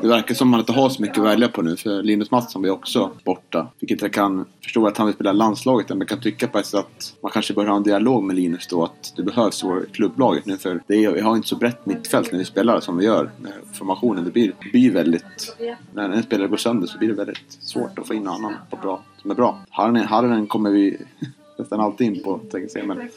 det 0.02 0.08
verkar 0.08 0.34
som 0.34 0.48
att 0.48 0.50
man 0.50 0.60
inte 0.60 0.72
har 0.72 0.88
så 0.88 1.02
mycket 1.02 1.18
att 1.18 1.24
välja 1.24 1.48
på 1.48 1.62
nu 1.62 1.76
för 1.76 2.02
Linus 2.02 2.30
Mattsson 2.30 2.62
blir 2.62 2.72
också 2.72 3.10
borta. 3.24 3.66
Vilket 3.80 4.02
jag 4.02 4.12
kan 4.12 4.44
förstå 4.62 4.86
att 4.86 4.96
han 4.96 5.06
vill 5.06 5.14
spela 5.14 5.32
landslaget 5.32 5.88
men 5.88 5.98
jag 5.98 6.08
kan 6.08 6.20
tycka 6.20 6.48
på 6.48 6.58
att 6.58 6.74
man 7.20 7.32
kanske 7.32 7.54
bör 7.54 7.66
ha 7.66 7.76
en 7.76 7.82
dialog 7.82 8.24
med 8.24 8.36
Linus 8.36 8.66
då 8.66 8.84
att 8.84 9.12
det 9.16 9.22
behövs 9.22 9.64
i 9.64 9.66
klubblaget 9.92 10.46
nu 10.46 10.56
för 10.58 10.82
det 10.86 11.04
är, 11.04 11.12
vi 11.12 11.20
har 11.20 11.36
inte 11.36 11.48
så 11.48 11.56
brett 11.56 11.86
mittfält 11.86 12.32
när 12.32 12.38
vi 12.38 12.44
spelar 12.44 12.80
som 12.80 12.96
vi 12.96 13.04
gör 13.04 13.30
med 13.40 13.52
formationen. 13.72 14.24
Det 14.24 14.30
blir, 14.30 14.52
blir 14.72 14.90
väldigt... 14.90 15.56
När 15.94 16.10
en 16.10 16.22
spelare 16.22 16.48
går 16.48 16.56
sönder 16.56 16.86
så 16.86 16.98
blir 16.98 17.08
det 17.08 17.14
väldigt 17.14 17.58
svårt 17.60 17.98
att 17.98 18.06
få 18.06 18.14
in 18.14 18.22
någon 18.22 18.34
annan 18.34 18.54
på 18.70 18.76
bra, 18.76 19.02
som 19.22 19.30
är 19.30 19.34
bra. 19.34 19.58
Harren 19.70 20.46
kommer 20.46 20.70
vi 20.70 20.98
nästan 21.58 21.80
alltid 21.80 22.06
in 22.06 22.22
på, 22.22 22.38
tänker 22.38 22.58
jag 22.58 22.70
säga. 22.70 22.86
Men 22.86 22.98
han 22.98 23.08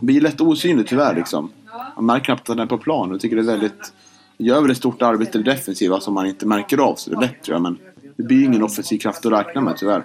blir 0.00 0.20
lätt 0.20 0.40
osynlig 0.40 0.86
tyvärr 0.86 1.14
liksom. 1.14 1.52
Man 1.96 2.06
märker 2.06 2.24
knappt 2.24 2.42
att 2.42 2.48
han 2.48 2.58
är 2.58 2.66
på 2.66 2.78
plan 2.78 3.12
och 3.12 3.20
tycker 3.20 3.36
det 3.36 3.42
är 3.42 3.46
väldigt... 3.46 3.92
Gör 4.38 4.60
väl 4.60 4.70
ett 4.70 4.76
stort 4.76 5.02
arbete 5.02 5.38
i 5.38 5.42
det 5.42 5.50
defensiva 5.50 6.00
som 6.00 6.14
man 6.14 6.26
inte 6.26 6.46
märker 6.46 6.78
av 6.78 6.94
så 6.94 7.10
det 7.10 7.16
är 7.16 7.20
lätt 7.20 7.42
tror 7.42 7.54
jag. 7.54 7.62
Men 7.62 7.78
det 8.16 8.22
blir 8.22 8.44
ingen 8.44 8.62
offensiv 8.62 8.98
kraft 8.98 9.26
att 9.26 9.32
räkna 9.32 9.60
med 9.60 9.76
tyvärr. 9.76 10.02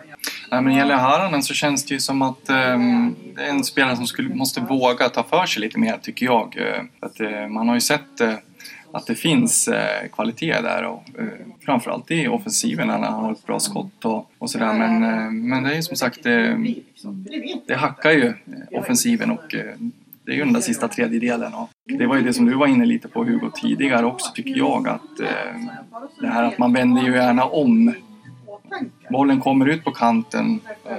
Nej, 0.51 0.61
men 0.61 0.75
gäller 0.75 0.95
Haranen 0.95 1.43
så 1.43 1.53
känns 1.53 1.85
det 1.85 1.93
ju 1.93 1.99
som 1.99 2.21
att 2.21 2.49
um, 2.49 3.15
det 3.35 3.41
är 3.41 3.49
en 3.49 3.63
spelare 3.63 3.95
som 3.95 4.07
skulle, 4.07 4.35
måste 4.35 4.61
våga 4.61 5.09
ta 5.09 5.23
för 5.23 5.45
sig 5.45 5.61
lite 5.61 5.79
mer 5.79 5.97
tycker 6.01 6.25
jag. 6.25 6.57
Eh, 6.57 6.83
att, 6.99 7.21
uh, 7.21 7.47
man 7.47 7.67
har 7.67 7.75
ju 7.75 7.81
sett 7.81 8.21
uh, 8.21 8.33
att 8.91 9.07
det 9.07 9.15
finns 9.15 9.67
eh, 9.67 10.07
kvalitet 10.13 10.61
där 10.61 10.83
och 10.83 11.03
eh, 11.19 11.25
framförallt 11.65 12.11
i 12.11 12.27
offensiven 12.27 12.87
när 12.87 12.97
han 12.97 13.23
har 13.23 13.31
ett 13.31 13.45
bra 13.45 13.59
skott 13.59 14.05
och, 14.05 14.31
och 14.37 14.49
sådär. 14.49 14.73
Men, 14.73 15.03
eh, 15.03 15.31
men 15.31 15.63
det 15.63 15.71
är 15.71 15.75
ju 15.75 15.81
som 15.81 15.95
sagt 15.95 16.23
det, 16.23 16.57
det 17.67 17.75
hackar 17.75 18.11
ju 18.11 18.25
eh, 18.25 18.79
offensiven 18.79 19.31
och 19.31 19.55
eh, 19.55 19.75
det 20.25 20.31
är 20.31 20.35
ju 20.35 20.43
den 20.43 20.53
där 20.53 20.61
sista 20.61 20.87
tredjedelen 20.87 21.53
och 21.53 21.69
det 21.85 22.07
var 22.07 22.15
ju 22.15 22.21
det 22.21 22.33
som 22.33 22.45
du 22.45 22.53
var 22.53 22.67
inne 22.67 22.85
lite 22.85 23.07
på 23.07 23.23
Hugo 23.23 23.51
tidigare 23.61 24.05
också 24.05 24.31
tycker 24.33 24.57
jag 24.57 24.87
att 24.87 25.19
eh, 25.19 25.27
det 26.21 26.27
här 26.27 26.43
att 26.43 26.57
man 26.57 26.73
vänder 26.73 27.01
ju 27.03 27.13
gärna 27.13 27.45
om. 27.45 27.93
Bollen 29.09 29.39
kommer 29.39 29.65
ut 29.65 29.83
på 29.83 29.91
kanten 29.91 30.59
eh, 30.85 30.97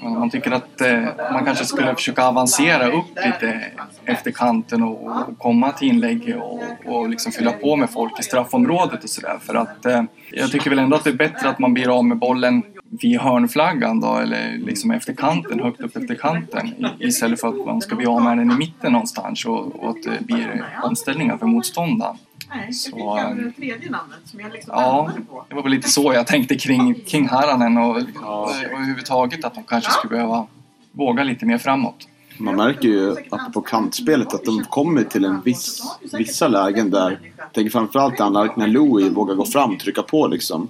man 0.00 0.30
tycker 0.30 0.50
att 0.50 0.80
eh, 0.80 1.02
man 1.32 1.44
kanske 1.44 1.64
skulle 1.64 1.94
försöka 1.94 2.24
avancera 2.24 2.88
upp 2.88 3.18
lite 3.24 3.64
efter 4.04 4.30
kanten 4.30 4.82
och, 4.82 5.06
och 5.06 5.38
komma 5.38 5.72
till 5.72 5.88
inlägg 5.88 6.36
och, 6.40 6.62
och 6.84 7.08
liksom 7.08 7.32
fylla 7.32 7.52
på 7.52 7.76
med 7.76 7.90
folk 7.90 8.20
i 8.20 8.22
straffområdet 8.22 9.04
och 9.04 9.10
sådär. 9.10 9.38
För 9.40 9.54
att 9.54 9.86
eh, 9.86 10.02
jag 10.30 10.50
tycker 10.50 10.70
väl 10.70 10.78
ändå 10.78 10.96
att 10.96 11.04
det 11.04 11.10
är 11.10 11.14
bättre 11.14 11.48
att 11.48 11.58
man 11.58 11.74
blir 11.74 11.98
av 11.98 12.04
med 12.04 12.18
bollen 12.18 12.62
vid 12.90 13.20
hörnflaggan 13.20 14.00
då, 14.00 14.16
eller 14.16 14.58
liksom 14.58 14.90
efter 14.90 15.12
kanten, 15.12 15.60
högt 15.60 15.80
upp 15.80 15.96
efter 15.96 16.14
kanten 16.14 16.74
istället 16.98 17.40
för 17.40 17.48
att 17.48 17.66
man 17.66 17.80
ska 17.80 17.96
bli 17.96 18.06
av 18.06 18.22
med 18.22 18.38
den 18.38 18.50
i 18.50 18.54
mitten 18.54 18.92
någonstans 18.92 19.44
och, 19.44 19.84
och 19.84 19.90
att 19.90 20.02
det 20.02 20.24
blir 20.26 20.64
omställningar 20.82 21.38
för 21.38 21.46
motståndaren. 21.46 22.16
Nej, 22.48 22.72
så, 22.72 22.90
jag 22.98 23.36
fick 23.36 23.44
det 23.44 23.52
tredje 23.52 23.90
namnet 23.90 24.18
som 24.24 24.40
jag 24.40 24.52
liksom 24.52 24.72
Ja, 24.76 25.10
det 25.48 25.54
var 25.54 25.62
väl 25.62 25.72
lite 25.72 25.88
så 25.88 26.12
jag 26.12 26.26
tänkte 26.26 26.54
kring, 26.54 26.94
kring 26.94 27.28
Haranen 27.28 27.78
och, 27.78 28.00
ja. 28.22 28.42
och 28.42 28.64
överhuvudtaget 28.64 29.44
att 29.44 29.54
de 29.54 29.64
kanske 29.64 29.90
skulle 29.90 30.10
behöva 30.10 30.46
våga 30.92 31.22
lite 31.22 31.46
mer 31.46 31.58
framåt. 31.58 32.08
Man 32.38 32.56
märker 32.56 32.88
ju 32.88 33.14
på 33.54 33.60
kantspelet 33.60 34.34
att 34.34 34.44
de 34.44 34.64
kommer 34.64 35.04
till 35.04 35.24
en 35.24 35.40
viss, 35.40 35.82
vissa 36.12 36.48
lägen 36.48 36.90
där, 36.90 37.20
jag 37.36 37.52
tänker 37.52 37.70
framförallt 37.70 38.18
när 38.56 38.66
Louis 38.66 39.12
vågar 39.12 39.34
gå 39.34 39.44
fram 39.44 39.72
och 39.72 39.80
trycka 39.80 40.02
på 40.02 40.26
liksom. 40.26 40.68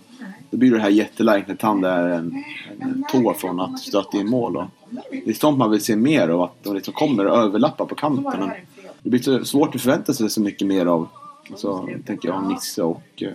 Då 0.51 0.57
blir 0.57 0.71
det 0.71 0.81
här 0.81 0.91
jätteläget 0.91 1.49
när 1.49 1.55
Tand 1.55 1.85
är 1.85 2.09
en, 2.09 2.45
en 2.81 3.05
tå 3.13 3.35
från 3.35 3.61
att 3.61 3.79
stöta 3.79 4.19
in 4.19 4.31
mål. 4.31 4.57
Och 4.57 4.65
det 5.11 5.31
är 5.31 5.35
sånt 5.35 5.59
man 5.59 5.71
vill 5.71 5.85
se 5.85 5.97
mer 5.97 6.29
av, 6.29 6.43
att 6.43 6.65
de 6.65 6.75
liksom 6.75 6.95
kommer 6.95 7.27
och 7.27 7.39
överlappar 7.39 7.85
på 7.85 7.95
kanten. 7.95 8.41
Men 8.41 8.51
det 9.03 9.11
blir 9.11 9.21
så 9.21 9.45
svårt 9.45 9.75
att 9.75 9.81
förvänta 9.81 10.15
sig 10.15 10.31
så 10.31 10.41
mycket 10.41 10.67
mer 10.67 10.87
av 10.87 11.09
så 11.57 11.89
tänker 12.07 12.29
jag 12.29 12.49
Nisse 12.49 12.83
och 12.83 13.23
eh, 13.23 13.31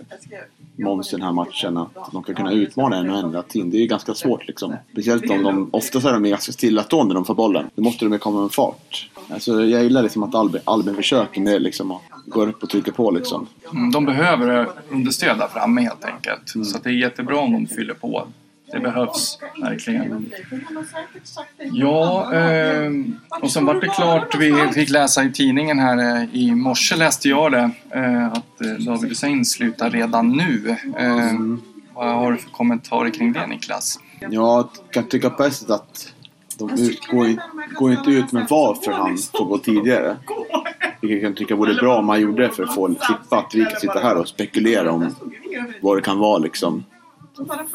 Måns 0.76 1.12
i 1.12 1.16
den 1.16 1.24
här 1.24 1.32
matchen 1.32 1.76
att 1.76 2.12
de 2.12 2.22
kan 2.22 2.34
kunna 2.34 2.52
utmana 2.52 2.96
en 2.96 3.10
och 3.10 3.18
ändra 3.18 3.42
team. 3.42 3.70
Det 3.70 3.82
är 3.82 3.86
ganska 3.86 4.14
svårt 4.14 4.46
liksom. 4.46 4.76
Speciellt 4.92 5.30
om 5.30 5.42
de, 5.42 5.68
oftast 5.72 6.06
är 6.06 6.12
de 6.12 6.22
ganska 6.22 6.52
stillastående 6.52 7.14
när 7.14 7.20
de 7.20 7.24
får 7.24 7.34
bollen. 7.34 7.70
Då 7.74 7.82
måste 7.82 8.04
de 8.04 8.12
ju 8.12 8.18
komma 8.18 8.42
med 8.42 8.52
fart. 8.52 9.10
Alltså, 9.28 9.64
jag 9.64 9.82
gillar 9.82 10.02
liksom 10.02 10.22
att 10.22 10.34
Albin, 10.34 10.60
Albin 10.64 10.94
försöker 10.94 11.40
med 11.40 11.62
liksom 11.62 11.90
att 11.90 12.02
gå 12.26 12.46
upp 12.46 12.62
och 12.62 12.70
trycka 12.70 12.92
på 12.92 13.10
liksom. 13.10 13.46
Mm, 13.72 13.90
de 13.90 14.04
behöver 14.04 14.68
understöd 14.90 15.38
där 15.38 15.48
framme 15.48 15.80
helt 15.80 16.04
enkelt. 16.04 16.54
Mm. 16.54 16.64
Så 16.64 16.78
det 16.78 16.88
är 16.88 16.92
jättebra 16.92 17.38
om 17.38 17.52
de 17.52 17.66
fyller 17.66 17.94
på 17.94 18.26
det 18.72 18.80
behövs 18.80 19.38
verkligen. 19.60 20.32
Ja, 21.72 22.34
eh, 22.34 22.90
och 23.42 23.50
sen 23.50 23.66
var 23.66 23.74
det 23.74 23.88
klart, 23.88 24.34
vi 24.38 24.68
fick 24.74 24.90
läsa 24.90 25.24
i 25.24 25.32
tidningen 25.32 25.78
här 25.78 26.22
eh, 26.22 26.34
i 26.34 26.54
morse 26.54 26.96
läste 26.96 27.28
jag 27.28 27.52
det, 27.52 27.70
eh, 27.90 28.26
att 28.26 28.58
David 28.86 29.08
Hussein 29.08 29.44
slutar 29.44 29.90
redan 29.90 30.28
nu. 30.32 30.76
Vad 31.94 32.14
har 32.14 32.32
du 32.32 32.38
för 32.38 32.50
kommentarer 32.50 33.10
kring 33.10 33.32
det 33.32 33.46
Niklas? 33.46 34.00
Ja, 34.20 34.28
jag 34.30 34.68
kan 34.90 35.04
tycka 35.04 35.30
på 35.30 35.44
ett 35.44 35.54
sätt 35.54 35.70
att 35.70 36.12
de 36.58 36.68
går, 37.10 37.26
går 37.74 37.92
inte 37.92 38.10
ut 38.10 38.32
med 38.32 38.46
varför 38.50 38.92
han 38.92 39.18
får 39.18 39.44
gå 39.44 39.58
tidigare. 39.58 40.16
Vilket 41.00 41.22
jag 41.22 41.22
kan 41.22 41.34
tycka 41.34 41.56
vore 41.56 41.74
bra 41.74 41.98
om 41.98 42.06
man 42.06 42.20
gjorde 42.20 42.42
det 42.42 42.50
för 42.50 42.62
att 42.62 42.74
få 42.74 42.94
slippa 43.00 43.38
att 43.38 43.54
vi 43.54 43.64
kan 43.64 43.80
sitta 43.80 43.98
här 43.98 44.16
och 44.16 44.28
spekulera 44.28 44.92
om 44.92 45.14
vad 45.80 45.96
det 45.96 46.02
kan 46.02 46.18
vara 46.18 46.38
liksom 46.38 46.84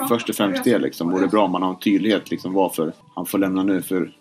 först 0.09 0.29
och 0.29 0.35
främst 0.35 0.63
det 0.63 0.79
liksom. 0.79 1.11
Vore 1.11 1.27
bra 1.27 1.45
om 1.45 1.51
man 1.51 1.61
har 1.61 1.69
en 1.69 1.79
tydlighet 1.79 2.31
liksom 2.31 2.53
varför 2.53 2.93
han 3.15 3.25
får 3.25 3.37
lämna 3.37 3.63
nu. 3.63 3.81
För 3.81 4.11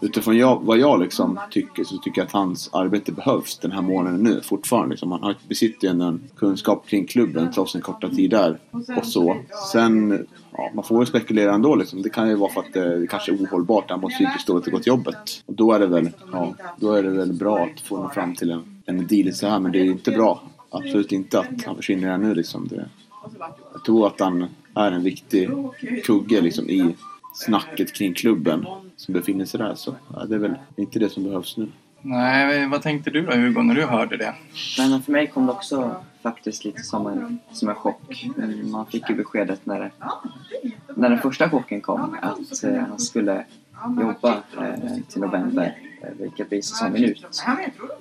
utifrån 0.00 0.36
jag, 0.36 0.60
vad 0.62 0.78
jag 0.78 1.00
liksom 1.00 1.40
tycker 1.50 1.84
så 1.84 1.96
tycker 1.96 2.20
jag 2.20 2.26
att 2.26 2.32
hans 2.32 2.70
arbete 2.72 3.12
behövs 3.12 3.58
den 3.58 3.72
här 3.72 3.82
månaden 3.82 4.22
nu 4.22 4.40
fortfarande. 4.40 4.90
Liksom. 4.90 5.12
Han 5.12 5.34
besitter 5.48 5.88
ju 5.88 6.02
en 6.02 6.20
kunskap 6.36 6.86
kring 6.86 7.06
klubben 7.06 7.52
trots 7.52 7.74
en 7.74 7.80
korta 7.80 8.08
tid 8.08 8.30
där 8.30 8.58
och 8.96 9.06
så. 9.06 9.36
Sen, 9.72 10.26
ja, 10.52 10.70
man 10.74 10.84
får 10.84 11.00
ju 11.00 11.06
spekulera 11.06 11.54
ändå 11.54 11.74
liksom. 11.74 12.02
Det 12.02 12.10
kan 12.10 12.28
ju 12.28 12.34
vara 12.34 12.52
för 12.52 12.60
att 12.60 12.76
eh, 12.76 12.84
det 12.84 13.06
kanske 13.06 13.32
är 13.32 13.36
ohållbart. 13.36 13.90
Han 13.90 14.00
mår 14.00 14.10
psykiskt 14.10 14.46
dåligt 14.46 14.66
och 14.66 14.72
det 14.72 14.78
till 14.78 14.88
jobbet. 14.88 15.42
Och 15.46 15.54
då 15.54 15.72
är 15.72 15.78
det 15.78 15.86
väl, 15.86 16.10
ja, 16.32 16.54
då 16.76 16.92
är 16.92 17.02
det 17.02 17.10
väl 17.10 17.32
bra 17.32 17.58
att 17.58 17.80
få 17.80 18.02
nå 18.02 18.08
fram 18.08 18.34
till 18.34 18.50
en, 18.50 18.82
en 18.86 19.06
deal 19.06 19.34
så 19.34 19.46
här. 19.46 19.60
Men 19.60 19.72
det 19.72 19.78
är 19.78 19.84
ju 19.84 19.90
inte 19.90 20.10
bra. 20.10 20.42
Absolut 20.70 21.12
inte 21.12 21.40
att 21.40 21.64
han 21.66 21.76
försvinner 21.76 22.08
här 22.08 22.18
nu 22.18 22.34
liksom. 22.34 22.68
Det, 22.68 22.88
jag 23.72 23.84
tror 23.84 24.06
att 24.06 24.20
han 24.20 24.46
är 24.78 24.92
en 24.92 25.02
viktig 25.02 25.50
kugge 26.04 26.40
liksom, 26.40 26.70
i 26.70 26.96
snacket 27.34 27.92
kring 27.92 28.14
klubben 28.14 28.66
som 28.96 29.14
befinner 29.14 29.44
sig 29.44 29.60
där. 29.60 29.74
Så 29.74 29.94
ja, 30.14 30.24
det 30.24 30.34
är 30.34 30.38
väl 30.38 30.54
inte 30.76 30.98
det 30.98 31.08
som 31.08 31.24
behövs 31.24 31.56
nu. 31.56 31.68
Nej, 32.02 32.68
vad 32.68 32.82
tänkte 32.82 33.10
du 33.10 33.22
då 33.22 33.32
Hugo 33.32 33.62
när 33.62 33.74
du 33.74 33.84
hörde 33.84 34.16
det? 34.16 34.34
Nej, 34.78 34.90
men 34.90 35.02
för 35.02 35.12
mig 35.12 35.26
kom 35.26 35.46
det 35.46 35.52
också 35.52 35.96
faktiskt 36.22 36.64
lite 36.64 36.82
som 36.82 37.06
en, 37.06 37.38
som 37.52 37.68
en 37.68 37.74
chock. 37.74 38.26
Man 38.64 38.86
fick 38.86 39.10
ju 39.10 39.14
beskedet 39.14 39.66
när, 39.66 39.92
när 40.94 41.08
den 41.08 41.18
första 41.18 41.50
chocken 41.50 41.80
kom 41.80 42.16
att 42.22 42.64
eh, 42.64 42.74
han 42.88 42.98
skulle 42.98 43.44
jobba 44.00 44.42
eh, 44.58 44.96
till 45.08 45.20
november 45.20 45.74
Eh, 46.02 46.08
vilket 46.18 46.52
visar 46.52 46.76
sig 46.76 46.90
minut. 46.90 47.26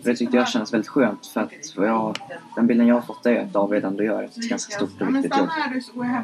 Det? 0.02 0.16
Tyckte 0.16 0.38
jag 0.38 0.48
kändes 0.48 0.74
väldigt 0.74 0.90
skönt 0.90 1.28
för 1.28 1.42
att 1.42 1.52
jag, 1.76 2.18
den 2.56 2.68
bilden 2.68 2.88
jag 2.88 2.96
har 2.96 3.02
fått 3.02 3.26
är 3.26 3.42
att 3.42 3.54
David 3.54 3.86
ändå 3.86 4.04
gör 4.04 4.24
ett 4.24 4.36
ganska 4.36 4.76
stort 4.76 5.02
och 5.02 5.16
viktigt 5.16 5.38
jobb 5.38 5.50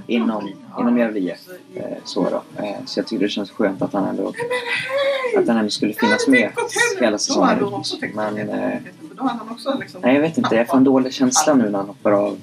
inom, 0.07 0.53
inom 0.79 0.97
Järvie. 0.97 1.35
Eh, 1.75 1.83
så, 2.03 2.29
då. 2.29 2.43
Så 2.85 2.99
jag 2.99 3.07
tyckte 3.07 3.25
det 3.25 3.29
känns 3.29 3.51
skönt 3.51 3.81
att 3.81 3.93
han 3.93 4.05
ändå, 4.05 4.33
att 5.37 5.47
han 5.47 5.57
ändå 5.57 5.69
skulle 5.69 5.93
finnas 5.93 6.27
med 6.27 6.51
hela 6.99 7.17
säsongen 7.17 7.83
Men 8.13 8.35
nej, 10.01 10.13
jag 10.15 10.21
vet 10.21 10.37
inte, 10.37 10.55
jag 10.55 10.67
får 10.67 10.77
en 10.77 10.83
dålig 10.83 11.13
känsla 11.13 11.53
nu 11.53 11.69
när 11.69 11.79
han 11.79 11.87
hoppar 11.87 12.11
av 12.11 12.41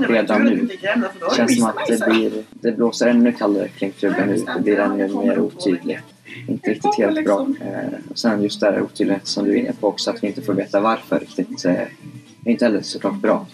redan 0.00 0.44
nu. 0.44 0.68
Det 0.80 1.36
känns 1.36 1.58
som 1.58 1.66
att 1.68 1.86
det, 1.88 2.06
blir, 2.10 2.44
det 2.50 2.72
blåser 2.72 3.06
ännu 3.06 3.32
kallare 3.32 3.68
kring 3.68 3.92
klubben 3.92 4.28
nu. 4.28 4.36
Det. 4.36 4.60
Blir 4.62 4.78
ännu 4.78 5.08
mer 5.08 5.38
otydligt 5.38 6.17
inte 6.48 6.70
riktigt 6.70 6.94
helt 6.94 7.24
bra. 7.24 7.46
Eh, 7.60 8.10
och 8.10 8.18
sen 8.18 8.42
just 8.42 8.60
det 8.60 8.66
här 8.66 8.82
otydlighet 8.82 9.26
som 9.26 9.44
du 9.44 9.52
är 9.52 9.56
inne 9.56 9.72
på 9.72 9.88
också, 9.88 10.10
att 10.10 10.22
vi 10.22 10.26
inte 10.26 10.42
får 10.42 10.54
veta 10.54 10.80
varför 10.80 11.18
riktigt. 11.18 11.64
Eh, 11.64 11.72
är 11.72 12.50
inte 12.50 12.64
heller 12.64 12.82
såklart 12.82 13.20
bra. 13.20 13.46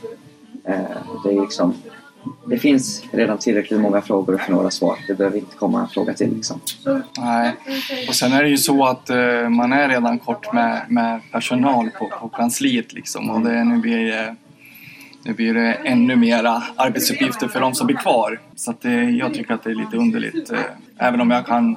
Eh, 0.65 0.81
det 1.25 1.31
är 1.31 1.41
liksom 1.41 1.75
det 2.47 2.59
finns 2.59 3.05
redan 3.13 3.39
tillräckligt 3.39 3.81
många 3.81 4.03
frågor 4.03 4.39
för 4.39 4.53
några 4.53 4.71
svar. 4.71 4.99
Det 5.09 5.15
behöver 5.15 5.39
inte 5.39 5.57
komma 5.57 5.81
en 5.81 5.89
fråga 5.89 6.15
till. 6.15 6.35
Liksom. 6.35 6.61
Nej, 7.19 7.53
och 8.09 8.15
sen 8.15 8.33
är 8.33 8.43
det 8.43 8.49
ju 8.49 8.57
så 8.57 8.87
att 8.87 9.11
uh, 9.11 9.49
man 9.49 9.73
är 9.73 9.89
redan 9.89 10.19
kort 10.19 10.53
med, 10.53 10.83
med 10.89 11.21
personal 11.33 11.91
på, 11.99 12.11
på 12.21 12.29
kansliet 12.29 12.93
liksom. 12.93 13.31
Och 13.31 13.41
det, 13.41 13.65
nu 13.65 13.79
blir, 13.79 14.07
uh, 14.07 14.33
nu 15.25 15.35
blir 15.35 15.55
det 15.55 15.73
ännu 15.73 16.17
mera 16.17 16.63
arbetsuppgifter 16.77 17.49
för 17.49 17.61
de 17.61 17.75
som 17.75 17.87
blir 17.87 17.97
kvar. 17.97 18.41
Så 18.57 18.71
att 18.71 18.81
det, 18.81 19.03
jag 19.03 19.35
tycker 19.35 19.55
att 19.55 19.65
det 19.65 19.71
är 19.71 19.75
lite 19.75 19.97
underligt. 19.97 20.51
Eh, 20.51 20.59
även 20.99 21.21
om 21.21 21.31
jag 21.31 21.47
kan, 21.47 21.77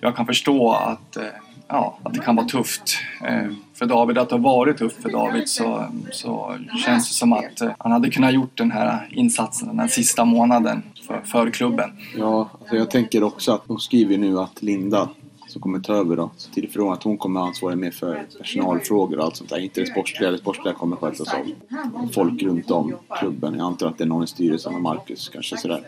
jag 0.00 0.16
kan 0.16 0.26
förstå 0.26 0.72
att, 0.72 1.16
eh, 1.16 1.24
ja, 1.68 1.98
att 2.02 2.14
det 2.14 2.20
kan 2.20 2.36
vara 2.36 2.46
tufft 2.46 2.98
eh, 3.24 3.50
för 3.74 3.86
David. 3.86 4.18
Att 4.18 4.28
det 4.28 4.34
har 4.34 4.40
varit 4.40 4.78
tufft 4.78 5.02
för 5.02 5.10
David 5.10 5.48
så, 5.48 5.84
så 6.12 6.56
känns 6.84 7.08
det 7.08 7.14
som 7.14 7.32
att 7.32 7.60
eh, 7.60 7.70
han 7.78 7.92
hade 7.92 8.10
kunnat 8.10 8.34
gjort 8.34 8.58
den 8.58 8.70
här 8.70 9.08
insatsen 9.10 9.68
den 9.68 9.78
här 9.78 9.88
sista 9.88 10.24
månaden 10.24 10.82
för, 11.06 11.20
för 11.20 11.50
klubben. 11.50 11.90
Ja, 12.16 12.50
alltså 12.60 12.76
jag 12.76 12.90
tänker 12.90 13.22
också 13.22 13.52
att 13.52 13.68
de 13.68 13.78
skriver 13.78 14.18
nu 14.18 14.38
att 14.38 14.62
Linda 14.62 15.08
som 15.48 15.62
kommer 15.62 15.78
ta 15.78 15.94
över 15.94 16.16
då, 16.16 16.30
så 16.36 16.50
tidigt 16.50 16.72
från 16.72 16.92
att 16.92 17.02
hon 17.02 17.18
kommer 17.18 17.40
ansvara 17.40 17.76
mer 17.76 17.90
för 17.90 18.26
personalfrågor 18.38 19.18
och 19.18 19.24
allt 19.24 19.36
sånt 19.36 19.50
där. 19.50 19.58
Inte 19.58 19.80
det 19.80 19.86
sportsliga, 19.86 20.30
det 20.30 20.38
sportsliga 20.38 20.74
kommer 20.74 20.96
skötas 20.96 21.34
av 21.34 22.08
folk 22.12 22.42
runt 22.42 22.70
om 22.70 22.94
klubben. 23.20 23.54
Jag 23.54 23.66
antar 23.66 23.86
att 23.86 23.98
det 23.98 24.04
är 24.04 24.08
någon 24.08 24.24
i 24.24 24.26
styrelsen 24.26 24.74
och 24.74 24.80
Marcus 24.80 25.28
kanske 25.28 25.56
sådär. 25.56 25.80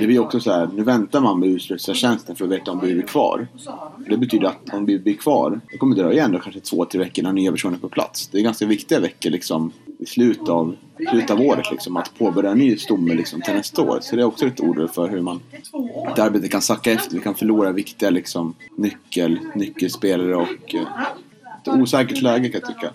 Det 0.00 0.06
blir 0.06 0.18
också 0.18 0.40
så 0.40 0.52
här, 0.52 0.70
nu 0.74 0.82
väntar 0.82 1.20
man 1.20 1.40
med 1.40 1.48
utslutningstjänsten 1.48 2.36
för 2.36 2.44
att 2.44 2.50
veta 2.50 2.70
om 2.70 2.80
vi 2.80 2.94
blir 2.94 3.02
kvar. 3.02 3.48
Det 4.08 4.16
betyder 4.16 4.46
att 4.46 4.74
om 4.74 4.86
vi 4.86 4.98
blir 4.98 5.14
kvar, 5.14 5.60
det 5.72 5.78
kommer 5.78 5.96
dröja 5.96 6.24
ändå 6.24 6.38
kanske 6.38 6.60
två, 6.60 6.84
tre 6.84 6.98
veckor 6.98 7.18
innan 7.18 7.34
nya 7.34 7.50
personer 7.50 7.76
är 7.76 7.80
på 7.80 7.88
plats. 7.88 8.28
Det 8.28 8.38
är 8.38 8.42
ganska 8.42 8.66
viktiga 8.66 9.00
veckor 9.00 9.30
liksom 9.30 9.72
i 9.98 10.06
slutet 10.06 10.48
av, 10.48 10.76
slutet 11.10 11.30
av 11.30 11.40
året 11.40 11.70
liksom, 11.70 11.96
att 11.96 12.18
påbörja 12.18 12.50
en 12.50 12.58
ny 12.58 12.76
stomme 12.76 13.14
liksom, 13.14 13.40
till 13.42 13.54
nästa 13.54 13.82
år. 13.82 13.98
Så 14.02 14.16
det 14.16 14.22
är 14.22 14.26
också 14.26 14.44
lite 14.44 14.62
ord 14.62 14.90
för 14.90 15.08
hur 15.08 15.20
man, 15.20 15.40
att 16.06 16.18
arbetet 16.18 16.50
kan 16.50 16.62
sacka 16.62 16.92
efter. 16.92 17.14
Vi 17.14 17.20
kan 17.20 17.34
förlora 17.34 17.72
viktiga 17.72 18.10
liksom, 18.10 18.54
nyckel, 18.76 19.38
nyckelspelare 19.54 20.36
och 20.36 20.74
eh, 20.74 20.82
ett 21.62 21.68
osäkert 21.68 22.22
läge 22.22 22.48
kan 22.48 22.60
jag 22.64 22.74
tycka. 22.74 22.92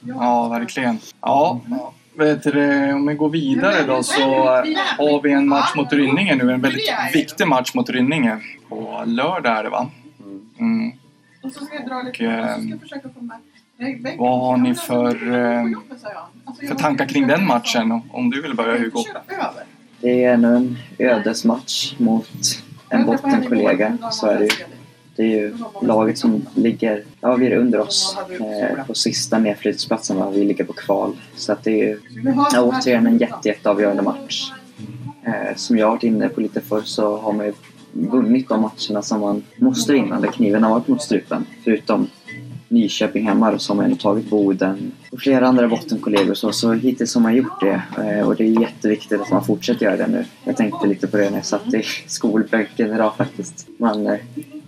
Ja, 0.00 0.48
verkligen. 0.48 0.98
Ja, 1.20 1.60
vet 2.18 2.42
du, 2.42 2.92
om 2.92 3.06
vi 3.06 3.14
går 3.14 3.28
vidare 3.28 3.82
då 3.86 4.02
så 4.02 4.22
har 4.98 5.22
vi 5.22 5.32
en 5.32 5.48
match 5.48 5.74
mot 5.76 5.92
Rynninge 5.92 6.34
nu. 6.34 6.52
En 6.52 6.60
väldigt 6.60 6.90
viktig 7.14 7.46
match 7.46 7.74
mot 7.74 7.90
Rynninge. 7.90 8.38
På 8.68 9.02
lördag 9.06 9.58
är 9.58 9.62
det 9.62 9.70
va? 9.70 9.90
Mm. 10.58 10.92
Och, 11.42 12.20
eh, 12.20 12.56
vad 14.18 14.40
har 14.40 14.56
ni 14.56 14.74
för, 14.74 15.34
eh, 15.34 15.64
för 16.68 16.74
tankar 16.74 17.06
kring 17.06 17.26
den 17.26 17.46
matchen? 17.46 18.00
Om 18.12 18.30
du 18.30 18.42
vill 18.42 18.54
börja 18.54 18.78
Hugo? 18.78 19.04
Det 20.00 20.24
är 20.24 20.34
ännu 20.34 20.56
en 20.56 20.76
ödesmatch 20.98 21.94
mot 21.98 22.30
en 22.88 23.06
bottenkollega, 23.06 23.98
så 24.10 24.26
är 24.26 24.38
det 24.38 24.44
ju. 24.44 24.77
Det 25.18 25.24
är 25.24 25.36
ju 25.36 25.54
laget 25.82 26.18
som 26.18 26.46
ligger, 26.54 27.02
ja 27.20 27.36
vi 27.36 27.46
är 27.46 27.56
under 27.56 27.80
oss 27.80 28.16
eh, 28.40 28.86
på 28.86 28.94
sista 28.94 29.38
nedflyttningsplatsen 29.38 30.32
Vi 30.32 30.44
ligger 30.44 30.64
på 30.64 30.72
kval. 30.72 31.16
Så 31.36 31.52
att 31.52 31.64
det 31.64 31.70
är 31.70 31.86
ju 31.86 32.00
ja, 32.52 32.62
återigen 32.62 33.06
en 33.06 33.18
jätte, 33.18 33.48
jätteavgörande 33.48 34.02
match. 34.02 34.52
Eh, 35.24 35.56
som 35.56 35.78
jag 35.78 35.86
har 35.86 35.90
varit 35.90 36.02
inne 36.02 36.28
på 36.28 36.40
lite 36.40 36.60
förr 36.60 36.82
så 36.84 37.16
har 37.16 37.32
man 37.32 37.46
ju 37.46 37.52
vunnit 37.92 38.48
de 38.48 38.60
matcherna 38.60 39.02
som 39.02 39.20
man 39.20 39.44
måste 39.56 39.92
vinna, 39.92 40.20
där 40.20 40.28
kniven 40.28 40.62
har 40.64 40.70
varit 40.70 40.88
mot 40.88 41.02
strupen. 41.02 41.46
Förutom 41.64 42.08
Nyköping 42.68 43.28
hemma 43.28 43.50
då, 43.50 43.58
som 43.58 43.78
har 43.78 43.90
tagit 43.90 44.30
Boden 44.30 44.92
och 45.10 45.20
flera 45.20 45.48
andra 45.48 45.68
bottenkollegor 45.68 46.34
så, 46.34 46.52
så 46.52 46.72
hittills 46.72 47.14
har 47.14 47.22
man 47.22 47.36
gjort 47.36 47.60
det 47.60 47.82
eh, 47.98 48.28
och 48.28 48.36
det 48.36 48.44
är 48.44 48.60
jätteviktigt 48.60 49.20
att 49.20 49.30
man 49.30 49.44
fortsätter 49.44 49.86
göra 49.86 49.96
det 49.96 50.06
nu. 50.06 50.24
Jag 50.44 50.56
tänkte 50.56 50.86
lite 50.86 51.06
på 51.06 51.16
det 51.16 51.30
när 51.30 51.36
jag 51.36 51.46
satt 51.46 51.74
i 51.74 51.82
skolbänken 52.06 52.92
idag 52.92 53.16
faktiskt. 53.16 53.68
Eh, 53.68 53.74
man, 53.76 54.18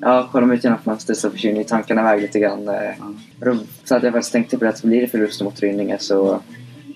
ja, 0.00 0.28
kollar 0.32 0.46
man 0.46 0.56
ut 0.56 0.64
genom 0.64 0.78
fönstret 0.78 1.18
så 1.18 1.30
försvinner 1.30 1.64
tankarna 1.64 2.00
iväg 2.00 2.22
lite 2.22 2.38
grann. 2.38 2.68
Eh, 2.68 3.54
så 3.84 3.96
att 3.96 4.02
jag 4.02 4.12
faktiskt 4.12 4.32
tänkte 4.32 4.58
på 4.58 4.64
det 4.64 4.70
att 4.70 4.82
blir 4.82 5.00
det 5.00 5.08
förlust 5.08 5.42
mot 5.42 5.60
Rynninge 5.60 5.98
så 5.98 6.40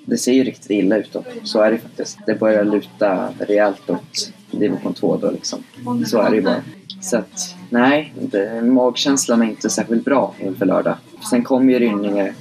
det 0.06 0.18
ser 0.18 0.32
ju 0.32 0.44
riktigt 0.44 0.70
illa 0.70 0.96
ut 0.96 1.12
då. 1.12 1.24
Så 1.44 1.60
är 1.60 1.72
det 1.72 1.78
faktiskt. 1.78 2.18
Det 2.26 2.34
börjar 2.34 2.64
luta 2.64 3.28
rejält 3.38 3.90
åt 3.90 4.32
division 4.50 4.94
2 4.94 5.16
då 5.16 5.30
liksom. 5.30 5.58
Så 6.06 6.20
är 6.20 6.30
det 6.30 6.36
ju 6.36 6.42
bara. 6.42 6.62
Så 7.00 7.16
att, 7.16 7.54
nej, 7.74 8.14
det, 8.16 8.62
magkänslan 8.62 9.42
är 9.42 9.46
inte 9.46 9.70
särskilt 9.70 10.04
bra 10.04 10.34
inför 10.38 10.66
lördag. 10.66 10.96
Sen 11.30 11.44
kommer 11.44 11.72
ju 11.72 11.78
Rynninge 11.78 12.34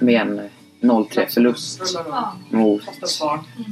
med 0.00 0.20
en 0.20 0.48
0-3 0.80 1.26
förlust 1.26 1.82
mot 2.50 2.82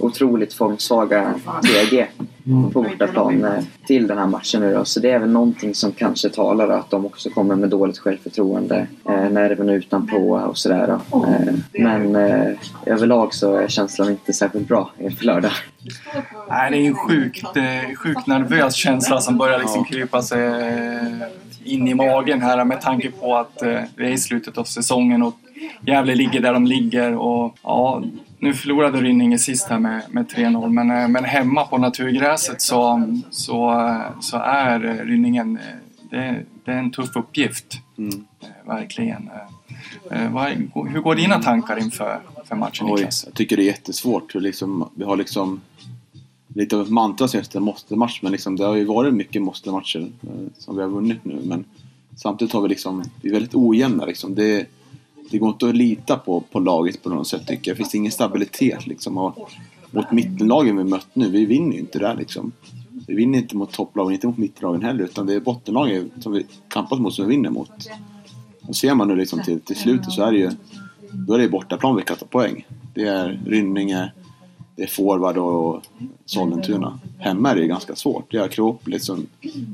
otroligt 0.00 0.54
formsvaga 0.54 1.34
TG 1.62 2.06
på 2.44 2.82
bortaplan 2.82 3.44
eh, 3.44 3.64
till 3.86 4.06
den 4.06 4.18
här 4.18 4.26
matchen 4.26 4.60
nu 4.60 4.74
då. 4.74 4.84
Så 4.84 5.00
det 5.00 5.10
är 5.10 5.18
väl 5.18 5.30
någonting 5.30 5.74
som 5.74 5.92
kanske 5.92 6.28
talar 6.28 6.68
att 6.68 6.90
de 6.90 7.06
också 7.06 7.30
kommer 7.30 7.56
med 7.56 7.68
dåligt 7.68 7.98
självförtroende, 7.98 8.86
eh, 9.08 9.30
nerven 9.30 9.68
utanpå 9.68 10.16
och 10.48 10.58
sådär. 10.58 10.98
Eh, 11.12 11.54
men 11.72 12.16
eh, 12.16 12.50
överlag 12.86 13.34
så 13.34 13.56
är 13.56 13.68
känslan 13.68 14.10
inte 14.10 14.32
särskilt 14.32 14.68
bra 14.68 14.90
inför 14.98 15.24
lördag. 15.24 15.52
Nej, 16.48 16.70
det 16.70 16.76
är 16.76 16.86
en 16.86 16.94
sjukt, 16.94 17.56
eh, 17.56 17.94
sjukt 17.96 18.26
nervös 18.26 18.74
känsla 18.74 19.20
som 19.20 19.38
börjar 19.38 19.58
liksom 19.58 19.84
krypa 19.84 20.22
sig 20.22 20.46
eh, 20.46 21.22
in 21.64 21.88
i 21.88 21.94
magen 21.94 22.42
här 22.42 22.64
med 22.64 22.80
tanke 22.80 23.10
på 23.10 23.36
att 23.36 23.62
eh, 23.62 23.78
det 23.96 24.02
är 24.02 24.10
i 24.10 24.18
slutet 24.18 24.58
av 24.58 24.64
säsongen 24.64 25.22
och 25.22 25.34
Gävle 25.86 26.14
ligger 26.14 26.40
där 26.40 26.52
de 26.52 26.66
ligger 26.66 27.14
och 27.14 27.56
ja, 27.62 28.02
nu 28.40 28.54
förlorade 28.54 29.00
Rynninge 29.00 29.38
sist 29.38 29.68
här 29.68 29.78
med, 29.78 30.02
med 30.10 30.26
3-0 30.26 30.68
men, 30.68 30.90
eh, 30.90 31.08
men 31.08 31.24
hemma 31.24 31.64
på 31.64 31.78
naturgräset 31.78 32.62
så, 32.62 33.02
så, 33.30 33.94
så 34.20 34.36
är 34.36 34.80
Rynningen 35.04 35.58
det, 36.10 36.44
det 36.64 36.72
är 36.72 36.76
en 36.76 36.90
tuff 36.90 37.16
uppgift. 37.16 37.78
Mm. 37.98 38.24
Verkligen. 38.64 39.30
Hur 40.88 41.00
går 41.00 41.14
dina 41.14 41.42
tankar 41.42 41.78
inför 41.78 42.20
för 42.44 42.56
matchen 42.56 42.86
Oj, 42.86 42.92
Niklas? 42.92 43.24
Jag 43.26 43.34
tycker 43.34 43.56
det 43.56 43.62
är 43.62 43.66
jättesvårt. 43.66 44.34
Liksom, 44.34 44.90
vi 44.94 45.04
har 45.04 45.16
liksom 45.16 45.60
lite 46.54 46.76
av 46.76 46.82
ett 46.82 46.90
mantra 46.90 47.28
senaste 47.28 47.60
måste-match 47.60 48.20
men 48.22 48.32
liksom, 48.32 48.56
det 48.56 48.64
har 48.64 48.76
ju 48.76 48.84
varit 48.84 49.14
mycket 49.14 49.42
måste-matcher 49.42 50.10
som 50.58 50.76
vi 50.76 50.82
har 50.82 50.88
vunnit 50.88 51.24
nu 51.24 51.40
men 51.44 51.64
samtidigt 52.16 52.54
har 52.54 52.62
vi 52.62 52.68
liksom, 52.68 53.04
vi 53.22 53.28
är 53.28 53.32
väldigt 53.32 53.54
ojämna 53.54 54.04
liksom. 54.04 54.34
Det, 54.34 54.66
det 55.30 55.38
går 55.38 55.48
inte 55.48 55.68
att 55.68 55.76
lita 55.76 56.16
på, 56.16 56.40
på 56.40 56.60
laget 56.60 57.02
på 57.02 57.10
något 57.10 57.28
sätt 57.28 57.46
tycker 57.46 57.70
jag. 57.70 57.76
Det 57.76 57.82
finns 57.82 57.94
ingen 57.94 58.12
stabilitet 58.12 58.86
liksom. 58.86 59.18
Och 59.18 59.50
mot 59.90 60.12
mittenlagen 60.12 60.76
vi 60.76 60.84
mött 60.84 61.08
nu, 61.12 61.30
vi 61.30 61.46
vinner 61.46 61.72
ju 61.72 61.78
inte 61.78 61.98
där 61.98 62.16
liksom. 62.16 62.52
Vi 63.06 63.14
vinner 63.14 63.38
inte 63.38 63.56
mot 63.56 63.72
topplagen, 63.72 64.12
inte 64.14 64.26
mot 64.26 64.38
mittenlagen 64.38 64.82
heller. 64.82 65.04
Utan 65.04 65.26
det 65.26 65.34
är 65.34 65.40
bottenlagen 65.40 66.10
som 66.20 66.32
vi 66.32 66.46
kampas 66.68 66.98
mot 66.98 67.14
som 67.14 67.26
vi 67.26 67.36
vinner 67.36 67.50
mot. 67.50 67.70
Och 68.62 68.76
ser 68.76 68.94
man 68.94 69.08
nu 69.08 69.16
liksom 69.16 69.42
till, 69.42 69.60
till 69.60 69.76
slutet 69.76 70.12
så 70.12 70.22
är 70.22 70.32
det 70.32 70.38
ju 70.38 70.50
då 71.12 71.34
är 71.34 71.38
det 71.38 71.48
bortaplan 71.48 71.96
vi 71.96 72.02
kan 72.02 72.16
ta 72.16 72.26
poäng. 72.26 72.66
Det 72.94 73.06
är 73.06 73.40
Rynninge, 73.46 74.12
det 74.76 74.82
är 74.82 74.86
forward 74.86 75.38
och 75.38 75.82
Sollentuna. 76.24 77.00
Hemma 77.18 77.50
är 77.50 77.54
det 77.54 77.60
ju 77.60 77.68
ganska 77.68 77.96
svårt. 77.96 78.30
Det 78.30 78.38
är 78.38 78.42
Akropolis 78.42 79.08
liksom... 79.08 79.26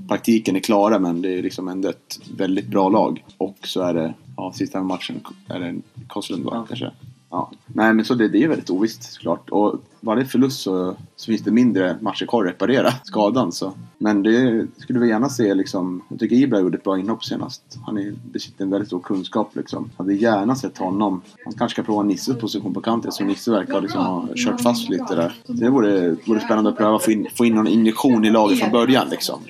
praktiken 0.09 0.57
är 0.57 0.61
klara 0.61 0.99
men 0.99 1.23
det 1.23 1.39
är 1.39 1.43
liksom 1.43 1.69
ändå 1.69 1.89
ett 1.89 2.21
väldigt 2.37 2.67
bra 2.67 2.89
lag. 2.89 3.25
Och 3.37 3.57
så 3.65 3.81
är 3.81 3.95
det, 3.95 4.15
ja 4.37 4.53
sista 4.53 4.83
matchen 4.83 5.21
är 5.49 5.61
det 5.61 5.75
Karlslund 6.09 6.45
va, 6.45 6.65
kanske. 6.69 6.91
Ja. 7.31 7.51
Nej 7.67 7.95
men 7.95 8.05
så 8.05 8.15
det, 8.15 8.29
det 8.29 8.45
är 8.45 8.49
väldigt 8.49 8.71
ovisst 8.71 9.13
såklart. 9.13 9.51
Och 9.51 9.81
varje 10.01 10.25
förlust 10.25 10.61
så, 10.61 10.97
så 11.17 11.27
finns 11.27 11.43
det 11.43 11.51
mindre 11.51 11.99
matcher 12.01 12.27
kvar 12.27 12.45
att 12.45 12.51
reparera 12.51 12.91
skadan. 13.05 13.53
Så. 13.53 13.73
Men 13.99 14.23
det 14.23 14.67
skulle 14.77 14.99
vi 14.99 15.09
gärna 15.09 15.29
se 15.29 15.55
liksom. 15.55 16.03
Jag 16.09 16.19
tycker 16.19 16.37
Ibra 16.37 16.61
gjorde 16.61 16.79
ett 16.79 16.85
bra 16.85 16.99
inhopp 16.99 17.25
senast. 17.25 17.79
Han 17.87 17.99
är, 17.99 18.15
besitter 18.33 18.65
en 18.65 18.71
väldigt 18.71 18.89
stor 18.89 19.01
kunskap 19.01 19.57
liksom. 19.57 19.91
Hade 19.97 20.15
gärna 20.15 20.57
sett 20.57 20.79
honom. 20.79 21.23
Han 21.45 21.55
kanske 21.55 21.75
ska 21.75 21.83
prova 21.83 22.03
Nisses 22.03 22.39
position 22.39 22.75
på 22.75 22.81
kanten. 22.81 23.13
Så 23.13 23.25
Nisse 23.25 23.51
verkar 23.51 23.81
liksom 23.81 24.07
ha 24.07 24.29
kört 24.35 24.61
fast 24.61 24.89
lite 24.89 25.15
där. 25.15 25.35
Det 25.47 25.71
vore, 25.71 26.17
vore 26.27 26.41
spännande 26.41 26.71
att 26.71 26.77
pröva 26.77 26.99
få 26.99 27.11
in, 27.11 27.27
få 27.35 27.45
in 27.45 27.55
någon 27.55 27.67
injektion 27.67 28.25
i 28.25 28.31
laget 28.31 28.59
från 28.59 28.73
början 28.73 29.09
liksom. 29.09 29.41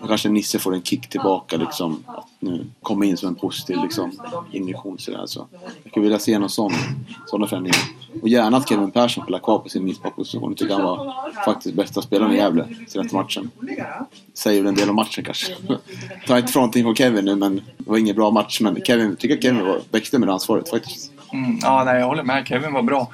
Och 0.00 0.08
kanske 0.08 0.28
Nisse 0.28 0.58
får 0.58 0.74
en 0.74 0.82
kick 0.82 1.08
tillbaka 1.08 1.56
liksom. 1.56 2.04
Att 2.06 2.29
nu 2.40 2.66
komma 2.82 3.04
in 3.04 3.16
som 3.16 3.28
en 3.28 3.34
positiv 3.34 3.76
liksom, 3.82 4.12
injektion 4.52 4.98
sådär. 4.98 5.26
Så 5.26 5.46
jag 5.82 5.90
skulle 5.90 6.02
vilja 6.02 6.18
se 6.18 6.38
någon 6.38 6.50
sån, 6.50 6.72
sådana 7.26 7.46
förändringar. 7.46 7.80
Och 8.22 8.28
gärna 8.28 8.56
att 8.56 8.68
Kevin 8.68 8.90
Persson 8.90 9.24
spelar 9.24 9.38
kvar 9.38 9.58
på 9.58 9.68
sin 9.68 9.84
mittbackposition. 9.84 10.50
Jag 10.50 10.58
tycker 10.58 10.74
han 10.74 10.82
var 10.82 11.14
faktiskt 11.44 11.74
bästa 11.74 12.02
spelaren 12.02 12.32
i 12.32 12.36
Gävle 12.36 12.68
senaste 12.88 13.14
matchen. 13.14 13.50
Säger 14.34 14.62
väl 14.62 14.68
en 14.68 14.74
del 14.74 14.90
om 14.90 14.96
matchen 14.96 15.24
kanske. 15.24 15.56
Tar 16.26 16.38
inte 16.38 16.52
från 16.52 16.60
någonting 16.60 16.84
från 16.84 16.94
Kevin 16.94 17.24
nu 17.24 17.36
men 17.36 17.56
det 17.56 17.90
var 17.90 17.98
ingen 17.98 18.16
bra 18.16 18.30
match. 18.30 18.60
Men 18.60 18.82
Kevin, 18.84 19.16
tycker 19.16 19.36
att 19.36 19.42
Kevin 19.42 19.66
var, 19.66 19.80
växte 19.90 20.18
med 20.18 20.28
det 20.28 20.32
ansvaret 20.32 20.70
faktiskt. 20.70 21.12
Mm, 21.32 21.58
ja, 21.62 21.84
nej, 21.84 22.00
jag 22.00 22.06
håller 22.06 22.22
med. 22.22 22.46
Kevin 22.46 22.72
var 22.72 22.82
bra. 22.82 23.08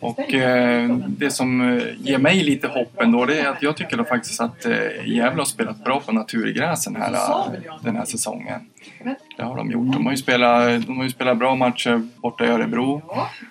Och 0.00 0.34
eh, 0.34 0.96
det 1.08 1.30
som 1.30 1.60
eh, 1.60 1.84
ger 1.98 2.18
mig 2.18 2.42
lite 2.42 2.68
hopp 2.68 3.00
ändå 3.00 3.24
det 3.24 3.40
är 3.40 3.48
att 3.48 3.62
jag 3.62 3.76
tycker 3.76 4.04
faktiskt 4.04 4.40
att 4.40 4.66
eh, 4.66 4.78
Gävle 5.04 5.40
har 5.40 5.44
spelat 5.44 5.84
bra 5.84 6.00
på 6.00 6.12
naturgräsen 6.12 6.96
här, 6.96 7.12
eh, 7.12 7.74
den 7.82 7.96
här 7.96 8.04
säsongen. 8.04 8.60
Det 9.36 9.42
har 9.42 9.56
de 9.56 9.70
gjort. 9.70 9.92
De 9.92 10.04
har 10.04 10.12
ju 10.12 10.16
spelat, 10.16 10.86
de 10.86 10.96
har 10.96 11.04
ju 11.04 11.10
spelat 11.10 11.38
bra 11.38 11.54
matcher 11.54 12.08
borta 12.16 12.44
i 12.46 12.48
Örebro. 12.48 13.02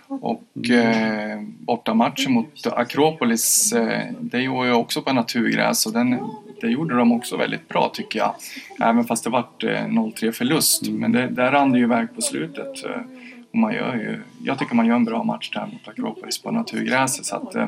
Och 0.08 0.70
eh, 0.70 1.42
bortamatchen 1.42 2.34
mot 2.34 2.68
Akropolis, 2.68 3.74
eh, 3.74 4.04
det 4.20 4.48
var 4.48 4.66
ju 4.66 4.72
också 4.72 5.02
på 5.02 5.14
naturgräs 5.14 5.86
och 5.86 5.94
den, 5.94 6.20
det 6.62 6.68
gjorde 6.68 6.96
de 6.98 7.12
också 7.12 7.38
väldigt 7.38 7.68
bra 7.68 7.92
tycker 7.94 8.20
jag. 8.20 8.36
Även 8.82 9.04
fast 9.04 9.24
det 9.24 9.30
vart 9.30 9.64
eh, 9.64 9.70
0-3 9.70 10.32
förlust. 10.32 10.90
Men 10.90 11.12
det, 11.12 11.28
där 11.28 11.52
rann 11.52 11.72
det 11.72 11.78
ju 11.78 11.84
iväg 11.84 12.16
på 12.16 12.22
slutet. 12.22 12.86
Och 13.56 13.60
man 13.60 13.74
gör 13.74 13.96
ju, 13.96 14.22
jag 14.44 14.60
tycker 14.60 14.76
man 14.76 14.86
gör 14.86 14.96
en 14.96 15.06
bra 15.06 15.24
match 15.24 15.50
där 15.54 15.66
mot 15.74 15.88
Akropolis 15.88 16.38
på 16.42 16.52
naturgräset. 16.52 17.26
Så, 17.26 17.36
att, 17.36 17.56
eh, 17.56 17.68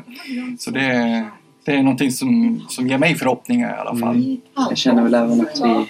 så 0.60 0.72
det, 0.72 0.82
är- 0.82 1.30
det 1.66 1.72
är 1.76 1.84
någonting 1.84 2.12
som, 2.12 2.62
som 2.70 2.88
ger 2.88 2.98
mig 2.98 3.16
förhoppningar 3.16 3.76
i 3.76 3.80
alla 3.80 3.96
fall. 4.00 4.38
Jag 4.70 4.78
känner 4.78 5.04
väl 5.04 5.14
även 5.14 5.42
att 5.42 5.62
vi, 5.64 5.86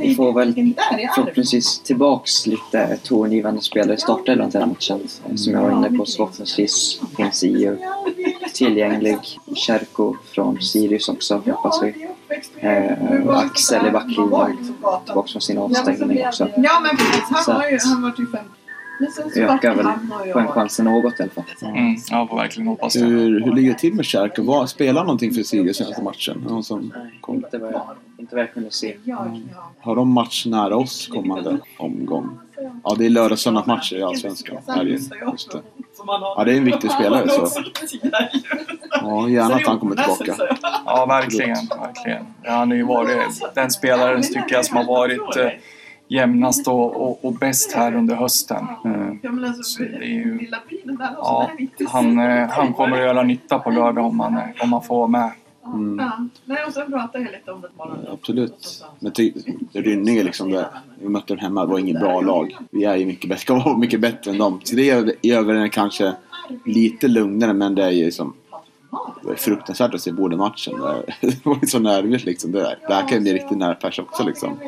vi 0.00 0.14
får 0.14 0.32
väl 0.32 0.74
förhoppningsvis 1.14 1.78
tillbaks 1.82 2.46
lite 2.46 2.96
tongivande 3.02 3.60
spelare 3.60 3.94
i 3.94 3.98
startelvan 3.98 4.50
till 4.50 4.60
den 4.60 4.68
matchen. 4.68 5.00
Eh, 5.30 5.34
Som 5.34 5.52
jag 5.52 5.62
var 5.62 5.70
inne 5.86 5.98
på 5.98 6.04
så 6.06 6.16
förhoppningsvis 6.16 7.00
finns 7.16 7.42
EU 7.42 7.76
tillgänglig. 8.54 9.16
Cherko 9.66 10.16
från 10.34 10.60
Sirius 10.62 11.08
också 11.08 11.42
hoppas 11.46 11.82
vi. 11.82 12.06
Eh, 12.56 13.28
Axel 13.36 13.86
i 13.86 13.90
backlinjen 13.90 14.74
tillbaks 15.06 15.32
från 15.32 15.42
sin 15.42 15.58
avstängning 15.58 16.26
också. 16.26 16.48
Ja 16.56 16.80
men 16.82 16.96
precis, 16.96 17.22
han 17.30 17.44
Så 17.44 17.52
var 17.52 17.68
ju, 17.68 17.76
att- 17.76 17.82
Men 19.00 19.10
sen 19.10 19.30
så 19.30 19.40
Ökar 19.40 19.74
väl 19.74 19.86
poängchansen 20.32 20.84
något 20.84 21.20
i 21.20 21.22
alla 21.22 21.30
fall. 21.32 21.44
Mm, 21.62 21.96
jag 22.10 22.28
får 22.28 22.36
verkligen 22.36 22.66
hoppas 22.68 22.92
det. 22.94 23.04
Hur, 23.04 23.40
hur 23.44 23.52
ligger 23.54 23.72
det 23.72 23.78
till 23.78 23.94
med 23.94 24.04
Kärka? 24.04 24.42
Vad- 24.42 24.68
Spelar 24.70 25.04
någonting 25.04 25.34
för 25.34 25.42
Sirius 25.42 25.76
senaste 25.76 26.02
matchen? 26.02 26.44
Någon 26.48 26.64
som 26.64 26.92
kom? 27.20 27.34
Inte 27.36 27.58
vad 27.58 27.72
jag, 27.72 27.82
inte 28.18 28.34
vad 28.34 28.42
jag 28.44 28.52
kunde 28.54 28.70
se. 28.70 28.96
Har 29.80 29.96
de 29.96 30.08
match 30.12 30.46
nära 30.46 30.76
oss 30.76 31.06
kommande 31.06 31.58
omgång? 31.78 32.38
Ja, 32.84 32.94
det 32.98 33.06
är 33.06 33.10
lördag 33.10 33.38
söndag 33.38 33.64
matcher 33.66 33.96
i 33.96 34.02
Allsvenskan. 34.02 34.56
Just 34.86 35.10
det. 35.52 35.60
Ja, 36.06 36.42
det 36.46 36.52
är 36.52 36.56
en 36.56 36.64
viktig 36.64 36.90
spelare 36.90 37.28
så. 37.28 37.48
Ja, 39.02 39.28
gärna 39.28 39.54
att 39.54 39.66
han 39.66 39.78
kommer 39.78 39.96
tillbaka. 39.96 40.56
Ja, 40.86 41.06
verkligen. 41.06 41.56
verkligen. 41.80 42.26
Ja, 42.42 42.50
han 42.52 42.68
har 42.70 42.76
ju 42.76 42.82
varit 42.82 43.40
den 43.54 43.70
spelaren 43.70 44.22
tycker 44.22 44.52
jag 44.54 44.64
som 44.64 44.76
har 44.76 44.84
varit 44.84 45.36
eh, 45.36 45.46
jämnast 46.14 46.68
och, 46.68 46.96
och, 47.08 47.24
och 47.24 47.32
bäst 47.32 47.72
här 47.72 47.94
under 47.94 48.14
hösten. 48.16 48.66
Så 49.62 49.82
det 49.82 49.88
är 49.88 50.02
ju- 50.02 50.48
ja, 51.16 51.50
han, 51.88 52.18
han 52.50 52.72
kommer 52.74 52.92
att 52.96 53.02
göra 53.06 53.22
nytta 53.22 53.58
på 53.58 53.70
lördag 53.70 54.04
om 54.06 54.20
han, 54.20 54.36
eh, 54.36 54.42
om 54.62 54.72
han 54.72 54.82
får 54.82 54.96
vara 54.96 55.06
med. 55.06 55.30
Mm. 55.66 55.98
Ja. 55.98 56.28
Nej 56.44 56.64
och 56.66 56.72
sen 56.72 56.90
pratade 56.92 57.24
jag 57.24 57.32
lite 57.32 57.52
om 57.52 57.60
det 57.60 57.68
bara. 57.76 57.96
Absolut. 58.12 58.84
Men 59.00 59.12
Rynninge 59.72 60.22
liksom, 60.22 60.50
det, 60.50 60.66
vi 61.00 61.08
mötte 61.08 61.26
dem 61.34 61.38
hemma, 61.38 61.60
det 61.66 61.72
var 61.72 61.78
inget 61.78 62.00
bra 62.00 62.20
lag. 62.20 62.56
Vi 62.70 62.84
är 62.84 62.96
ju 62.96 63.06
mycket 63.06 63.28
bättre, 63.28 63.40
ska 63.40 63.54
vara 63.64 63.76
mycket 63.78 64.00
bättre 64.00 64.30
än 64.30 64.38
dem. 64.38 64.60
Så 64.64 64.76
det 64.76 64.90
är 64.90 65.12
i 65.22 65.32
övrigt 65.32 65.72
kanske 65.72 66.12
lite 66.64 67.08
lugnare, 67.08 67.52
men 67.52 67.74
det 67.74 67.84
är 67.84 67.90
ju 67.90 68.10
som 68.10 68.34
det 69.22 69.28
var 69.28 69.34
fruktansvärt 69.34 69.94
att 69.94 70.00
se 70.00 70.12
båda 70.12 70.36
matchen. 70.36 70.74
Det- 71.20 71.44
var 71.44 71.66
så 71.66 71.78
nervigt 71.78 72.24
liksom. 72.24 72.52
Det, 72.52 72.76
det 72.88 72.94
här 72.94 73.08
kan 73.08 73.18
ju 73.18 73.20
bli 73.20 73.32
riktigt 73.32 73.58
nervpers 73.58 73.98
också 73.98 74.24
liksom. 74.24 74.58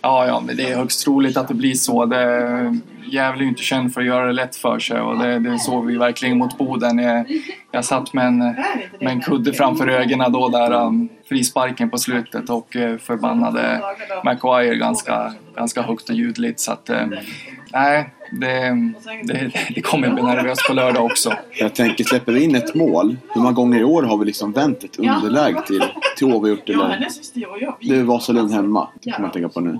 Ja, 0.00 0.26
ja, 0.26 0.42
men 0.46 0.56
det 0.56 0.70
är 0.70 0.76
högst 0.76 1.04
troligt 1.04 1.36
att 1.36 1.48
det 1.48 1.54
blir 1.54 1.74
så. 1.74 2.04
Det, 2.06 2.80
Gävle 3.06 3.40
är 3.40 3.42
ju 3.42 3.48
inte 3.48 3.62
känd 3.62 3.94
för 3.94 4.00
att 4.00 4.06
göra 4.06 4.26
det 4.26 4.32
lätt 4.32 4.56
för 4.56 4.78
sig 4.78 5.00
och 5.00 5.18
det, 5.18 5.38
det 5.38 5.58
såg 5.58 5.86
vi 5.86 5.96
verkligen 5.96 6.38
mot 6.38 6.58
Boden. 6.58 6.98
Jag, 7.74 7.84
satt 7.84 8.12
med 8.12 8.26
en, 8.26 8.38
med 8.38 8.56
en 9.00 9.20
kudde 9.20 9.52
framför 9.52 9.88
ögonen 9.88 10.32
då 10.32 10.48
där 10.48 10.72
um, 10.72 11.08
frisparken 11.28 11.90
på 11.90 11.98
slutet 11.98 12.50
och 12.50 12.76
uh, 12.76 12.98
förbannade 12.98 13.80
Maguire 14.24 14.76
ganska, 14.76 15.32
ganska 15.56 15.82
högt 15.82 16.08
och 16.08 16.14
ljudligt. 16.14 16.60
Så 16.60 16.72
att, 16.72 16.90
uh, 16.90 17.06
nej, 17.72 18.10
det, 18.30 18.92
det, 19.24 19.52
det 19.74 19.80
kommer 19.80 20.10
bli 20.10 20.22
nervöst 20.22 20.66
på 20.66 20.72
lördag 20.74 21.04
också. 21.04 21.32
Jag 21.60 21.74
tänker, 21.74 22.04
släpper 22.04 22.32
vi 22.32 22.44
in 22.44 22.54
ett 22.54 22.74
mål, 22.74 23.16
hur 23.34 23.40
många 23.40 23.52
gånger 23.52 23.80
i 23.80 23.84
år 23.84 24.02
har 24.02 24.18
vi 24.18 24.24
liksom 24.24 24.52
vänt 24.52 24.84
ett 24.84 24.98
underläge 24.98 25.62
till, 25.66 25.84
syster 27.10 27.50
och 27.50 27.58
jag. 27.62 27.76
vi- 27.80 27.88
Det 27.88 28.02
var 28.02 28.18
så 28.18 28.32
lugn 28.32 28.50
hemma, 28.52 28.88
det 29.02 29.10
kan 29.10 29.22
man 29.22 29.30
tänka 29.30 29.48
på 29.48 29.60
nu. 29.60 29.78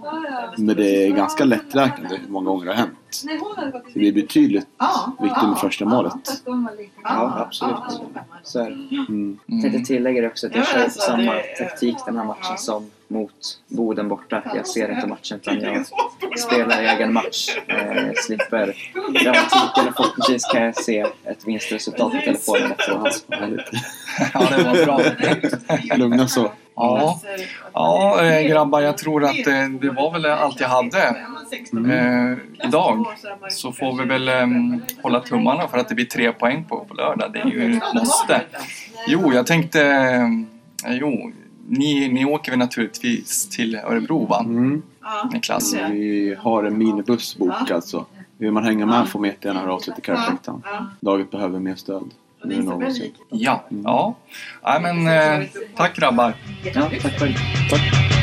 Men 0.59 0.77
det 0.77 1.07
är 1.07 1.11
ganska 1.11 1.45
lätträknat 1.45 2.13
hur 2.13 2.21
många 2.29 2.47
gånger 2.47 2.65
det 2.65 2.71
har 2.71 2.77
hänt. 2.79 2.93
Så 3.11 3.27
det 3.27 3.95
blir 3.95 4.13
betydligt 4.13 4.67
viktigt 5.23 5.43
med 5.49 5.59
första 5.59 5.85
målet. 5.85 6.43
Ja, 7.05 7.35
absolut. 7.47 7.77
Så 8.43 8.59
är 8.61 8.71
det. 8.71 8.97
Mm. 9.09 9.39
Jag 9.47 9.63
tänkte 9.63 9.81
tillägga 9.95 10.21
det 10.23 10.27
också 10.29 10.47
att 10.47 10.55
jag 10.55 10.63
Ja, 10.63 10.67
men 10.73 10.77
kör 10.79 10.85
alltså, 10.85 11.01
samma 11.01 11.23
det- 11.35 11.43
taktik 11.59 11.97
den 12.07 12.17
här 12.17 12.25
matchen 12.25 12.59
som 12.59 12.91
mot 13.15 13.61
Boden 13.69 14.09
borta. 14.09 14.43
Jag 14.55 14.67
ser 14.67 14.93
inte 14.93 15.07
matchen 15.07 15.41
utan 15.43 15.63
jag 15.63 15.87
spelar 16.39 16.83
egen 16.83 17.13
match. 17.13 17.57
Eh, 17.67 18.13
slipper 18.17 18.77
dramatiken 18.95 19.89
och 19.89 19.97
förhoppningsvis 19.97 20.45
kan 20.45 20.63
jag 20.63 20.77
se 20.77 21.01
ett 21.25 21.47
vinstresultat 21.47 22.15
i 22.15 22.21
telefonen 22.21 22.73
efteråt. 22.73 23.25
Ja, 24.35 24.47
det 24.57 24.65
var 24.65 24.85
bra. 24.85 25.97
Lugna 25.97 26.29
så. 26.29 26.53
Ja, 26.77 27.21
ja 27.73 28.25
eh, 28.25 28.49
grabbar, 28.49 28.81
jag 28.81 28.99
tror 28.99 29.25
att 29.25 29.47
eh, 29.47 29.69
det 29.81 29.91
var 29.91 30.13
väl 30.13 30.27
allt 30.27 30.61
jag 30.61 30.69
hade 30.69 31.03
eh, 31.93 32.67
idag. 32.69 33.07
Så 33.51 33.73
får 33.73 33.99
vi 33.99 34.05
väl 34.05 34.29
eh, 34.29 34.47
hålla 35.03 35.21
tummarna 35.21 35.69
för 35.69 35.79
att 35.79 35.89
det 35.89 35.95
blir 35.95 36.05
tre 36.05 36.33
poäng 36.33 36.65
på, 36.65 36.85
på 36.85 36.95
lördag. 36.95 37.33
Det 37.33 37.39
är 37.39 37.47
ju 37.47 37.77
ett 37.77 37.95
måste. 37.95 38.41
Jo, 39.09 39.33
jag 39.33 39.47
tänkte... 39.47 39.83
Eh, 40.87 40.97
jo, 40.97 41.33
ni, 41.69 42.09
ni 42.09 42.25
åker 42.25 42.53
väl 42.53 42.59
naturligtvis 42.59 43.49
till 43.49 43.77
Örebro, 43.77 44.27
va? 44.27 44.41
Mm. 44.41 44.83
Niklas? 45.33 45.75
Vi 45.75 46.37
har 46.39 46.65
en 46.65 46.79
minibuss 46.79 47.37
bokad 47.37 47.85
så 47.85 48.07
vill 48.39 48.53
man 48.53 48.65
hänga 48.65 48.87
med 48.87 49.09
får 49.09 49.21
man 49.21 49.29
jättegärna 49.29 49.61
höra 49.61 49.75
av 49.75 49.79
sig 49.79 49.95
till 49.95 50.05
Kärrfläktan. 50.05 50.63
Laget 51.01 51.31
behöver 51.31 51.59
mer 51.59 51.75
stöd. 51.75 52.11
Nu 52.45 52.63
någonsin. 52.63 53.13
Ja, 53.31 53.65
ja. 53.85 54.15
Nej, 54.63 54.81
men 54.83 55.07
eh, 55.43 55.49
tack 55.77 55.97
grabbar. 55.97 56.35
Ja, 56.75 56.91
tack 57.03 57.19
själv. 57.19 57.35
Tack. 57.71 58.14